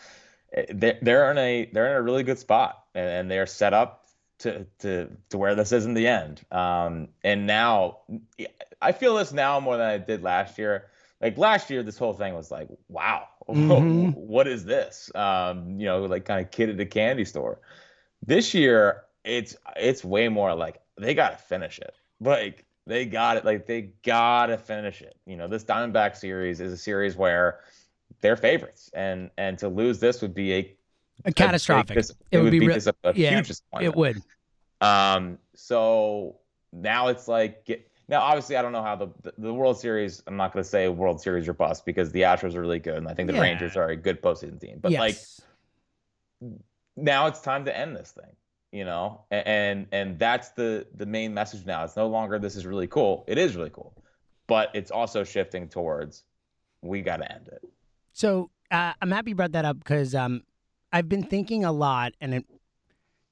[0.70, 4.06] they're, they're in a they're in a really good spot, and, and they're set up
[4.38, 6.44] to to to where this is in the end.
[6.50, 7.98] Um, and now
[8.80, 10.86] I feel this now more than I did last year.
[11.20, 14.10] Like last year, this whole thing was like, wow, mm-hmm.
[14.14, 15.10] what is this?
[15.14, 17.60] Um, you know, like kind of kid at a candy store.
[18.24, 21.94] This year, it's it's way more like they got to finish it.
[22.20, 23.44] Like they got it.
[23.44, 25.16] Like they got to finish it.
[25.26, 27.60] You know, this Diamondback series is a series where
[28.24, 30.76] they're favorites, and and to lose this would be a
[31.26, 31.98] a catastrophic.
[31.98, 33.94] it, it, would, be, be a, a yeah, huge disappointment.
[33.94, 34.22] It would.
[34.80, 35.38] Um.
[35.54, 36.36] So
[36.72, 40.22] now it's like get, now obviously I don't know how the, the, the World Series.
[40.26, 42.96] I'm not going to say World Series or bust because the Astros are really good
[42.96, 43.42] and I think the yeah.
[43.42, 44.78] Rangers are a good postseason team.
[44.80, 45.42] But yes.
[46.40, 46.54] like
[46.96, 48.32] now it's time to end this thing.
[48.72, 51.84] You know, and and that's the the main message now.
[51.84, 53.24] It's no longer this is really cool.
[53.28, 53.94] It is really cool,
[54.46, 56.24] but it's also shifting towards
[56.80, 57.62] we got to end it.
[58.14, 60.44] So uh, I'm happy you brought that up because um,
[60.92, 62.46] I've been thinking a lot, and it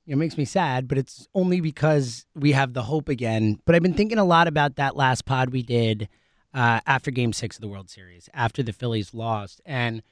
[0.06, 3.60] it makes me sad, but it's only because we have the hope again.
[3.64, 6.08] But I've been thinking a lot about that last pod we did
[6.52, 10.02] uh, after Game Six of the World Series, after the Phillies lost, and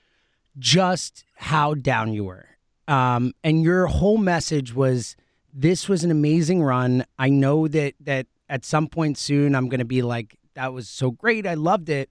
[0.57, 2.47] just how down you were.
[2.87, 5.17] Um, and your whole message was,
[5.53, 7.05] "This was an amazing run.
[7.19, 10.89] I know that that at some point soon I'm going to be like, that was
[10.89, 11.45] so great.
[11.45, 12.09] I loved it."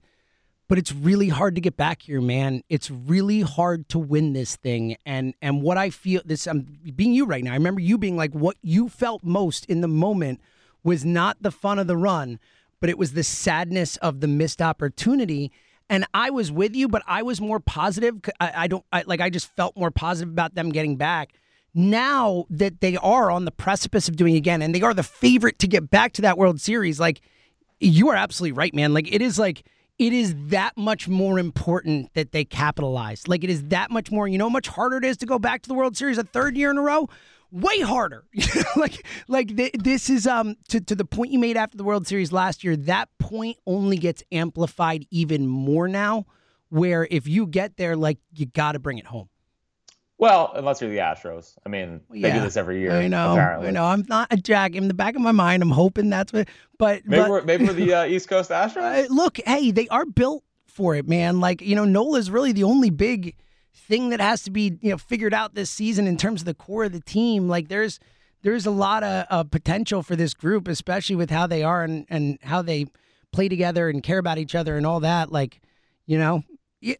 [0.70, 2.62] But it's really hard to get back here, man.
[2.68, 4.96] It's really hard to win this thing.
[5.04, 7.50] And and what I feel this I'm being you right now.
[7.50, 10.40] I remember you being like what you felt most in the moment
[10.84, 12.38] was not the fun of the run,
[12.78, 15.50] but it was the sadness of the missed opportunity.
[15.88, 18.20] And I was with you, but I was more positive.
[18.38, 19.20] I, I don't I, like.
[19.20, 21.32] I just felt more positive about them getting back.
[21.74, 25.58] Now that they are on the precipice of doing again, and they are the favorite
[25.58, 27.22] to get back to that World Series, like
[27.80, 28.94] you are absolutely right, man.
[28.94, 29.64] Like it is like
[30.00, 33.28] it is that much more important that they capitalize.
[33.28, 34.26] Like it is that much more.
[34.26, 36.24] You know how much harder it is to go back to the World Series a
[36.24, 37.10] third year in a row?
[37.50, 38.24] Way harder.
[38.76, 42.06] like like th- this is um to to the point you made after the World
[42.06, 42.76] Series last year.
[42.76, 46.24] That point only gets amplified even more now.
[46.70, 49.28] Where if you get there, like you got to bring it home.
[50.20, 51.54] Well, unless you're the Astros.
[51.64, 52.92] I mean, yeah, they do this every year.
[52.92, 53.32] I know.
[53.32, 53.68] Apparently.
[53.68, 53.86] I know.
[53.86, 54.74] I'm not a Jack.
[54.74, 56.46] In the back of my mind, I'm hoping that's what.
[56.78, 59.06] But maybe but, we're, maybe we're the uh, East Coast Astros.
[59.06, 61.40] Uh, look, hey, they are built for it, man.
[61.40, 63.34] Like you know, Nola's really the only big
[63.74, 66.52] thing that has to be you know figured out this season in terms of the
[66.52, 67.48] core of the team.
[67.48, 67.98] Like there's
[68.42, 72.04] there's a lot of uh, potential for this group, especially with how they are and
[72.10, 72.84] and how they
[73.32, 75.32] play together and care about each other and all that.
[75.32, 75.62] Like
[76.04, 76.42] you know,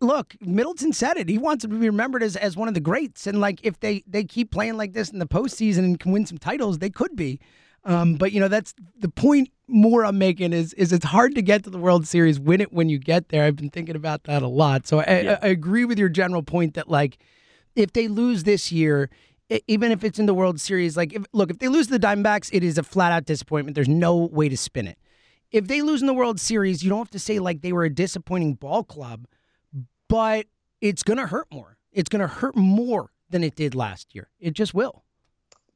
[0.01, 1.28] look, Middleton said it.
[1.28, 3.26] He wants to be remembered as, as one of the greats.
[3.26, 6.26] And like if they they keep playing like this in the postseason and can win
[6.26, 7.41] some titles, they could be.
[7.85, 11.43] Um, but you know, that's the point more I'm making is is it's hard to
[11.43, 13.45] get to the World Series, win it when you get there.
[13.45, 14.87] I've been thinking about that a lot.
[14.87, 15.39] So I, yeah.
[15.43, 17.18] I, I agree with your general point that like
[17.74, 19.09] if they lose this year,
[19.66, 22.51] even if it's in the World Series, like if, look, if they lose the Diamondbacks,
[22.53, 23.74] it is a flat out disappointment.
[23.74, 24.99] There's no way to spin it.
[25.51, 27.85] If they lose in the World Series, you don't have to say like they were
[27.85, 29.26] a disappointing ball club
[30.11, 30.47] but
[30.81, 31.79] it's going to hurt more.
[31.93, 34.29] It's going to hurt more than it did last year.
[34.41, 35.05] It just will.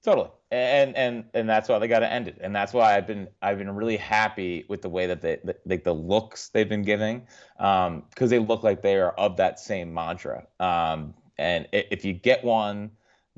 [0.02, 0.28] Totally.
[0.50, 2.36] And and and that's why they got to end it.
[2.42, 5.56] And that's why I've been I've been really happy with the way that they the,
[5.64, 7.26] like the looks they've been giving
[7.58, 10.46] um because they look like they are of that same mantra.
[10.60, 12.90] Um and if you get one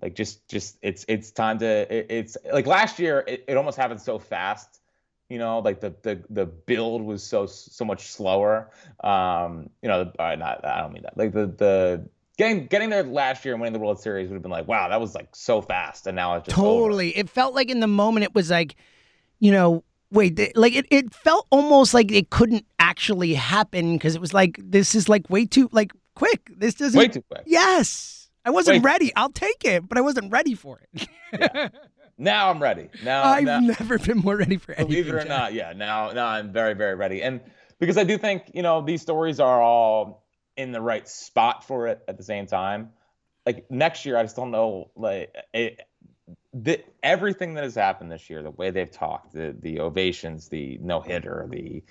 [0.02, 3.78] like just just it's it's time to it, it's like last year it, it almost
[3.78, 4.80] happened so fast
[5.28, 8.70] you know like the the the build was so so much slower.
[9.02, 11.16] Um you know right not i don't mean that.
[11.16, 14.42] Like the the getting getting there last year and winning the world series would have
[14.42, 17.12] been like wow that was like so fast and now it's just totally.
[17.14, 17.20] Over.
[17.20, 18.76] it felt like in the moment it was like
[19.38, 24.20] you know wait like it, it felt almost like it couldn't actually happen because it
[24.20, 26.50] was like this is like way too like quick.
[26.56, 27.42] This doesn't way too quick.
[27.46, 28.30] Yes.
[28.44, 29.12] I wasn't way ready.
[29.16, 31.08] i'll take it but i wasn't ready for it.
[31.32, 31.68] Yeah.
[32.18, 32.88] Now I'm ready.
[33.04, 34.88] Now I've now, never been more ready for anything.
[34.88, 35.28] believe it or Jack.
[35.28, 35.72] not, yeah.
[35.74, 37.40] Now now I'm very very ready, and
[37.78, 40.24] because I do think you know these stories are all
[40.56, 42.90] in the right spot for it at the same time.
[43.44, 45.86] Like next year, I just don't know like it,
[46.52, 50.78] the, everything that has happened this year, the way they've talked, the the ovations, the
[50.80, 51.82] no hitter, the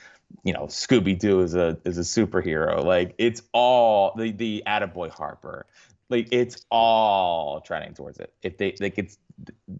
[0.43, 2.83] you know Scooby Doo is a is a superhero.
[2.83, 5.67] Like it's all the the Attaboy Harper.
[6.09, 8.33] Like it's all trending towards it.
[8.43, 9.17] If they like it's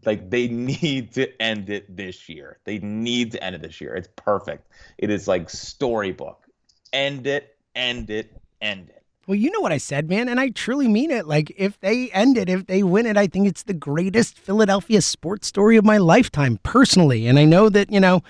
[0.05, 2.59] like they need to end it this year.
[2.65, 3.95] They need to end it this year.
[3.95, 4.67] It's perfect.
[4.97, 6.45] It is like storybook.
[6.93, 9.03] End it, end it, end it.
[9.27, 11.27] Well, you know what I said, man, and I truly mean it.
[11.27, 15.01] Like, if they end it, if they win it, I think it's the greatest Philadelphia
[15.01, 17.25] sports story of my lifetime, personally.
[17.25, 18.21] And I know that, you know,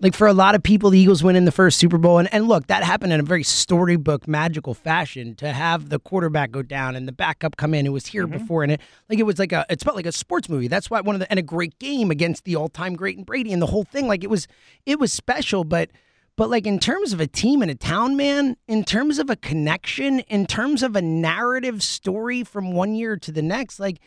[0.00, 2.18] like for a lot of people, the Eagles win in the first Super Bowl.
[2.18, 6.50] And, and look, that happened in a very storybook, magical fashion to have the quarterback
[6.50, 8.38] go down and the backup come in who was here mm-hmm.
[8.38, 8.62] before.
[8.62, 10.68] And it, like, it was like a, it felt like a sports movie.
[10.68, 13.24] That's why one of the, and a great game against the all time great and
[13.24, 14.06] Brady and the whole thing.
[14.06, 14.46] Like, it was,
[14.84, 15.90] it was special, but,
[16.36, 19.36] but like in terms of a team and a town, man, in terms of a
[19.36, 24.00] connection, in terms of a narrative story from one year to the next, like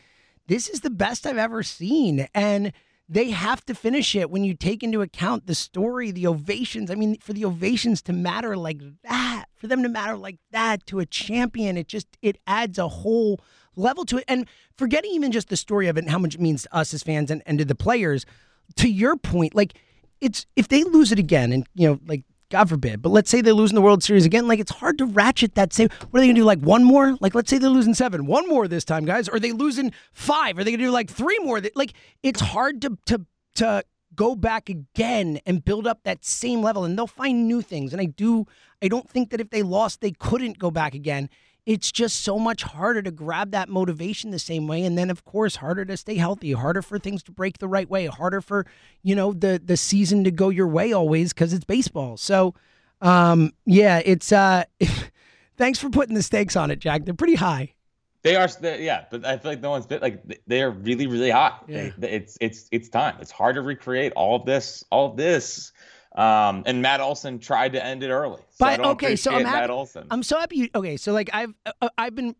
[0.46, 2.28] this is the best I've ever seen.
[2.32, 2.72] And
[3.12, 6.92] they have to finish it when you take into account the story, the ovations.
[6.92, 10.86] I mean, for the ovations to matter like that, for them to matter like that
[10.86, 13.40] to a champion, it just it adds a whole
[13.74, 14.24] level to it.
[14.28, 14.46] And
[14.78, 17.02] forgetting even just the story of it and how much it means to us as
[17.02, 18.24] fans and, and to the players,
[18.76, 19.74] to your point, like
[20.20, 23.40] it's if they lose it again and you know like god forbid but let's say
[23.40, 26.18] they lose in the world series again like it's hard to ratchet that same what
[26.18, 27.16] are they gonna do like one more?
[27.20, 30.58] Like let's say they're losing seven one more this time guys are they losing five
[30.58, 31.60] are they gonna do like three more?
[31.74, 31.92] Like
[32.22, 33.26] it's hard to to
[33.56, 33.84] to
[34.14, 38.00] go back again and build up that same level and they'll find new things and
[38.02, 38.44] i do
[38.82, 41.28] i don't think that if they lost they couldn't go back again
[41.66, 45.24] it's just so much harder to grab that motivation the same way and then of
[45.24, 48.66] course harder to stay healthy harder for things to break the right way harder for
[49.02, 52.54] you know the the season to go your way always because it's baseball so
[53.00, 54.64] um yeah it's uh
[55.56, 57.72] thanks for putting the stakes on it jack they're pretty high
[58.22, 61.30] They are, yeah, but I feel like no one's been like they are really, really
[61.30, 61.56] high.
[61.66, 61.88] Yeah.
[62.02, 63.16] It's it's it's time.
[63.18, 65.72] It's hard to recreate all of this, all of this.
[66.14, 68.40] Um, and Matt Olson tried to end it early.
[68.50, 69.60] So But okay, so I'm happy.
[69.60, 70.06] Matt Olson.
[70.10, 70.56] I'm so happy.
[70.56, 72.34] You, okay, so like I've uh, I've been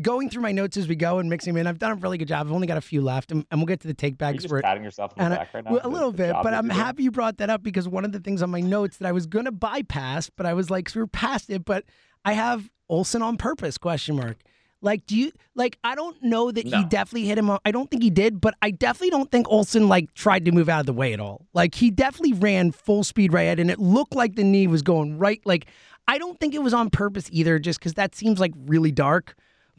[0.00, 1.66] going through my notes as we go and mixing them in.
[1.66, 2.46] I've done a really good job.
[2.46, 4.32] I've only got a few left, and, and we'll get to the take Are you
[4.32, 5.80] backs just where patting yourself in the back right now.
[5.82, 8.42] a little bit, but I'm happy you brought that up because one of the things
[8.42, 11.50] on my notes that I was gonna bypass, but I was like, so we're past
[11.50, 11.64] it.
[11.64, 11.84] But
[12.24, 13.78] I have Olson on purpose?
[13.78, 14.38] Question mark.
[14.80, 15.76] Like, do you like?
[15.82, 17.50] I don't know that he definitely hit him.
[17.64, 20.68] I don't think he did, but I definitely don't think Olson like tried to move
[20.68, 21.46] out of the way at all.
[21.52, 24.82] Like, he definitely ran full speed right ahead, and it looked like the knee was
[24.82, 25.40] going right.
[25.44, 25.66] Like,
[26.06, 29.34] I don't think it was on purpose either, just because that seems like really dark.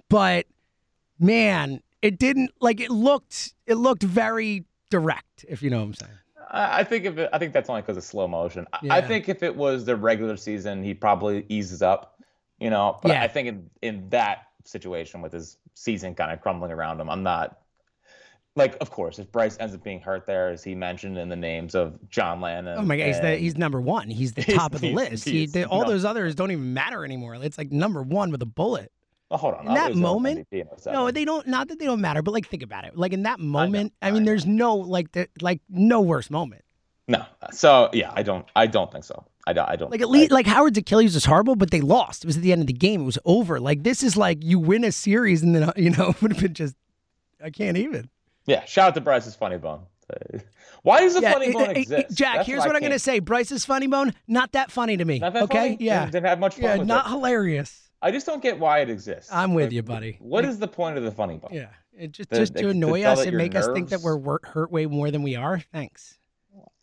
[0.10, 0.47] But
[1.20, 3.54] man, it didn't like it looked.
[3.68, 6.12] It looked very direct, if you know what I'm saying.
[6.52, 8.66] I I think if it, I think that's only because of slow motion.
[8.74, 12.20] I- I think if it was the regular season, he probably eases up,
[12.60, 12.97] you know.
[13.02, 13.24] But Yeah.
[13.24, 17.24] I think in in that situation with his season kind of crumbling around him, I'm
[17.24, 17.60] not
[18.55, 18.78] like.
[18.82, 21.76] Of course, if Bryce ends up being hurt there, as he mentioned in the names
[21.76, 22.78] of John Lennon.
[22.78, 24.10] Oh my god, he's the, he's number one.
[24.10, 25.28] He's the top of the list.
[25.28, 25.89] He, the, all no.
[25.89, 27.36] those others don't even matter anymore.
[27.36, 28.91] It's like number one with a bullet.
[29.32, 29.68] Oh, hold on.
[29.68, 31.45] in that moment- in No, they don't.
[31.47, 32.97] Not that they don't matter, but like think about it.
[32.97, 34.32] Like in that moment, I, I mean, know.
[34.32, 36.64] there's no like the like no worse moment.
[37.07, 37.26] No.
[37.51, 38.45] So yeah, I don't.
[38.55, 39.24] I don't think so.
[39.47, 39.67] I don't.
[39.69, 39.89] I don't.
[39.91, 42.23] Like at I- least like Howard's Achilles was horrible, but they lost.
[42.23, 43.01] It was at the end of the game.
[43.01, 43.59] It was over.
[43.59, 46.41] Like this is like you win a series and then you know it would have
[46.41, 46.75] been just.
[47.43, 48.09] I can't even.
[48.45, 48.65] Yeah.
[48.65, 49.81] Shout out to Bryce's funny bone.
[50.11, 50.39] Uh,
[50.83, 52.17] Why does the Yeah, funny it- bone it- it- exist?
[52.17, 53.19] Jack, That's here's what I'm gonna say.
[53.19, 55.19] Bryce's funny bone, not that funny to me.
[55.19, 55.77] Not that okay, funny?
[55.79, 57.89] yeah, Didn't, have much fun yeah, not hilarious.
[58.01, 59.29] I just don't get why it exists.
[59.31, 60.17] I'm with Like, you, buddy.
[60.19, 61.51] What Like- is the point of the funny bone?
[61.53, 61.67] Yeah,
[61.97, 64.71] it just The- just to to annoy us and make us think that we're hurt
[64.71, 65.59] way more than we are.
[65.73, 66.18] Thanks.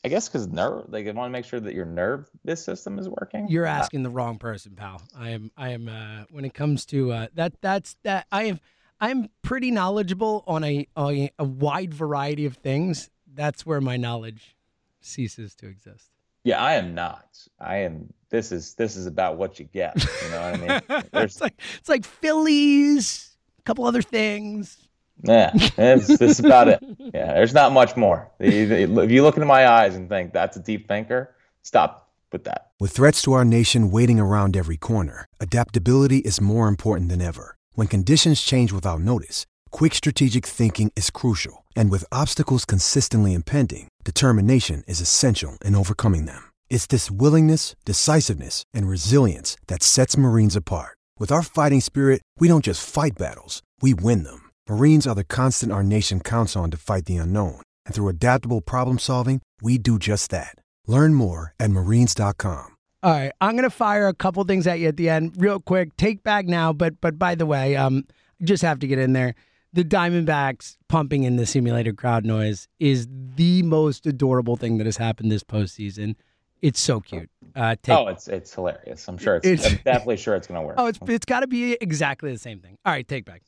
[0.06, 3.08] I guess because nerve, like, I want to make sure that your nervous system is
[3.08, 3.48] working.
[3.48, 5.02] You're Uh, asking the wrong person, pal.
[5.18, 5.50] I am.
[5.56, 5.88] I am.
[5.88, 8.28] Uh, when it comes to uh, that, that's that.
[8.30, 8.60] I am.
[9.00, 13.10] I'm pretty knowledgeable on a, a a wide variety of things.
[13.34, 14.54] That's where my knowledge
[15.00, 16.08] ceases to exist.
[16.44, 17.26] Yeah, I am not.
[17.58, 18.12] I am.
[18.30, 19.96] This is this is about what you get.
[19.96, 20.56] You know what I
[20.98, 21.02] mean?
[21.12, 24.85] There's, it's like it's like Phillies, a couple other things.
[25.22, 26.80] Yeah, this is about it.
[26.98, 28.30] Yeah, there's not much more.
[28.38, 32.70] If you look into my eyes and think that's a deep thinker, stop with that.
[32.78, 37.56] With threats to our nation waiting around every corner, adaptability is more important than ever.
[37.74, 41.64] When conditions change without notice, quick strategic thinking is crucial.
[41.74, 46.50] And with obstacles consistently impending, determination is essential in overcoming them.
[46.68, 50.98] It's this willingness, decisiveness, and resilience that sets Marines apart.
[51.18, 54.45] With our fighting spirit, we don't just fight battles, we win them.
[54.68, 57.60] Marines are the constant our nation counts on to fight the unknown.
[57.84, 60.56] And through adaptable problem solving, we do just that.
[60.88, 62.76] Learn more at marines.com.
[63.02, 65.96] All right, I'm gonna fire a couple things at you at the end, real quick.
[65.96, 68.04] Take back now, but but by the way, um,
[68.42, 69.36] just have to get in there.
[69.72, 73.06] The Diamondbacks pumping in the simulated crowd noise is
[73.36, 76.16] the most adorable thing that has happened this postseason.
[76.62, 77.30] It's so cute.
[77.54, 79.06] Uh, take, oh, it's it's hilarious.
[79.06, 80.74] I'm sure it's, It's- I'm definitely sure it's gonna work.
[80.78, 82.76] oh, it's it's got to be exactly the same thing.
[82.84, 83.42] All right, take back.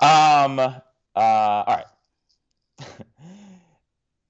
[0.00, 0.58] Um.
[0.58, 0.74] Uh.
[1.16, 1.86] All right.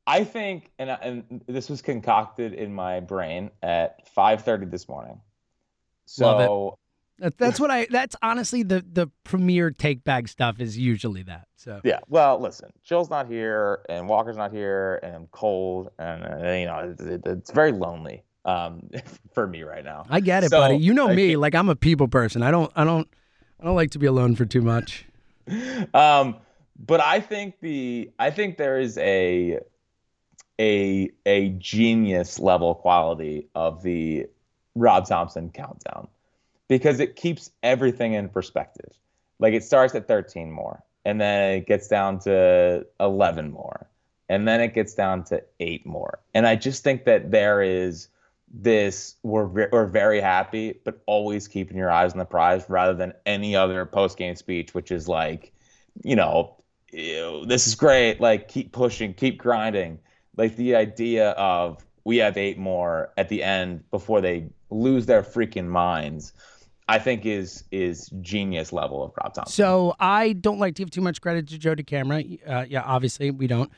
[0.06, 5.20] I think, and and this was concocted in my brain at 5:30 this morning.
[6.20, 6.44] Love it.
[6.46, 6.78] So
[7.38, 7.86] that's what I.
[7.90, 11.48] That's honestly the the premier take back stuff is usually that.
[11.56, 11.98] So yeah.
[12.08, 16.66] Well, listen, Jill's not here, and Walker's not here, and I'm cold, and uh, you
[16.66, 18.88] know it, it- it's very lonely um
[19.34, 20.04] for me right now.
[20.08, 20.76] I get it, So, buddy.
[20.76, 21.28] You know I me.
[21.30, 22.42] can't- Like I'm a people person.
[22.44, 22.70] I don't.
[22.76, 23.08] I don't.
[23.58, 25.06] I don't like to be alone for too much.
[25.94, 26.36] um,
[26.78, 29.60] but I think the I think there is a
[30.60, 34.26] a a genius level quality of the
[34.74, 36.08] Rob Thomson countdown
[36.68, 38.92] because it keeps everything in perspective.
[39.38, 43.86] Like it starts at 13 more, and then it gets down to 11 more,
[44.28, 46.20] and then it gets down to eight more.
[46.34, 48.08] And I just think that there is
[48.52, 53.12] this we're we're very happy, but always keeping your eyes on the prize rather than
[53.26, 55.52] any other post game speech, which is like,
[56.04, 56.56] you know,
[56.92, 58.20] "Ew, this is great.
[58.20, 59.98] Like keep pushing, keep grinding.
[60.36, 65.22] Like the idea of we have eight more at the end before they lose their
[65.22, 66.32] freaking minds.
[66.88, 69.52] I think is is genius level of Rob Thomson.
[69.52, 72.38] So I don't like to give too much credit to Joe DeCamara.
[72.48, 73.72] Uh, yeah, obviously we don't.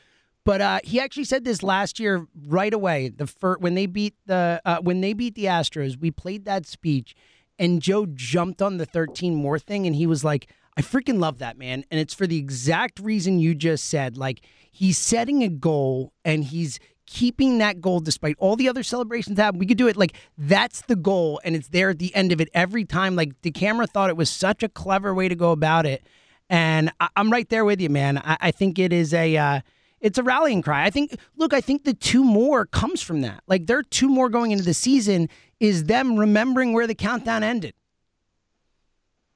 [0.49, 3.09] But uh, he actually said this last year right away.
[3.09, 6.65] The fir- when they beat the uh, when they beat the Astros, we played that
[6.65, 7.13] speech,
[7.59, 11.37] and Joe jumped on the 13 more thing, and he was like, "I freaking love
[11.37, 14.17] that man," and it's for the exact reason you just said.
[14.17, 14.41] Like
[14.71, 19.59] he's setting a goal, and he's keeping that goal despite all the other celebrations happen.
[19.59, 22.41] We could do it like that's the goal, and it's there at the end of
[22.41, 23.15] it every time.
[23.15, 26.01] Like DeCamara thought it was such a clever way to go about it,
[26.49, 28.17] and I- I'm right there with you, man.
[28.17, 29.37] I, I think it is a.
[29.37, 29.61] Uh,
[30.01, 30.85] it's a rallying cry.
[30.85, 31.15] I think.
[31.35, 33.41] Look, I think the two more comes from that.
[33.47, 35.29] Like their two more going into the season
[35.59, 37.73] is them remembering where the countdown ended.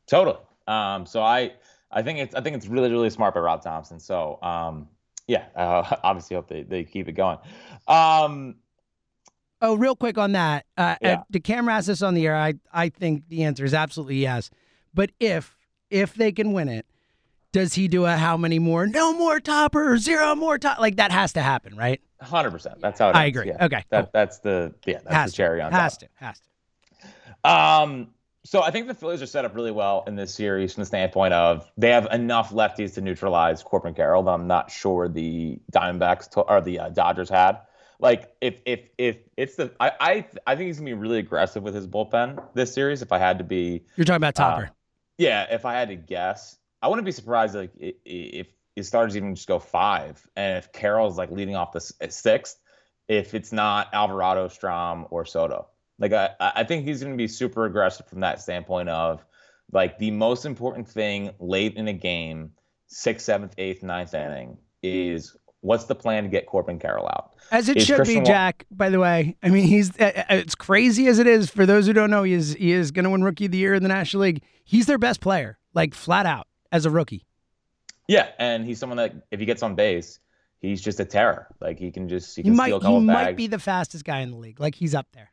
[0.08, 0.38] Totally.
[0.68, 1.54] Um, so I
[1.92, 4.00] I think it's I think it's really really smart by Rob Thomson.
[4.00, 4.88] So um,
[5.28, 7.38] yeah, uh, obviously hope they, they keep it going.
[7.88, 8.56] Um,
[9.66, 10.66] Oh, real quick on that.
[10.76, 11.14] Uh, Yeah.
[11.14, 12.36] uh, DeCamara asked this on the air.
[12.36, 14.50] I I think the answer is absolutely yes.
[14.94, 15.56] But if
[15.90, 16.86] if they can win it,
[17.54, 18.86] does he do a how many more?
[18.86, 20.80] No more topper, zero more top.
[20.80, 22.02] Like that has to happen, right?
[22.22, 22.80] hundred percent.
[22.82, 23.48] That's how it I is, agree.
[23.48, 23.66] yeah.
[23.66, 24.10] Okay, That cool.
[24.14, 26.10] that's the yeah that's has the cherry to, on has top.
[26.10, 27.50] to, has to.
[27.50, 28.10] Um,
[28.46, 30.86] so I think the Phillies are set up really well in this series from the
[30.86, 35.60] standpoint of they have enough lefties to neutralize Corbin Carroll that I'm not sure the
[35.72, 37.60] Diamondbacks to, or the uh, Dodgers had.
[38.00, 41.64] Like if if if it's the I, I I think he's gonna be really aggressive
[41.64, 43.02] with his bullpen this series.
[43.02, 44.64] If I had to be You're talking about topper.
[44.66, 44.70] Uh,
[45.18, 49.34] yeah, if I had to guess, I wouldn't be surprised like if his starters even
[49.34, 52.58] just go five, and if Carroll's like leading off the uh, sixth,
[53.08, 55.68] if it's not Alvarado, Strahm, or Soto.
[55.98, 59.24] Like I, I think he's going to be super aggressive from that standpoint of
[59.72, 62.52] like the most important thing late in a game,
[62.88, 67.36] sixth, seventh, eighth, ninth inning is what's the plan to get Corbin Carroll out.
[67.50, 68.66] As it is should Christian be, Jack.
[68.70, 71.50] By the way, I mean he's it's crazy as it is.
[71.50, 73.58] For those who don't know, he is he is going to win Rookie of the
[73.60, 74.44] Year in the National League.
[74.66, 77.26] He's their best player, like flat out as a rookie.
[78.10, 80.20] Yeah, and he's someone that if he gets on base,
[80.60, 81.48] he's just a terror.
[81.62, 84.32] Like he can just he He can might he might be the fastest guy in
[84.32, 84.60] the league.
[84.60, 85.32] Like he's up there.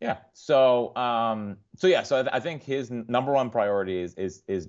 [0.00, 0.18] Yeah.
[0.32, 2.02] So, um, so yeah.
[2.02, 4.68] So I, th- I think his n- number one priority is is is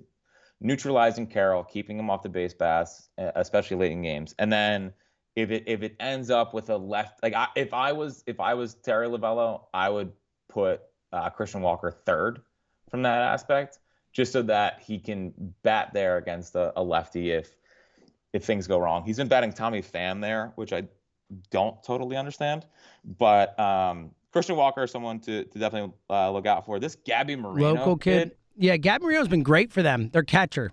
[0.59, 4.35] neutralizing Carroll, keeping him off the base pass, uh, especially late in games.
[4.39, 4.93] And then
[5.35, 8.39] if it if it ends up with a left, like I, if I was if
[8.39, 10.11] I was Torey Lovullo, I would
[10.49, 12.41] put uh, Christian Walker third
[12.89, 13.79] from that aspect,
[14.11, 15.33] just so that he can
[15.63, 17.55] bat there against a, a lefty if
[18.33, 19.03] if things go wrong.
[19.05, 20.83] He's been batting Tommy Pham there, which I
[21.49, 22.65] don't totally understand.
[23.03, 26.79] But um, Christian Walker is someone to, to definitely uh, look out for.
[26.79, 28.31] This Gabby Moreno Local kid.
[28.55, 30.09] Yeah, Gabby Moreno's been great for them.
[30.13, 30.71] Their catcher.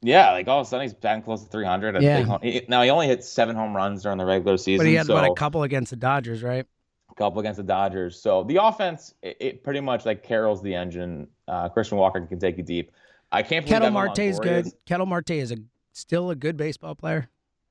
[0.00, 2.00] yeah, like all of a sudden he's batting close to 300.
[2.02, 2.38] Yeah.
[2.42, 4.84] he- now he only hit seven home runs during the regular season.
[4.84, 6.66] But he had so what a couple against the Dodgers, right?
[7.10, 8.20] a couple against the Dodgers.
[8.20, 11.28] So the offense, it, it pretty much like Carroll's the engine.
[11.52, 12.92] Uh, Christian Walker can take you deep.
[13.30, 14.66] I can't believe Ketel Marte is good.
[14.66, 15.56] is- Ketel Marte is a
[15.92, 17.28] still a good baseball player.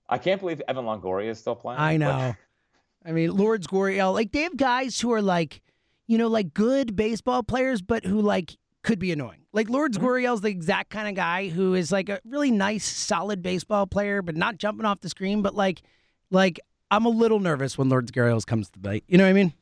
[0.07, 1.79] I can't believe Evan Longoria is still playing.
[1.79, 2.35] I but- know.
[3.03, 5.61] I mean, Lords Gurriel, like they have guys who are like,
[6.05, 9.39] you know, like good baseball players, but who like could be annoying.
[9.53, 10.41] Like Lords Mm-hmm.
[10.41, 14.35] The exact kind of guy who is like a really nice, solid baseball player, but
[14.35, 15.41] not jumping off the screen.
[15.41, 15.81] But like,
[16.29, 16.59] Like
[16.91, 19.03] I'm a little nervous when Lords Gurriel comes to the bite.
[19.07, 19.53] You know what I mean?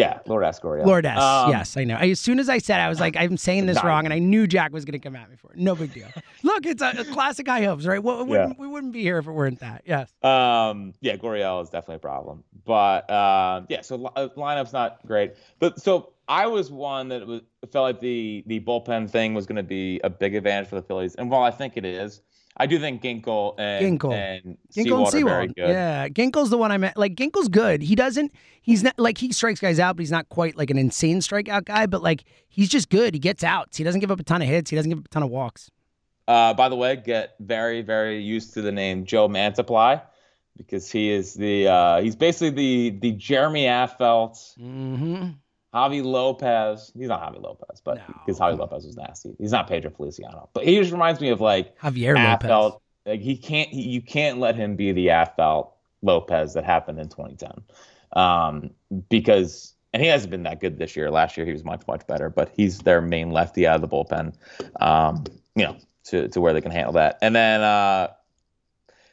[0.00, 0.58] Yeah, Lord S.
[0.58, 0.86] Gurriel.
[0.86, 1.18] Lord S.
[1.18, 1.96] Um, yes, I know.
[1.96, 4.14] I, as soon as I said, it, I was like, I'm saying this wrong, and
[4.14, 5.58] I knew Jack was going to come at me for it.
[5.58, 6.08] No big deal.
[6.42, 8.02] Look, it's a, a classic high hopes, right?
[8.02, 8.40] We, we, Yeah.
[8.46, 9.82] wouldn't, we wouldn't be here if it weren't that.
[9.84, 10.10] Yes.
[10.22, 15.06] Um, yeah, Gurriel is definitely a problem, but um, yeah, so li- uh, lineup's not
[15.06, 15.34] great.
[15.58, 19.56] But so I was one that was felt like the the bullpen thing was going
[19.56, 22.22] to be a big advantage for the Phillies, and while I think it is,
[22.56, 24.12] I do think Ginkel and Ginkel.
[24.12, 25.68] and Ginkel Sewald and are very good.
[25.68, 26.96] Yeah, Ginkel's the one I meant.
[26.96, 27.80] Like Ginkel's good.
[27.82, 28.32] He doesn't.
[28.60, 31.64] He's not like he strikes guys out, but he's not quite like an insane strikeout
[31.64, 31.86] guy.
[31.86, 33.14] But like he's just good.
[33.14, 33.76] He gets outs.
[33.76, 34.68] He doesn't give up a ton of hits.
[34.70, 35.70] He doesn't give up a ton of walks.
[36.28, 40.02] Uh, by the way, get very very used to the name Joe Mantiply
[40.56, 45.28] because he is the uh, he's basically the the Jeremy Affeldt, Mm-hmm.
[45.74, 46.92] Javi Lopez.
[46.96, 48.14] He's not Javi Lopez, but No.
[48.26, 49.34] because Javi Lopez was nasty.
[49.38, 52.80] He's not Pedro Feliciano, but he just reminds me of like Javier Lopez.
[53.06, 55.70] Like he can't, he, you can't let him be the Affeldt
[56.02, 57.62] Lopez that happened in 2010,
[58.12, 58.70] um,
[59.08, 61.10] because and he hasn't been that good this year.
[61.10, 63.88] Last year he was much much better, but he's their main lefty out of the
[63.88, 64.34] bullpen.
[64.80, 67.18] Um, you know, to to where they can handle that.
[67.22, 68.08] And then uh,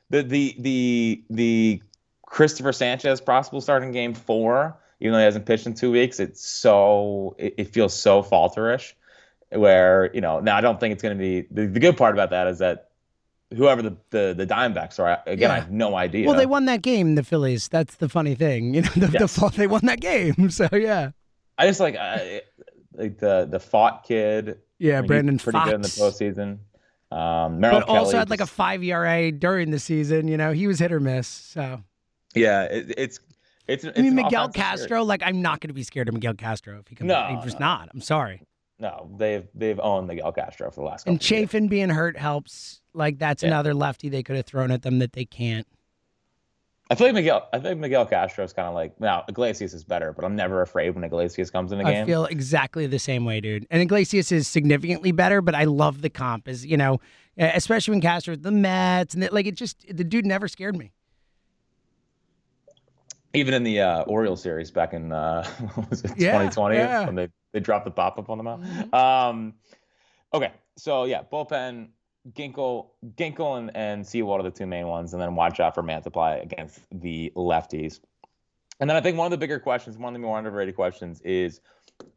[0.09, 1.83] the the the the
[2.25, 6.45] Christopher Sanchez possible starting game four, even though he hasn't pitched in two weeks, it's
[6.47, 8.93] so it, it feels so falterish.
[9.49, 12.13] Where you know now I don't think it's going to be the, the good part
[12.13, 12.89] about that is that
[13.55, 16.27] whoever the the, the Diamondbacks are again I have no idea.
[16.27, 17.69] Well, they won that game, the Phillies.
[17.69, 18.73] That's the funny thing.
[18.73, 19.37] You know, the, the Yes.
[19.39, 20.35] fault they won that game.
[20.49, 21.11] So yeah,
[21.57, 22.41] I just like I,
[22.93, 24.57] like the the Pfaadt kid.
[24.79, 24.97] yeah.
[24.97, 25.65] I mean, Brandon pretty Fox.
[25.69, 26.57] good in the postseason.
[27.09, 30.27] Um, Merrill but also Kelly had like a just- five ERA during the season.
[30.27, 31.27] You know, he was hit or miss.
[31.29, 31.83] So
[32.35, 32.63] yeah.
[32.63, 33.19] It, it's
[33.67, 33.85] it's.
[33.85, 34.49] I mean, Miguel.
[34.49, 35.03] Castro.
[35.03, 37.07] Like, I'm not going to be scared of Miguel Castro if he comes.
[37.07, 37.65] No, I'm just no.
[37.65, 37.89] not.
[37.93, 38.41] I'm sorry.
[38.79, 41.41] No, they've they've owned Miguel Castro for the last couple And of years.
[41.49, 42.81] Chafin being hurt helps.
[42.93, 43.49] Like, that's Yeah.
[43.49, 45.67] another lefty they could have thrown at them that they can't.
[46.89, 47.49] I feel like Miguel.
[47.51, 50.61] I think Miguel Castro is kind of like now Iglesias is better, but I'm never
[50.61, 52.03] afraid when Iglesias comes in the game.
[52.03, 53.67] I feel exactly the same way, dude.
[53.69, 56.47] And Iglesias is significantly better, but I love the comp.
[56.47, 57.01] Is you know,
[57.37, 60.93] especially when Castro the Mets and it, like it just the dude never scared me.
[63.37, 65.47] Even in the uh, Orioles series back in uh,
[65.89, 67.05] was it Yeah, 2020 yeah.
[67.05, 68.65] when they they dropped the pop up on the mound.
[68.65, 68.95] Mm-hmm.
[68.95, 69.53] Um,
[70.33, 71.89] okay, so yeah, bullpen.
[72.33, 75.81] Ginkel, Ginkel, and, and Sewald are the two main ones, and then watch out for
[75.81, 78.01] Mantiply against the lefties.
[78.79, 81.21] And then I think one of the bigger questions, one of the more underrated questions,
[81.21, 81.61] is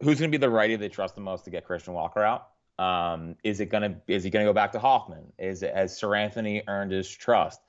[0.03, 2.49] who's going to be the righty they trust the most to get Christian Walker out?
[2.77, 5.33] Um, is it going to is he going to go back to Hoffman?
[5.37, 7.61] Is it has Seranthony earned his trust?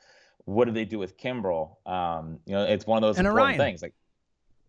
[0.44, 1.76] What do they do with Kimbrel?
[1.86, 3.58] Um, you know, it's one of those And important Orion.
[3.58, 3.82] things.
[3.82, 3.94] Like,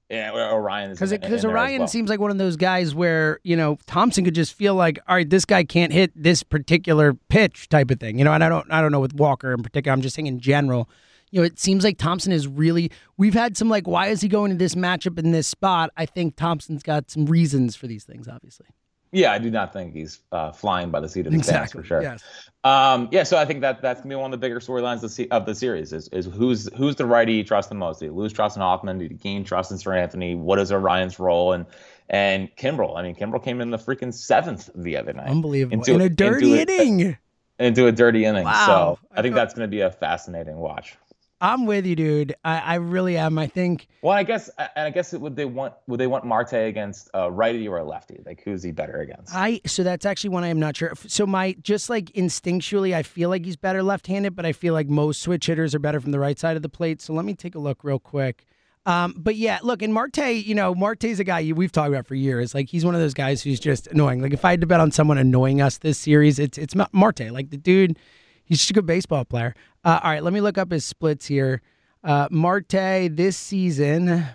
[0.10, 1.88] yeah, Orion is Because because Orion well.
[1.88, 5.16] seems like one of those guys where you know Thomson could just feel like, all
[5.16, 8.34] right, this guy can't hit this particular pitch type of thing, you know.
[8.34, 9.94] And I don't I don't know with Walker in particular.
[9.94, 10.90] I'm just saying in general.
[11.32, 12.92] You know, it seems like Thomson is really.
[13.18, 15.90] We've had some like, why is he going to this matchup in this spot?
[15.98, 18.68] I think Thomson's got some reasons for these things, obviously.
[19.14, 21.84] Yeah, I do not think he's uh, flying by the seat of his pants for
[21.84, 22.02] sure.
[22.02, 22.24] Yes.
[22.64, 25.16] Um, yeah, so I think that that's gonna be one of the bigger storylines of
[25.16, 28.00] the of the series is is who's who's the righty you trust the most?
[28.00, 28.98] Do you lose trust in Hoffman?
[28.98, 30.36] Do you gain trust in Seranthony?
[30.38, 31.54] What is Orion's role?
[31.54, 31.66] And
[32.10, 32.98] and Kimbrel.
[32.98, 35.30] I mean, Kimbrel came in the freaking seventh the other night.
[35.30, 35.78] Unbelievable.
[35.78, 37.18] Into- in a dirty into a- inning.
[37.60, 38.46] into a dirty inning.
[38.46, 38.98] Wow.
[39.00, 40.98] So I think that's going to be a fascinating watch.
[41.44, 42.36] I'm with you, dude.
[42.46, 43.38] I, I really am.
[43.38, 46.26] I think Well, I guess, and I guess it, would they want would they want
[46.26, 48.22] Marte against a righty or a lefty?
[48.26, 49.36] Like who's he better against?
[49.36, 50.94] I so that's actually one I am not sure.
[51.06, 54.88] So my just like instinctually, I feel like he's better left-handed, but I feel like
[54.88, 57.02] most switch hitters are better from the right side of the plate.
[57.02, 58.46] So let me take a look real quick.
[58.86, 62.16] Um, but yeah, look, and Marte, you know, Marte's a guy we've talked about for
[62.16, 62.54] years.
[62.54, 64.22] Like he's one of those guys who's just annoying.
[64.22, 67.32] Like if I had to bet on someone annoying us this series, it's it's Marte.
[67.32, 68.00] Like the dude,
[68.46, 69.54] he's just a good baseball player.
[69.84, 71.62] Uh, all right, let me look up his splits here.
[72.04, 74.26] Uh, Marte this season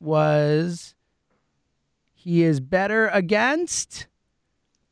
[0.00, 0.94] was
[2.14, 4.06] he is better against.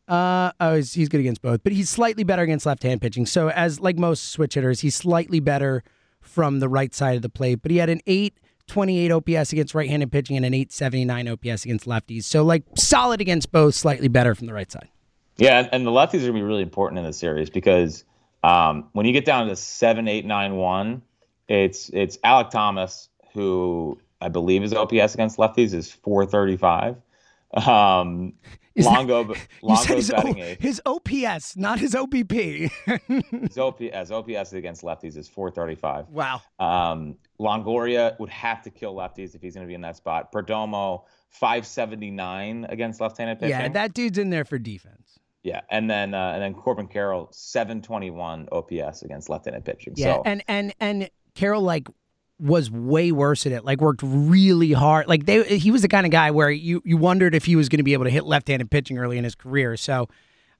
[0.06, 3.26] Uh, oh, he's, he's good against both, but he's slightly better against left-hand pitching.
[3.26, 5.82] So, as like most switch hitters, he's slightly better
[6.20, 7.60] from the right side of the plate.
[7.60, 12.24] But he had an 828 OPS against right-handed pitching and an 879 OPS against lefties.
[12.24, 14.88] So, like solid against both, slightly better from the right side.
[15.36, 18.04] Yeah, and, the lefties are gonna be really important in this series because
[18.42, 21.02] um, when you get down to seven, eight, nine, one,
[21.48, 26.96] it's it's Alek Thomas who I believe his OPS against lefties is four thirty five.
[27.54, 28.34] Um,
[28.74, 30.60] Is that- Longo, You Longo's his, batting O- eighth.
[30.60, 32.70] his OPS, not his OBP.
[33.48, 36.06] His OPS, OPS against lefties is four thirty five.
[36.10, 36.40] wow.
[36.60, 40.30] Um, Longoria would have to kill lefties if he's going to be in that spot.
[40.32, 43.50] Perdomo, 579 against left-handed pitching.
[43.50, 45.18] Yeah, that dude's in there for defense.
[45.48, 49.94] Yeah, and then uh, and then Corbin Carroll, 721 OPS against left-handed pitching.
[49.96, 51.88] Yeah, so and and and Carroll like
[52.40, 53.64] was way worse at it.
[53.64, 55.08] Like worked really hard.
[55.08, 57.68] Like they he was the kind of guy where you you wondered if he was
[57.68, 59.76] going to be able to hit left-handed pitching early in his career.
[59.76, 60.08] So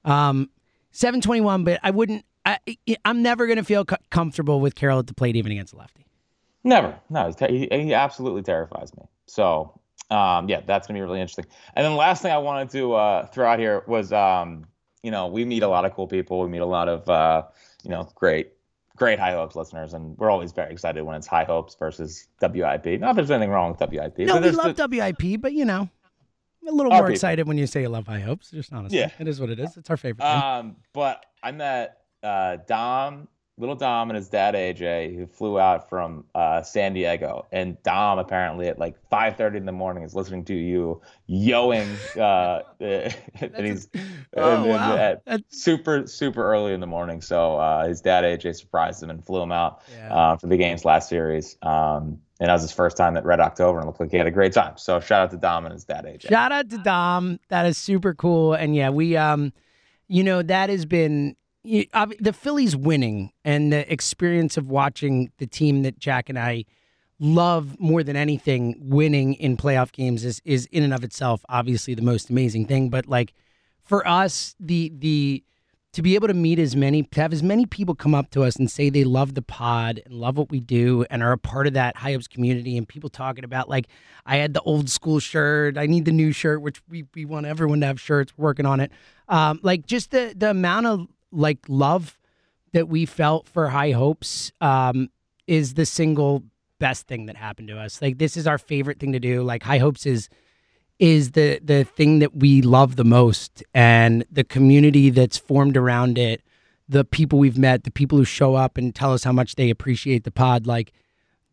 [0.05, 0.49] um
[0.91, 2.57] 721 but I wouldn't I,
[3.05, 5.77] I'm never going to feel co- comfortable with Carroll at the plate even against a
[5.77, 6.05] lefty.
[6.63, 6.99] Never.
[7.09, 9.03] No, he, he absolutely terrifies me.
[9.27, 9.79] So,
[10.09, 11.45] um, yeah, that's going to be really interesting.
[11.75, 14.65] And then the last thing I wanted to uh, throw out here was, um,
[15.03, 16.41] you know, we meet a lot of cool people.
[16.41, 17.43] We meet a lot of, uh,
[17.83, 18.53] you know, great,
[18.95, 19.93] great High Hopes listeners.
[19.93, 22.99] And we're always very excited when it's High Hopes versus WIP.
[22.99, 24.19] Not that there's anything wrong with WIP.
[24.19, 25.89] No, we love the, WIP, but, you know,
[26.67, 27.13] a little more people.
[27.13, 28.51] excited when you say you love High Hopes.
[28.51, 28.99] Just honestly.
[28.99, 29.11] Yeah.
[29.19, 29.77] It is what it is.
[29.77, 30.43] It's our favorite thing.
[30.43, 33.27] Um, but I met uh, Dom
[33.59, 38.17] little Dom and his dad AJ, who flew out from uh, San Diego, and Dom
[38.17, 41.87] apparently at like 5:30 in the morning is listening to you yoing,
[42.17, 43.89] uh, and he's
[44.37, 45.37] oh, and, wow.
[45.49, 47.21] super super early in the morning.
[47.21, 50.13] So uh, his dad AJ surprised him and flew him out yeah.
[50.13, 51.57] Uh, for the game's last series.
[51.61, 54.27] Um, and that was his first time at Red October, and looked like he had
[54.27, 54.77] a great time.
[54.77, 56.29] So shout out to Dom and his dad AJ.
[56.29, 57.39] Shout out to Dom.
[57.49, 58.53] That is super cool.
[58.53, 59.51] And yeah, we um,
[60.07, 61.35] you know, that has been
[61.69, 61.85] you,
[62.19, 66.65] the Phillies winning and the experience of watching the team that Jack and I
[67.19, 71.93] love more than anything winning in playoff games is is in and of itself obviously
[71.93, 72.89] the most amazing thing.
[72.89, 73.33] But like
[73.83, 75.43] for us the the
[75.91, 78.43] to be able to meet as many to have as many people come up to
[78.43, 81.37] us and say they love the pod and love what we do and are a
[81.37, 83.87] part of that High Hopes community and people talking about like
[84.25, 87.45] I had the old school shirt I need the new shirt which we, we want
[87.45, 88.91] everyone to have shirts working on it.
[89.27, 92.17] Um, like just the the amount of like love
[92.73, 95.09] that we felt for High Hopes um,
[95.47, 96.43] is the single
[96.79, 98.01] best thing that happened to us.
[98.01, 99.43] Like this is our favorite thing to do.
[99.43, 100.29] Like High Hopes is
[100.97, 106.17] is the the thing that we love the most and the community that's formed around
[106.17, 106.41] it,
[106.87, 109.69] the people we've met, the people who show up and tell us how much they
[109.69, 110.91] appreciate the pod like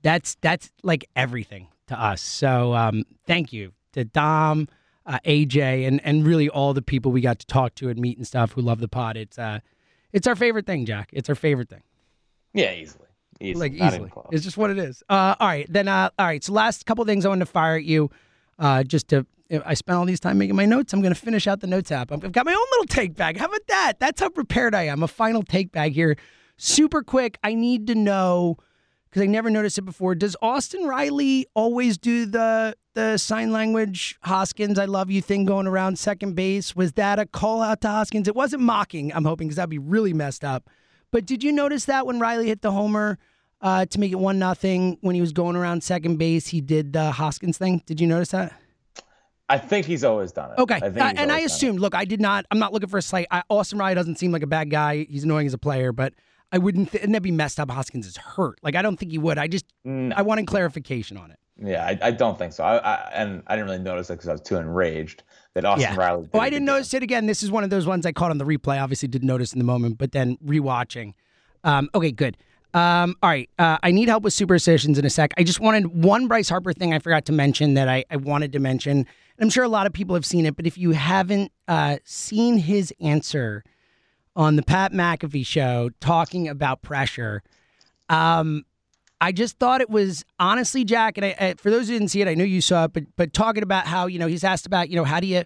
[0.02, 2.20] that's that's like everything to us.
[2.20, 4.68] So um, thank you to Dom
[5.06, 8.16] uh, AJ, and and really all the people we got to talk to and meet
[8.18, 9.16] and stuff who love the pod.
[9.16, 9.60] It's uh,
[10.12, 11.10] it's our favorite thing, Jack.
[11.12, 11.82] It's our favorite thing.
[12.52, 13.04] Yeah, easily.
[13.38, 13.68] Easily.
[13.68, 15.02] Like easily, it's just what it is.
[15.08, 15.88] Uh, all right, then.
[15.88, 16.42] Uh, all right.
[16.42, 18.10] So last couple things I wanted to fire at you,
[18.58, 19.26] uh, just to.
[19.64, 20.92] I spent all these time making my notes.
[20.92, 22.10] I'm going to finish out the notes app.
[22.10, 23.36] I've got my own little take bag.
[23.36, 24.00] How about that?
[24.00, 25.04] That's how prepared I am.
[25.04, 26.16] A final take bag here,
[26.56, 27.38] super quick.
[27.44, 28.56] I need to know
[29.16, 30.14] because I never noticed it before.
[30.14, 35.66] Does Austin Riley always do the the sign language Hoskins I love you thing going
[35.66, 36.76] around second base?
[36.76, 38.28] Was that a call out to Hoskins?
[38.28, 39.14] It wasn't mocking.
[39.14, 40.68] I'm hoping because that'd be really messed up.
[41.12, 43.18] But did you notice that when Riley hit the homer
[43.62, 46.92] uh, to make it one nothing when he was going around second base, he did
[46.92, 47.82] the Hoskins thing?
[47.86, 48.52] Did you notice that?
[49.48, 50.58] I think he's always done it.
[50.58, 51.80] Okay, I uh, and I assumed.
[51.80, 52.44] Look, I did not.
[52.50, 53.28] I'm not looking for a slight.
[53.30, 55.06] I, Austin Riley doesn't seem like a bad guy.
[55.08, 56.12] He's annoying as a player, but
[56.52, 56.92] I wouldn't.
[56.92, 57.70] Th- and that'd be messed up.
[57.70, 58.58] Hoskins is hurt.
[58.62, 59.38] Like I don't think he would.
[59.38, 60.14] I just no.
[60.16, 61.38] I wanted clarification on it.
[61.58, 62.64] Yeah, I, I don't think so.
[62.64, 65.22] I, I, and I didn't really notice it because I was too enraged
[65.54, 65.96] that Austin yeah.
[65.96, 66.28] Riley.
[66.34, 67.26] Oh, I didn't notice it again.
[67.26, 68.80] This is one of those ones I caught on the replay.
[68.80, 71.14] Obviously, didn't notice in the moment, but then rewatching.
[71.64, 72.36] Um, okay, good.
[72.74, 75.32] Um, all right, uh, I need help with superstitions in a sec.
[75.38, 78.52] I just wanted one Bryce Harper thing I forgot to mention that I, I wanted
[78.52, 79.06] to mention.
[79.38, 82.58] I'm sure a lot of people have seen it, but if you haven't uh, seen
[82.58, 83.64] his answer
[84.36, 87.42] on the Pat McAfee show talking about pressure.
[88.08, 88.64] Um,
[89.20, 92.20] I just thought it was honestly, Jack, and I, I, for those who didn't see
[92.20, 94.66] it, I know you saw it, but but talking about how you know he's asked
[94.66, 95.44] about you know how do you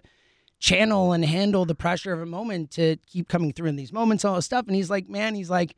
[0.59, 4.23] channel and handle the pressure of a moment to keep coming through in these moments,
[4.23, 5.75] all this stuff, and he's like, man, he's like,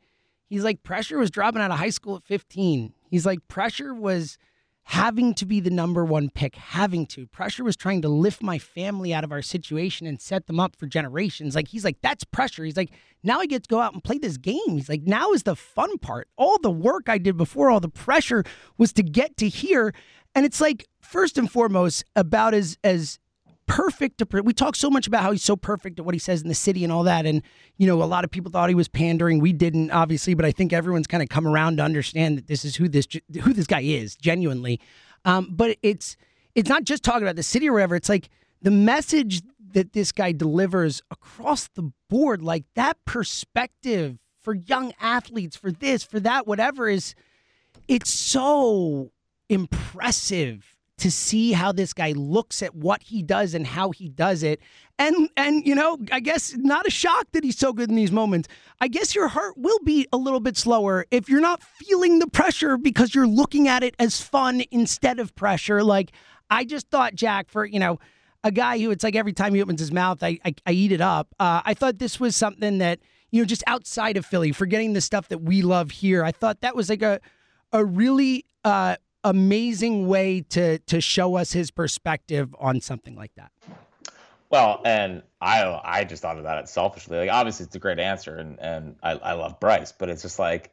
[0.50, 2.92] he's like, pressure was dropping out of high school at 15.
[3.10, 4.36] He's like, pressure was
[4.84, 7.26] having to be the number one pick, having to.
[7.26, 10.76] Pressure was trying to lift my family out of our situation and set them up
[10.76, 11.54] for generations.
[11.54, 12.64] Like, he's like, that's pressure.
[12.64, 12.90] He's like,
[13.22, 14.58] now I get to go out and play this game.
[14.68, 16.28] He's like, now is the fun part.
[16.36, 18.44] All the work I did before, all the pressure
[18.76, 19.94] was to get to here.
[20.34, 23.18] And it's like, first and foremost, about as, as,
[23.66, 26.42] perfect to we talk so much about how he's so perfect at what he says
[26.42, 27.42] in the city and all that and
[27.76, 29.38] you know a lot of people thought he was pandering.
[29.40, 32.64] We didn't obviously but i think everyone's kind of come around to understand that this
[32.64, 33.06] is who this
[33.42, 34.80] who this guy is genuinely.
[35.24, 36.16] Um, but it's
[36.54, 38.28] it's not just talking about the city or whatever it's like
[38.62, 39.42] the message
[39.72, 46.04] that this guy delivers across the board like that perspective for young athletes for this
[46.04, 47.14] for that whatever is
[47.88, 49.10] it's so
[49.48, 54.42] impressive to see how this guy looks at what he does and how he does
[54.42, 54.60] it.
[54.98, 58.12] And and you know, I guess not a shock that he's so good in these
[58.12, 58.48] moments.
[58.80, 62.28] I guess your heart will beat a little bit slower if you're not feeling the
[62.28, 65.82] pressure because you're looking at it as fun instead of pressure.
[65.82, 66.12] Like
[66.48, 67.98] I just thought Jack for, you know,
[68.44, 70.92] a guy who it's like every time he opens his mouth, I I, I eat
[70.92, 71.34] it up.
[71.40, 73.00] Uh, I thought this was something that
[73.32, 76.22] you know, just outside of Philly, forgetting the stuff that we love here.
[76.22, 77.20] I thought that was like a
[77.72, 78.94] a really uh,
[79.24, 83.50] amazing way to to show us his perspective on something like that.
[84.50, 87.18] Well, and I I just thought of that selfishly.
[87.18, 90.38] Like obviously it's a great answer, and and I, I love Bryce, but it's just
[90.38, 90.70] like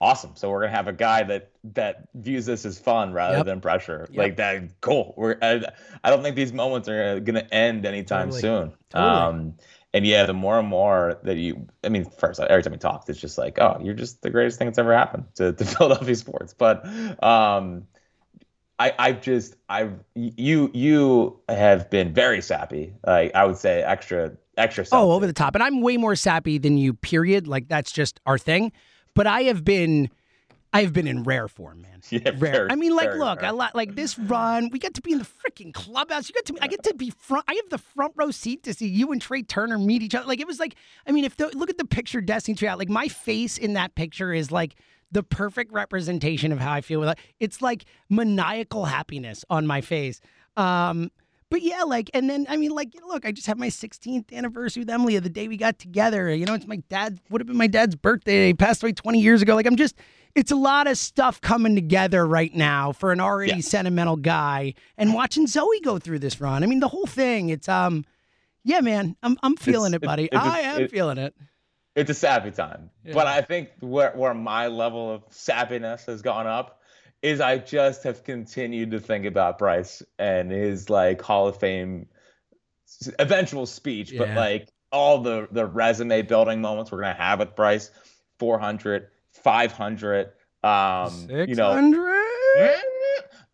[0.00, 0.32] awesome.
[0.36, 3.46] So we're gonna have a guy that that views this as fun rather Yep.
[3.46, 4.06] than pressure.
[4.10, 4.18] Yep.
[4.18, 5.14] Like that, cool.
[5.16, 5.62] We're I,
[6.04, 8.40] I don't think these moments are gonna end anytime Totally.
[8.42, 8.72] soon.
[8.90, 9.10] Totally.
[9.10, 9.54] Um,
[9.94, 13.08] and yeah, the more and more that you, I mean, first every time we talked,
[13.08, 16.16] it's just like, oh, you're just the greatest thing that's ever happened to, to Philadelphia
[16.16, 16.52] sports.
[16.52, 16.84] But
[17.22, 17.86] um,
[18.80, 22.92] I, I've just, I've, you, you have been very sappy.
[23.06, 24.84] Like I would say, extra, extra.
[24.84, 25.00] Sappy.
[25.00, 25.54] Oh, over the top.
[25.54, 27.46] And I'm way more sappy than you, period.
[27.46, 28.72] Like that's just our thing.
[29.14, 30.10] But I have been
[30.74, 31.90] I have been in rare form, man.
[32.10, 32.36] Yeah, rare.
[32.38, 33.50] very, I mean, like, look, rare.
[33.50, 34.68] I li- like this run.
[34.70, 36.28] We got to be in the freaking clubhouse.
[36.28, 37.44] You get to, I get to be front.
[37.48, 40.26] I have the front row seat to see you and Trea Turner meet each other.
[40.26, 40.74] Like it was like,
[41.06, 43.72] I mean, if the, look at the picture Destiny Tree out, like my face in
[43.72, 44.74] that picture is like
[45.10, 47.18] the perfect representation of how I feel with it.
[47.40, 50.20] It's like maniacal happiness on my face.
[50.56, 51.10] Um,
[51.50, 54.80] but yeah, like, and then I mean, like, look, I just had my 16th anniversary
[54.82, 56.34] with Emily the day we got together.
[56.34, 58.48] You know, it's my dad would have been my dad's birthday.
[58.48, 59.54] He passed away 20 years ago.
[59.54, 59.94] Like, I'm just,
[60.34, 63.60] it's a lot of stuff coming together right now for an already Yeah.
[63.60, 64.74] sentimental guy.
[64.98, 67.50] And watching Zoe go through this run, I mean, the whole thing.
[67.50, 68.04] It's um,
[68.64, 70.24] yeah, man, I'm I'm feeling It's- it, buddy.
[70.24, 71.34] it's- I am feeling it.
[71.94, 72.90] it's a sappy time.
[73.12, 76.80] But I think where where my level of sappiness has gone up
[77.24, 82.06] is I just have continued to think about Bryce and his like Hall of Fame
[83.18, 87.90] eventual speech, but like all the the resume building moments we're gonna have with Bryce,
[88.38, 90.32] 400, 500,
[90.62, 92.74] um, you know, 600?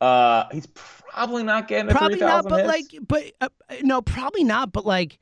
[0.01, 2.69] uh, he's probably not getting probably not but hits.
[2.69, 3.49] like but uh,
[3.83, 5.21] no probably not but like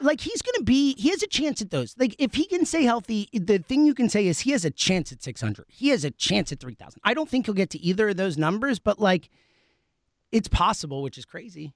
[0.00, 1.94] like he's gonna be he has a chance at those.
[1.98, 4.70] Like if he can stay healthy the thing you can say is he has a
[4.70, 7.78] chance at 600 he has a chance at 3000 i don't think he'll get to
[7.78, 9.30] either of those numbers but like
[10.32, 11.72] it's possible which is crazy.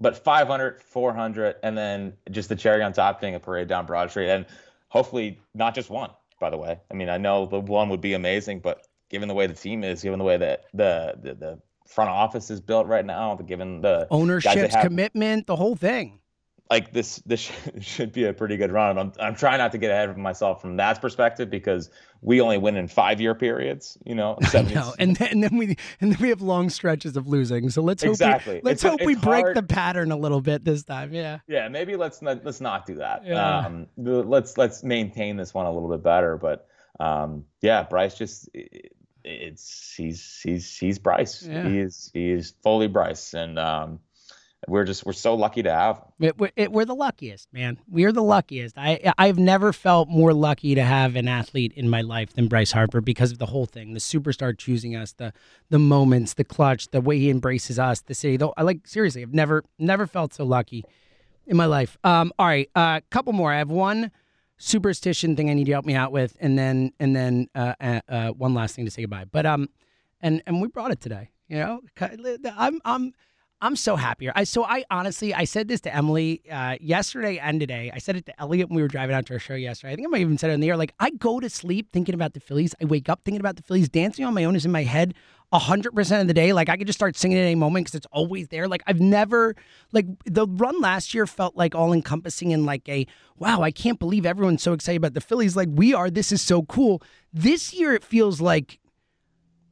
[0.00, 4.10] But 500, 400, and then just the cherry on top being a parade down Broad
[4.10, 4.46] Street, and
[4.88, 6.10] hopefully not just one.
[6.40, 9.34] By the way, I mean I know the one would be amazing, but given the
[9.34, 12.86] way the team is, given the way that the the, the front office is built
[12.88, 16.18] right now, given the ownership's have, commitment the whole thing
[16.72, 17.40] like this this
[17.80, 18.96] should be a pretty good run.
[18.98, 21.90] I'm I'm trying not to get ahead of myself from that perspective because
[22.22, 24.38] we only win in five year periods, you know.
[24.48, 27.68] 70 no and then, and then we and then we have long stretches of losing
[27.68, 28.54] so let's hope Exactly.
[28.56, 31.12] we, let's It's- hope we it's break hard- the pattern a little bit this time
[31.12, 33.26] yeah Yeah, maybe let's not let's not do that.
[33.26, 33.58] Yeah.
[33.66, 36.38] Um, let's let's maintain this one a little bit better.
[36.38, 36.66] But
[37.00, 38.92] um, yeah, Bryce just it,
[39.24, 41.42] it's he's he's he's Bryce.
[41.46, 41.68] Yeah.
[41.68, 44.00] He is he is fully Bryce, and um,
[44.68, 46.02] we're just we're so lucky to have.
[46.20, 47.78] It, we're, it, we're the luckiest, man.
[47.88, 48.78] We're the luckiest.
[48.78, 52.70] I I've never felt more lucky to have an athlete in my life than Bryce
[52.70, 55.32] Harper because of the whole thing, the superstar choosing us, the
[55.70, 58.36] the moments, the clutch, the way he embraces us, the city.
[58.36, 60.84] Though I like seriously, I've never never felt so lucky
[61.46, 61.98] in my life.
[62.04, 63.52] Um, all right, a uh, couple more.
[63.52, 64.12] I have one
[64.58, 67.74] superstition thing I need you to help me out with, and then and then uh,
[67.80, 69.24] uh, uh, one last thing to say goodbye.
[69.24, 69.68] But um,
[70.20, 71.30] and and we brought it today.
[71.48, 71.80] You know,
[72.56, 73.12] I'm I'm
[73.62, 74.28] I'm so happy.
[74.28, 77.92] I so I honestly I said this to Emily uh, yesterday and today.
[77.94, 79.92] I said it to Elliot when we were driving out to our show yesterday.
[79.92, 80.76] I think I might even said it in the air.
[80.76, 82.74] Like I go to sleep thinking about the Phillies.
[82.82, 83.88] I wake up thinking about the Phillies.
[83.88, 85.14] Dancing on my own is in my head
[85.58, 86.52] hundred percent of the day.
[86.52, 88.66] Like I could just start singing at any moment because it's always there.
[88.66, 89.54] Like I've never
[89.92, 93.06] like the run last year felt like all encompassing and like a
[93.38, 93.62] wow.
[93.62, 95.54] I can't believe everyone's so excited about the Phillies.
[95.54, 96.10] Like we are.
[96.10, 97.02] This is so cool.
[97.32, 98.80] This year it feels like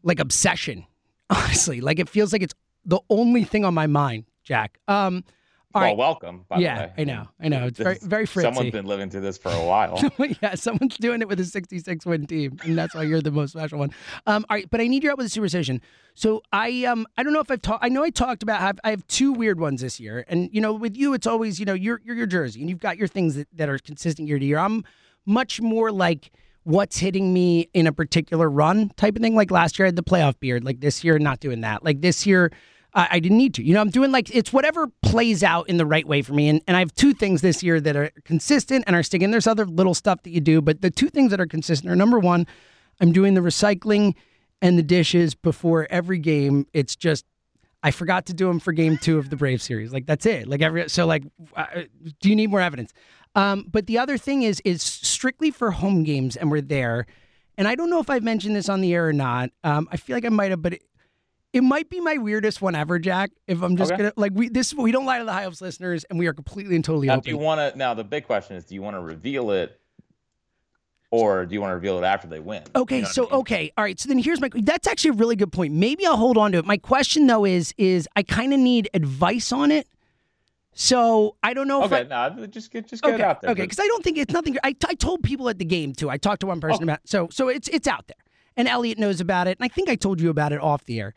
[0.02, 0.86] like obsession.
[1.30, 2.54] Honestly, like it feels like it's
[2.84, 4.78] the only thing on my mind, Jack.
[4.88, 5.24] Um,
[5.72, 5.96] all well, right.
[5.96, 6.44] welcome.
[6.48, 6.92] By yeah, the way.
[6.98, 7.66] I know, I know.
[7.66, 8.46] It's This very, very fritzy.
[8.48, 10.02] Someone's been living through this for a while.
[10.42, 13.52] yeah, someone's doing it with a 66 win team, and that's why you're the most
[13.52, 13.92] special one.
[14.26, 15.80] Um, all right, but I need your help with a superstition.
[16.14, 17.84] So I um I don't know if I've talked.
[17.84, 18.60] I know I talked about.
[18.60, 21.60] I've, I have two weird ones this year, and you know, with you, it's always
[21.60, 24.26] you know you're you're your jersey, and you've got your things that, that are consistent
[24.26, 24.58] year to year.
[24.58, 24.82] I'm
[25.24, 26.32] much more like
[26.64, 29.34] what's hitting me in a particular run type of thing.
[29.34, 30.64] Like last year, I had the playoff beard.
[30.64, 31.84] Like this year, not doing that.
[31.84, 32.52] Like this year.
[32.92, 33.62] I didn't need to.
[33.62, 36.48] You know, I'm doing like it's whatever plays out in the right way for me.
[36.48, 39.30] And, and I have two things this year that are consistent and are sticking.
[39.30, 41.94] There's other little stuff that you do, but the two things that are consistent are
[41.94, 42.48] number one,
[43.00, 44.16] I'm doing the recycling
[44.60, 46.66] and the dishes before every game.
[46.72, 47.24] It's just
[47.82, 49.92] I forgot to do them for game two of the Brave series.
[49.92, 50.46] Like that's it.
[50.46, 51.24] Like every so like,
[51.56, 51.82] uh,
[52.20, 52.92] do you need more evidence?
[53.34, 57.06] Um, but the other thing is is strictly for home games, and we're there.
[57.56, 59.50] And I don't know if I've mentioned this on the air or not.
[59.62, 60.82] Um, I feel like I might have, but it,
[61.52, 63.30] it might be my weirdest one ever, Jack.
[63.46, 63.98] If I'm just Okay.
[64.02, 66.32] gonna like we this we don't lie to the high hopes listeners, and we are
[66.34, 67.24] completely and totally now, open.
[67.24, 67.78] do you want to?
[67.78, 69.78] Now, the big question is, do you want to reveal it
[71.12, 72.62] or do you want to reveal it after they win?
[72.74, 73.40] Okay, You know so I mean?
[73.40, 73.98] okay, all right.
[73.98, 74.48] So then here's my.
[74.54, 75.74] That's actually a really good point.
[75.74, 76.64] Maybe I'll hold on to it.
[76.64, 79.86] My question though is, is I kind of need advice on it.
[80.72, 83.50] So I don't know if Okay, I, no, just get just get okay, out there.
[83.50, 84.56] okay, because I don't think it's nothing.
[84.62, 86.08] I, I told people at the game too.
[86.08, 86.92] I talked to one person Okay.
[86.92, 88.16] about so so it's it's out there,
[88.56, 91.00] and Elliot knows about it, and I think I told you about it off the
[91.00, 91.14] air.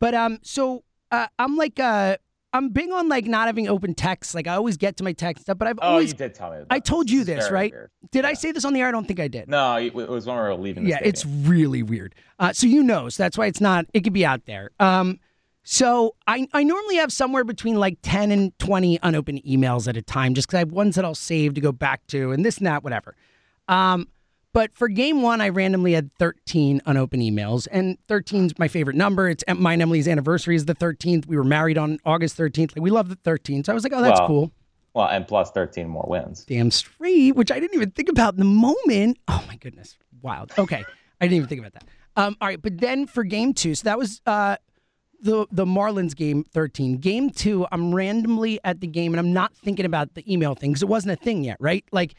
[0.00, 2.16] But um, so uh, I'm like uh,
[2.52, 4.34] I'm big on like not having open text.
[4.34, 6.50] Like I always get to my text stuff, but I've Oh, always you did tell
[6.50, 6.56] me.
[6.58, 7.70] About I told you this, right?
[7.70, 7.90] weird.
[8.10, 8.88] Did I say this on the air?
[8.88, 9.48] I don't think I did.
[9.48, 10.86] No, it was when we were leaving.
[10.86, 12.14] Yeah, it's really weird.
[12.40, 13.86] Uh, so you know, so that's why it's not.
[13.94, 14.72] It could be out there.
[14.80, 15.20] Um,
[15.62, 20.02] so I I normally have somewhere between like ten and twenty unopened emails at a
[20.02, 22.58] time, just because I have ones that I'll save to go back to, and this
[22.58, 23.14] and that, whatever.
[23.68, 24.08] Um,
[24.52, 29.28] but for game one, I randomly had thirteen unopened emails, and 13's my favorite number.
[29.28, 29.80] It's mine.
[29.80, 31.26] Emily's anniversary is the thirteenth.
[31.26, 32.74] We were married on August thirteenth.
[32.74, 33.66] Like we love the thirteenth.
[33.66, 34.52] So I was like, oh, that's Well, cool.
[34.94, 36.44] well, and plus thirteen more wins.
[36.46, 39.18] Damn straight, which I didn't even think about in the moment.
[39.28, 40.50] Oh my goodness, wild.
[40.58, 40.84] Okay,
[41.20, 41.84] I didn't even think about that.
[42.16, 44.56] Um, all right, but then for game two, so that was uh,
[45.22, 46.98] the the Marlins game thirteen.
[46.98, 50.72] Game two, I'm randomly at the game and I'm not thinking about the email thing
[50.72, 51.84] because it wasn't a thing yet, right?
[51.92, 52.14] Like,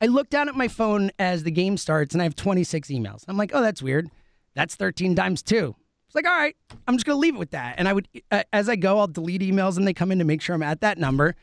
[0.00, 3.24] I look down at my phone as the game starts and I have 26 emails.
[3.28, 4.10] I'm like, oh, that's weird.
[4.54, 5.74] That's 13 times two.
[6.06, 6.56] It's like, all right,
[6.88, 7.76] I'm just gonna leave it with that.
[7.78, 10.24] And I would, uh, as I go, I'll delete emails and they come in to
[10.24, 11.36] make sure I'm at that number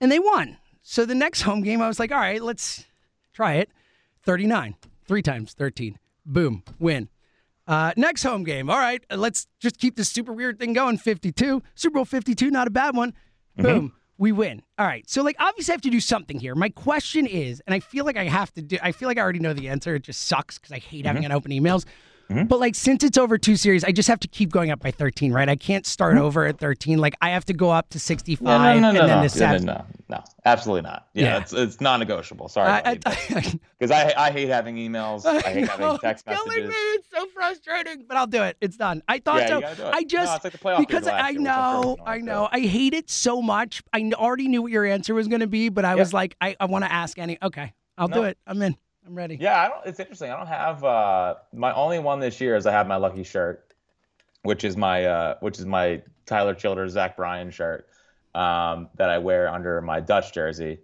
[0.00, 0.58] and they won.
[0.82, 2.84] So the next home game, I was like, all right, let's
[3.32, 3.70] try it.
[4.22, 4.76] 39,
[5.06, 5.98] three times 13.
[6.26, 7.08] Boom, win.
[7.66, 10.98] Uh, next home game, all right, uh, let's just keep this super weird thing going.
[10.98, 13.14] 52, Super Bowl 52, not a bad one.
[13.56, 14.62] Boom, we win.
[14.78, 16.54] All right, so like obviously I have to do something here.
[16.54, 19.22] My question is, and I feel like I have to do, I feel like I
[19.22, 19.94] already know the answer.
[19.94, 21.86] It just sucks because I hate having an open emails.
[22.30, 22.44] Mm-hmm.
[22.44, 24.90] But like since it's over two series, I just have to keep going up by
[24.90, 25.48] 13, right?
[25.48, 26.24] I can't start mm-hmm.
[26.24, 26.98] over at 13.
[26.98, 29.58] Like I have to go up to 65 Yeah, no, no, and no, then no,
[29.58, 31.08] no, no, no, absolutely not.
[31.14, 31.38] Yeah, Yeah.
[31.38, 32.48] it's it's non-negotiable.
[32.48, 35.26] Sorry, I, I, because I, I hate having emails.
[35.26, 36.70] I hate know, having text it's killing messages.
[36.70, 36.74] me.
[36.94, 38.56] It's so frustrating, but I'll do it.
[38.60, 39.02] It's done.
[39.08, 39.54] I thought Yeah, so.
[39.56, 39.94] you gotta do it.
[39.94, 43.82] I No, just like because I year, know, I know, I hate it so much.
[43.92, 46.56] I already knew what your answer was going to be, but I was like, I,
[46.58, 47.38] I want to ask any.
[47.42, 48.38] Okay, I'll do it.
[48.46, 48.76] I'm in.
[49.06, 49.36] I'm ready.
[49.40, 49.86] Yeah, I don't.
[49.86, 50.30] It's interesting.
[50.30, 53.74] I don't have uh my only one this year is I have my lucky shirt,
[54.42, 57.88] which is my uh which is my Tyler Childers Zach Bryan shirt
[58.34, 60.80] um that I wear under my Dutch jersey,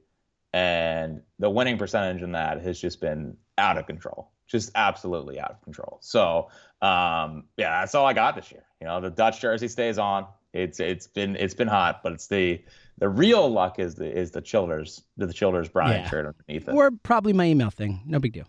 [0.53, 5.53] and the winning percentage in that has just been out of control, just absolutely out
[5.53, 5.99] of control.
[6.03, 6.51] So
[6.83, 8.65] um yeah, that's all I got this year.
[8.81, 10.27] You know, the Dutch jersey stays on.
[10.53, 12.63] It's it's been it's been hot, but it's the
[12.99, 16.09] the real luck is the is the Childers the Childers Bryan Yeah.
[16.11, 16.73] shirt underneath it.
[16.75, 18.03] Or probably my email thing.
[18.07, 18.47] No big deal.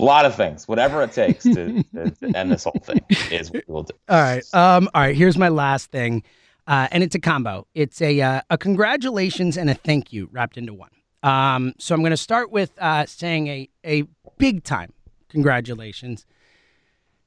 [0.00, 3.00] A lot of things, whatever it takes to, to, to end this whole thing
[3.30, 3.94] is what we'll do.
[4.08, 4.42] All right.
[4.52, 4.88] Um.
[4.94, 5.14] All right.
[5.16, 6.24] Here's my last thing,
[6.66, 7.66] uh, and it's a combo.
[7.74, 10.90] It's a uh, a congratulations and a thank you wrapped into one.
[11.22, 11.74] Um.
[11.78, 14.02] So I'm going to start with uh, saying a a
[14.38, 14.92] big time
[15.28, 16.26] congratulations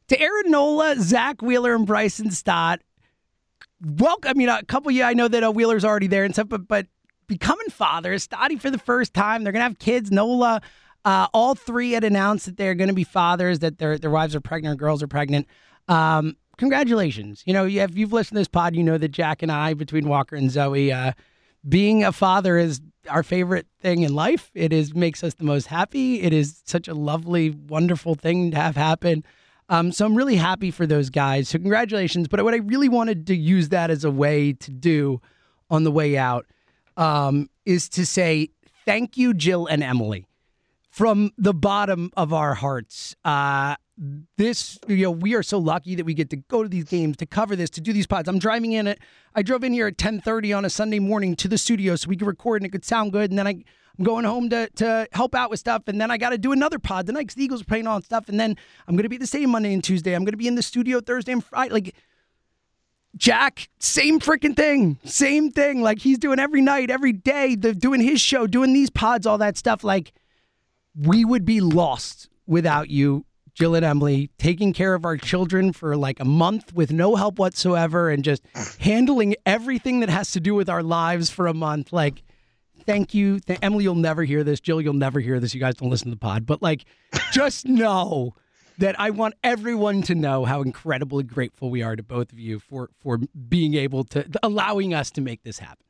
[0.09, 2.81] to Aaron Nola, Zack Wheeler, and Bryson Stott.
[3.83, 4.29] Welcome.
[4.29, 4.91] I mean, a couple.
[4.91, 6.87] Yeah, I know that uh, Wheeler's already there and stuff, but but
[7.27, 9.43] becoming fathers, Stotty for the first time.
[9.43, 10.11] They're gonna have kids.
[10.11, 10.61] Nola.
[11.05, 14.41] Uh, all three had announced that they're to be fathers, that their their wives are
[14.41, 15.47] pregnant, girls are pregnant.
[15.87, 17.43] Um, congratulations!
[17.45, 19.73] You know, you- if you've listened to this pod, you know that Jack and I,
[19.73, 21.13] between Walker and Zoe, uh,
[21.69, 24.51] being a father is our favorite thing in life.
[24.53, 26.21] It is makes us the most happy.
[26.23, 29.23] It is such a lovely, wonderful thing to have happen.
[29.69, 31.49] Um, so I'm really happy for those guys.
[31.49, 32.27] So congratulations.
[32.27, 35.21] But what I really wanted to use that as a way to do
[35.69, 36.45] on the way out
[36.95, 38.49] um, is to say
[38.85, 40.27] thank you, Jill and Emily
[40.89, 43.15] from the bottom of our hearts.
[43.23, 43.75] Uh,
[44.37, 47.17] this, you know, we are so lucky that we get to go to these games,
[47.17, 48.27] to cover this, to do these pods.
[48.27, 48.99] I'm driving in it.
[49.35, 52.17] I drove in here at 10:30 on a Sunday morning to the studio so we
[52.17, 53.29] could record and it could sound good.
[53.29, 53.63] And then I,
[53.97, 55.83] I'm going home to to help out with stuff.
[55.87, 58.03] And then I got to do another pod tonight because the Eagles are playing on
[58.03, 58.29] stuff.
[58.29, 58.55] And then
[58.87, 60.13] I'm going to be the same Monday and Tuesday.
[60.13, 61.73] I'm going to be in the studio Thursday and Friday.
[61.73, 61.95] Like.
[63.15, 64.99] Jack, same freaking thing.
[65.03, 65.81] Same thing.
[65.81, 69.39] Like he's doing every night, every day, the, doing his show, doing these pods, all
[69.39, 69.83] that stuff.
[69.83, 70.13] Like
[70.95, 73.25] we would be lost without you,
[73.55, 77.39] Jill and Emily, taking care of our children for like a month with no help
[77.39, 78.43] whatsoever and just
[78.79, 81.91] handling everything that has to do with our lives for a month.
[81.91, 82.21] Like,
[82.87, 83.39] thank you.
[83.41, 84.59] Th- Emily, you'll never hear this.
[84.59, 85.53] Jill, you'll never hear this.
[85.53, 86.85] You guys don't listen to the pod, but like,
[87.31, 88.33] just know
[88.79, 92.57] that I want everyone to know how incredibly grateful we are to both of you
[92.59, 93.19] for for
[93.49, 95.83] being able to allowing us to make this happen.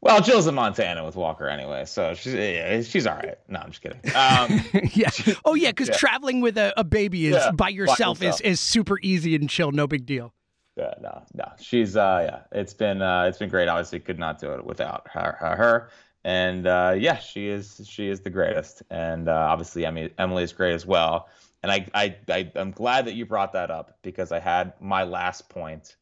[0.00, 3.38] Well, Jill's in Montana with Walker anyway, so she's yeah, she's all right.
[3.48, 4.00] No, I'm just kidding.
[4.16, 4.60] Um,
[4.94, 5.10] yeah.
[5.44, 5.96] Oh yeah, because Yeah.
[5.96, 8.40] traveling with a, a baby is Yeah, by by yourself is, yourself.
[8.42, 10.34] is super easy and chill, no big deal.
[10.76, 13.68] Yeah, no, no, she's uh, yeah, it's been uh, it's been great.
[13.68, 15.36] Obviously, could not do it without her.
[15.38, 15.88] her, her.
[16.24, 20.52] And uh, yeah, she is she is the greatest, and uh, obviously Emily Emily is
[20.52, 21.28] great as well.
[21.62, 25.02] And I, I I I'm glad that you brought that up because I had my
[25.04, 25.96] last point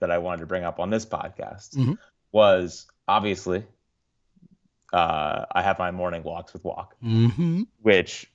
[0.00, 1.98] that I wanted to bring up on this podcast Mhm.
[2.32, 3.64] was obviously
[4.92, 7.62] uh, I have my morning walks with Walk, Mm-hmm.
[7.82, 8.30] which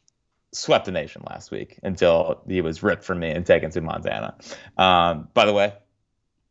[0.51, 4.35] swept the nation last week until he was ripped from me and taken to Montana.
[4.77, 5.73] Um, by the way,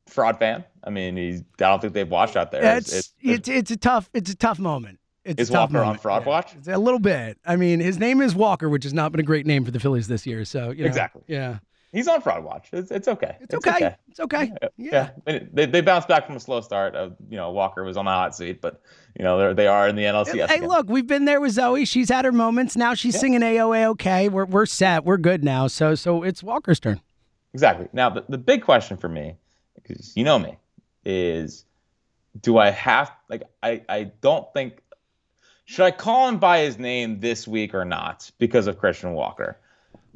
[0.06, 0.64] fraud fan.
[0.84, 2.76] I mean, he's, I don't think they've watched out there.
[2.76, 4.98] It's, It's- it's it's a tough it's a tough moment.
[5.24, 6.54] It's Is a tough Walker on fraud watch?
[6.56, 7.36] It's a little bit.
[7.44, 9.80] I mean, his name is Walker, which has not been a great name for the
[9.80, 10.44] Phillies this year.
[10.46, 11.22] So you know, Exactly.
[11.26, 11.58] Yeah,
[11.92, 12.68] he's on fraud watch.
[12.72, 13.36] It's, it's okay.
[13.40, 13.96] it's, okay.
[14.08, 14.52] It's okay.
[14.76, 15.10] Yeah.
[15.26, 15.40] Yeah.
[15.52, 16.94] They, they bounced back from a slow start.
[16.94, 18.82] Of, you know, Walker was on the hot seat, but
[19.18, 20.48] you know they are in the NLCS.
[20.48, 20.68] Hey, again.
[20.68, 21.84] look, we've been there with Zoe.
[21.84, 22.76] She's had her moments.
[22.76, 23.86] Now she's singing AOA.
[23.90, 25.04] Okay, we're we're set.
[25.04, 25.66] We're good now.
[25.66, 27.00] So so it's Walker's turn.
[27.54, 27.88] Exactly.
[27.92, 29.34] Now, the, the big question for me,
[29.74, 30.56] because you know me,
[31.04, 31.64] is
[32.40, 34.82] do I have like I I don't think
[35.64, 39.58] should I call him by his name this week or not because of Christian Walker?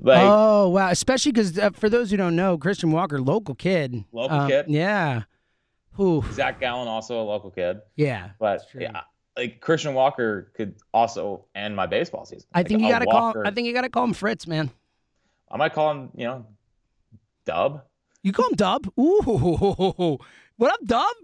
[0.05, 0.89] Like oh wow!
[0.91, 4.05] Especially because uh, for those who don't know, Christian Walker, local kid.
[4.13, 4.67] Local Um, kid?
[4.69, 5.23] Yeah.
[5.93, 6.25] Who?
[6.33, 8.31] Zac Gallen, also a local kid, Yeah.
[8.41, 9.03] but yeah,
[9.37, 12.49] like Christian Walker could also end my baseball season.
[12.55, 13.35] I Like, think you got to call.
[13.47, 14.71] I think you got to call him Fritz, man.
[15.51, 16.47] I might call him, you know,
[17.45, 17.83] Dub.
[18.23, 18.91] You call him Dub?
[18.99, 20.19] Ooh,
[20.57, 21.15] what up, Dub?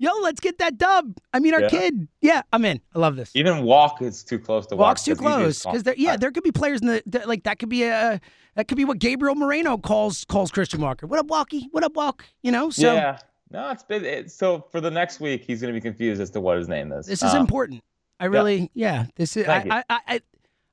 [0.00, 1.16] Yo, let's get that Dub.
[1.34, 1.68] I mean, our Yeah.
[1.68, 2.08] kid.
[2.20, 2.80] Yeah, I'm in.
[2.94, 3.32] I love this.
[3.34, 6.16] Even Walk is too close to Walks too Walk, 'cause you close because there, yeah,
[6.16, 8.20] there could be players in the that- like that could be a
[8.54, 11.06] that could be what Gabriel Moreno calls calls Christian Walker.
[11.06, 11.68] What up, Walkie?
[11.72, 12.24] What up, Walk?
[12.42, 13.18] You know, so yeah.
[13.50, 16.30] No, it's been it, so for the next week he's going to be confused as
[16.30, 17.06] to what his name is.
[17.06, 17.82] this is Um, important.
[18.20, 19.46] I really, yeah, this is.
[19.46, 19.72] Thank.
[19.72, 20.20] I, I, I,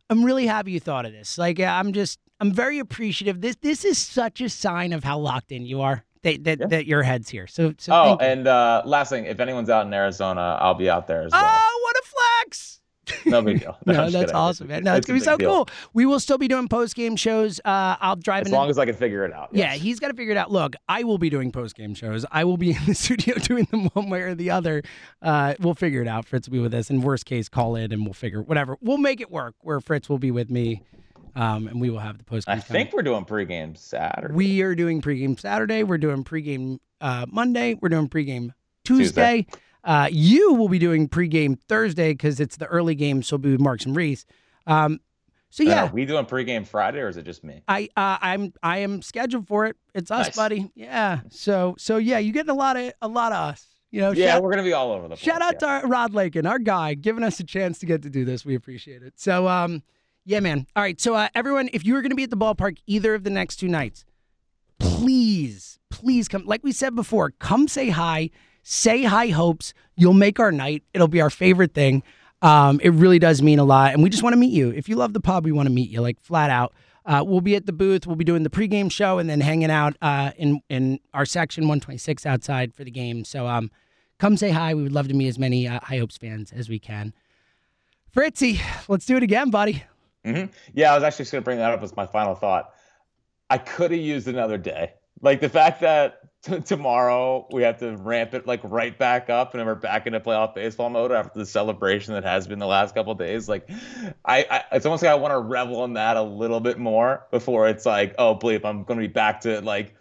[0.09, 1.37] I'm really happy you thought of this.
[1.37, 3.39] Like, yeah, I'm just, I'm very appreciative.
[3.41, 6.04] This, this is such a sign of how locked in you are.
[6.25, 6.67] That that, Yeah.
[6.67, 7.47] that your head's here.
[7.47, 11.07] So, so Oh, and uh, last thing, if anyone's out in Arizona, I'll be out
[11.07, 11.41] there as well.
[11.45, 12.71] oh, what a flex!
[13.27, 13.77] No big deal.
[13.85, 14.83] No, I'm that's awesome, man.
[14.83, 15.49] No, it's, a gonna be so deal.
[15.65, 15.67] cool.
[15.93, 17.59] We will still be doing post game shows.
[17.63, 18.53] Uh, I'll drive As in.
[18.55, 19.49] long as I can figure it out.
[19.51, 20.51] Yeah, he's got to figure it out.
[20.51, 22.25] Look, I will be doing post game shows.
[22.31, 24.81] I will be in the studio doing them one way or the other.
[25.21, 26.25] Uh, we'll figure it out.
[26.25, 26.89] Fritz will be with us.
[26.89, 28.75] In worst case, call in and we'll figure whatever.
[28.81, 29.53] We'll make it work.
[29.61, 30.81] Where Fritz will be with me,
[31.35, 32.47] um, and we will have the post.
[32.47, 34.33] I think we're doing pregame Saturday.
[34.33, 35.83] we are doing pregame Saturday.
[35.83, 37.75] We're doing pregame uh, Monday.
[37.75, 38.53] We're doing pregame
[38.83, 39.43] Tuesday.
[39.43, 39.61] Tuesday.
[39.83, 43.21] Uh, you will be doing pregame Thursday because it's the early game.
[43.21, 44.25] So we'll be with Marks and Rhys.
[44.65, 44.99] Um,
[45.51, 47.63] so And yeah, Are we doing pregame Friday or is it just me?
[47.67, 49.77] I uh, I'm I am scheduled for it.
[49.93, 50.35] It's us, Nice.
[50.35, 50.71] buddy.
[50.75, 51.21] Yeah.
[51.29, 53.65] So so yeah, you getting a lot of a lot of us.
[53.91, 54.11] You know.
[54.11, 55.19] yeah, shout, we're gonna be all over the place.
[55.19, 55.59] shout out yeah.
[55.59, 58.43] to our, Rod Lakin, our guy, giving us a chance to get to do this.
[58.43, 59.13] We appreciate it.
[59.15, 59.81] So um,
[60.25, 60.65] yeah, man.
[60.75, 60.99] All right.
[60.99, 63.29] So uh, everyone, if you are going to be at the ballpark either of the
[63.29, 64.03] next two nights,
[64.79, 66.45] please, please come.
[66.45, 68.31] Like we said before, come say hi.
[68.63, 69.73] Say hi, hopes.
[69.95, 70.83] You'll make our night.
[70.93, 72.01] It'll be our favorite thing.
[72.41, 74.69] Um, it really does mean a lot, and we just want to meet you.
[74.71, 76.73] If you love the pub, we want to meet you, like flat out.
[77.05, 78.07] Uh, we'll be at the booth.
[78.07, 81.65] We'll be doing the pregame show and then hanging out uh, in in our section
[81.65, 83.23] 126 outside for the game.
[83.23, 83.69] So um,
[84.17, 84.73] come say hi.
[84.73, 87.13] We would love to meet as many uh, High Hopes fans as we can.
[88.11, 89.83] Fritzy, let's do it again, buddy.
[90.25, 90.51] Mhm.
[90.73, 92.71] Yeah, I was actually just gonna bring that up as my final thought.
[93.49, 94.93] I could have used another day.
[95.21, 99.53] Like the fact that t- tomorrow we have to ramp it like right back up
[99.55, 102.95] and we're back into playoff baseball mode after the celebration that has been the last
[102.95, 103.49] couple days.
[103.49, 103.69] Like,
[104.25, 107.27] I, I it's almost like I want to revel in that a little bit more
[107.31, 109.95] before it's like, oh bleep, I'm gonna be back to like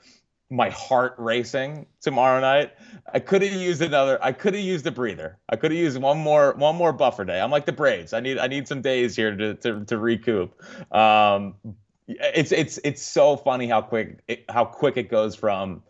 [0.50, 2.72] my heart racing tomorrow night.
[3.12, 4.22] I could have used another.
[4.22, 5.38] I could have used a breather.
[5.48, 7.40] I could have used one more one more buffer day.
[7.40, 8.12] I'm like the Braves.
[8.12, 10.54] I need I need some days here to to, to recoup.
[10.92, 11.54] Um,
[12.06, 15.82] it's it's it's so funny how quick it, how quick it goes from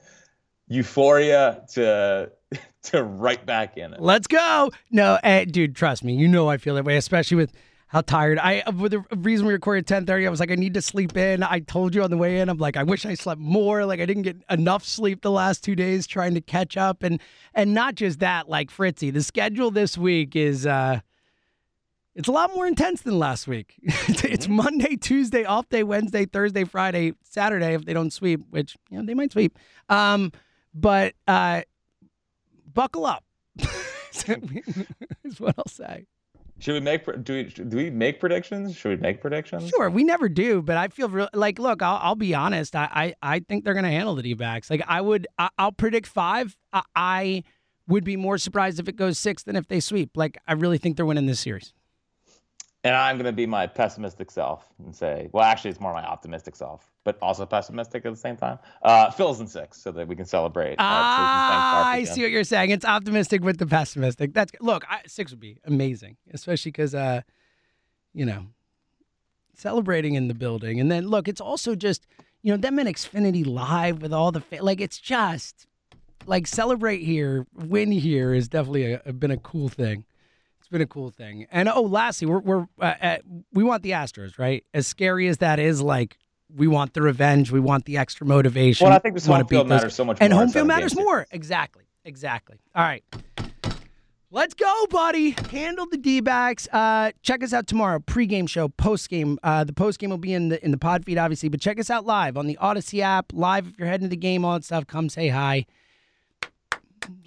[0.68, 2.30] euphoria to
[2.84, 4.00] to right back in it.
[4.00, 4.70] Let's go.
[4.90, 6.14] No, eh, dude, trust me.
[6.14, 7.52] You know I feel that way, especially with
[7.94, 8.62] how tired I.
[8.76, 11.44] With the reason we recorded ten thirty, I was like, I need to sleep in.
[11.44, 13.86] I told you on the way in, I'm like, I wish I slept more.
[13.86, 17.20] Like I didn't get enough sleep the last two days, trying to catch up, and
[17.54, 18.48] and not just that.
[18.48, 20.66] Like Fritzy, the schedule this week is.
[20.66, 21.00] uh
[22.16, 23.74] it's a lot more intense than last week.
[23.82, 28.76] It's- it's Monday, Tuesday, off day, Wednesday, Thursday, Friday, Saturday if they don't sweep, which
[28.90, 29.58] you know they might sweep.
[29.88, 30.30] Um,
[30.74, 31.62] but uh,
[32.72, 33.24] buckle up.
[35.24, 36.06] is what I'll say.
[36.60, 38.76] Should we make do we do we make predictions?
[38.76, 39.68] Should we make predictions?
[39.68, 41.58] Sure, we never do, but I feel real like.
[41.58, 42.76] Look, I'll, I'll be honest.
[42.76, 44.70] I, I I think they're going to handle the D-backs.
[44.70, 46.56] Like I would, I, I'll predict five.
[46.72, 47.44] I, I
[47.88, 50.16] would be more surprised if it goes six than if they sweep.
[50.16, 51.74] Like I really think they're winning this series.
[52.84, 56.04] And I'm going to be my pessimistic self and say, well, actually, it's more my
[56.04, 58.58] optimistic self, but also pessimistic at the same time.
[58.82, 60.72] Uh, Phil's in six so that we can celebrate.
[60.72, 62.70] Uh, ah, I see what you're saying.
[62.70, 64.34] It's optimistic with the pessimistic.
[64.34, 67.22] That's look, I, six would be amazing, especially because, uh,
[68.12, 68.48] you know,
[69.54, 72.06] celebrating in the building, and then look, it's also just
[72.42, 75.66] you know them in Xfinity Live with all the fa- like, it's just
[76.26, 80.04] like celebrate here, win here is definitely a, been a cool thing.
[80.74, 81.46] Been a cool thing.
[81.52, 83.22] And oh, lastly, we're we're uh, at,
[83.52, 84.64] we want the Astros, right?
[84.74, 86.18] As scary as that is, like
[86.52, 88.84] we want the revenge, we want the extra motivation.
[88.84, 91.28] Well, I think this home field matters so much, and home field matters more.
[91.30, 92.58] Exactly, exactly.
[92.74, 93.04] All right.
[94.32, 95.36] Let's go, buddy.
[95.52, 96.66] Handle the D backs.
[96.72, 98.00] Uh, check us out tomorrow.
[98.00, 99.38] Pre-game show, post-game.
[99.44, 101.88] Uh, the post-game will be in the in the pod feed, obviously, but check us
[101.88, 103.26] out live on the Audacy app.
[103.32, 104.88] Live if you're heading to the game, all that stuff.
[104.88, 105.66] Come say hi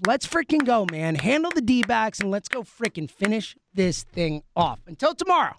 [0.06, 1.16] let's freaking go, man.
[1.16, 4.80] Handle the D backs and let's go freaking finish this thing off.
[4.88, 5.56] Until tomorrow,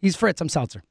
[0.00, 0.40] he's Fritz.
[0.40, 0.82] I'm Seltzer.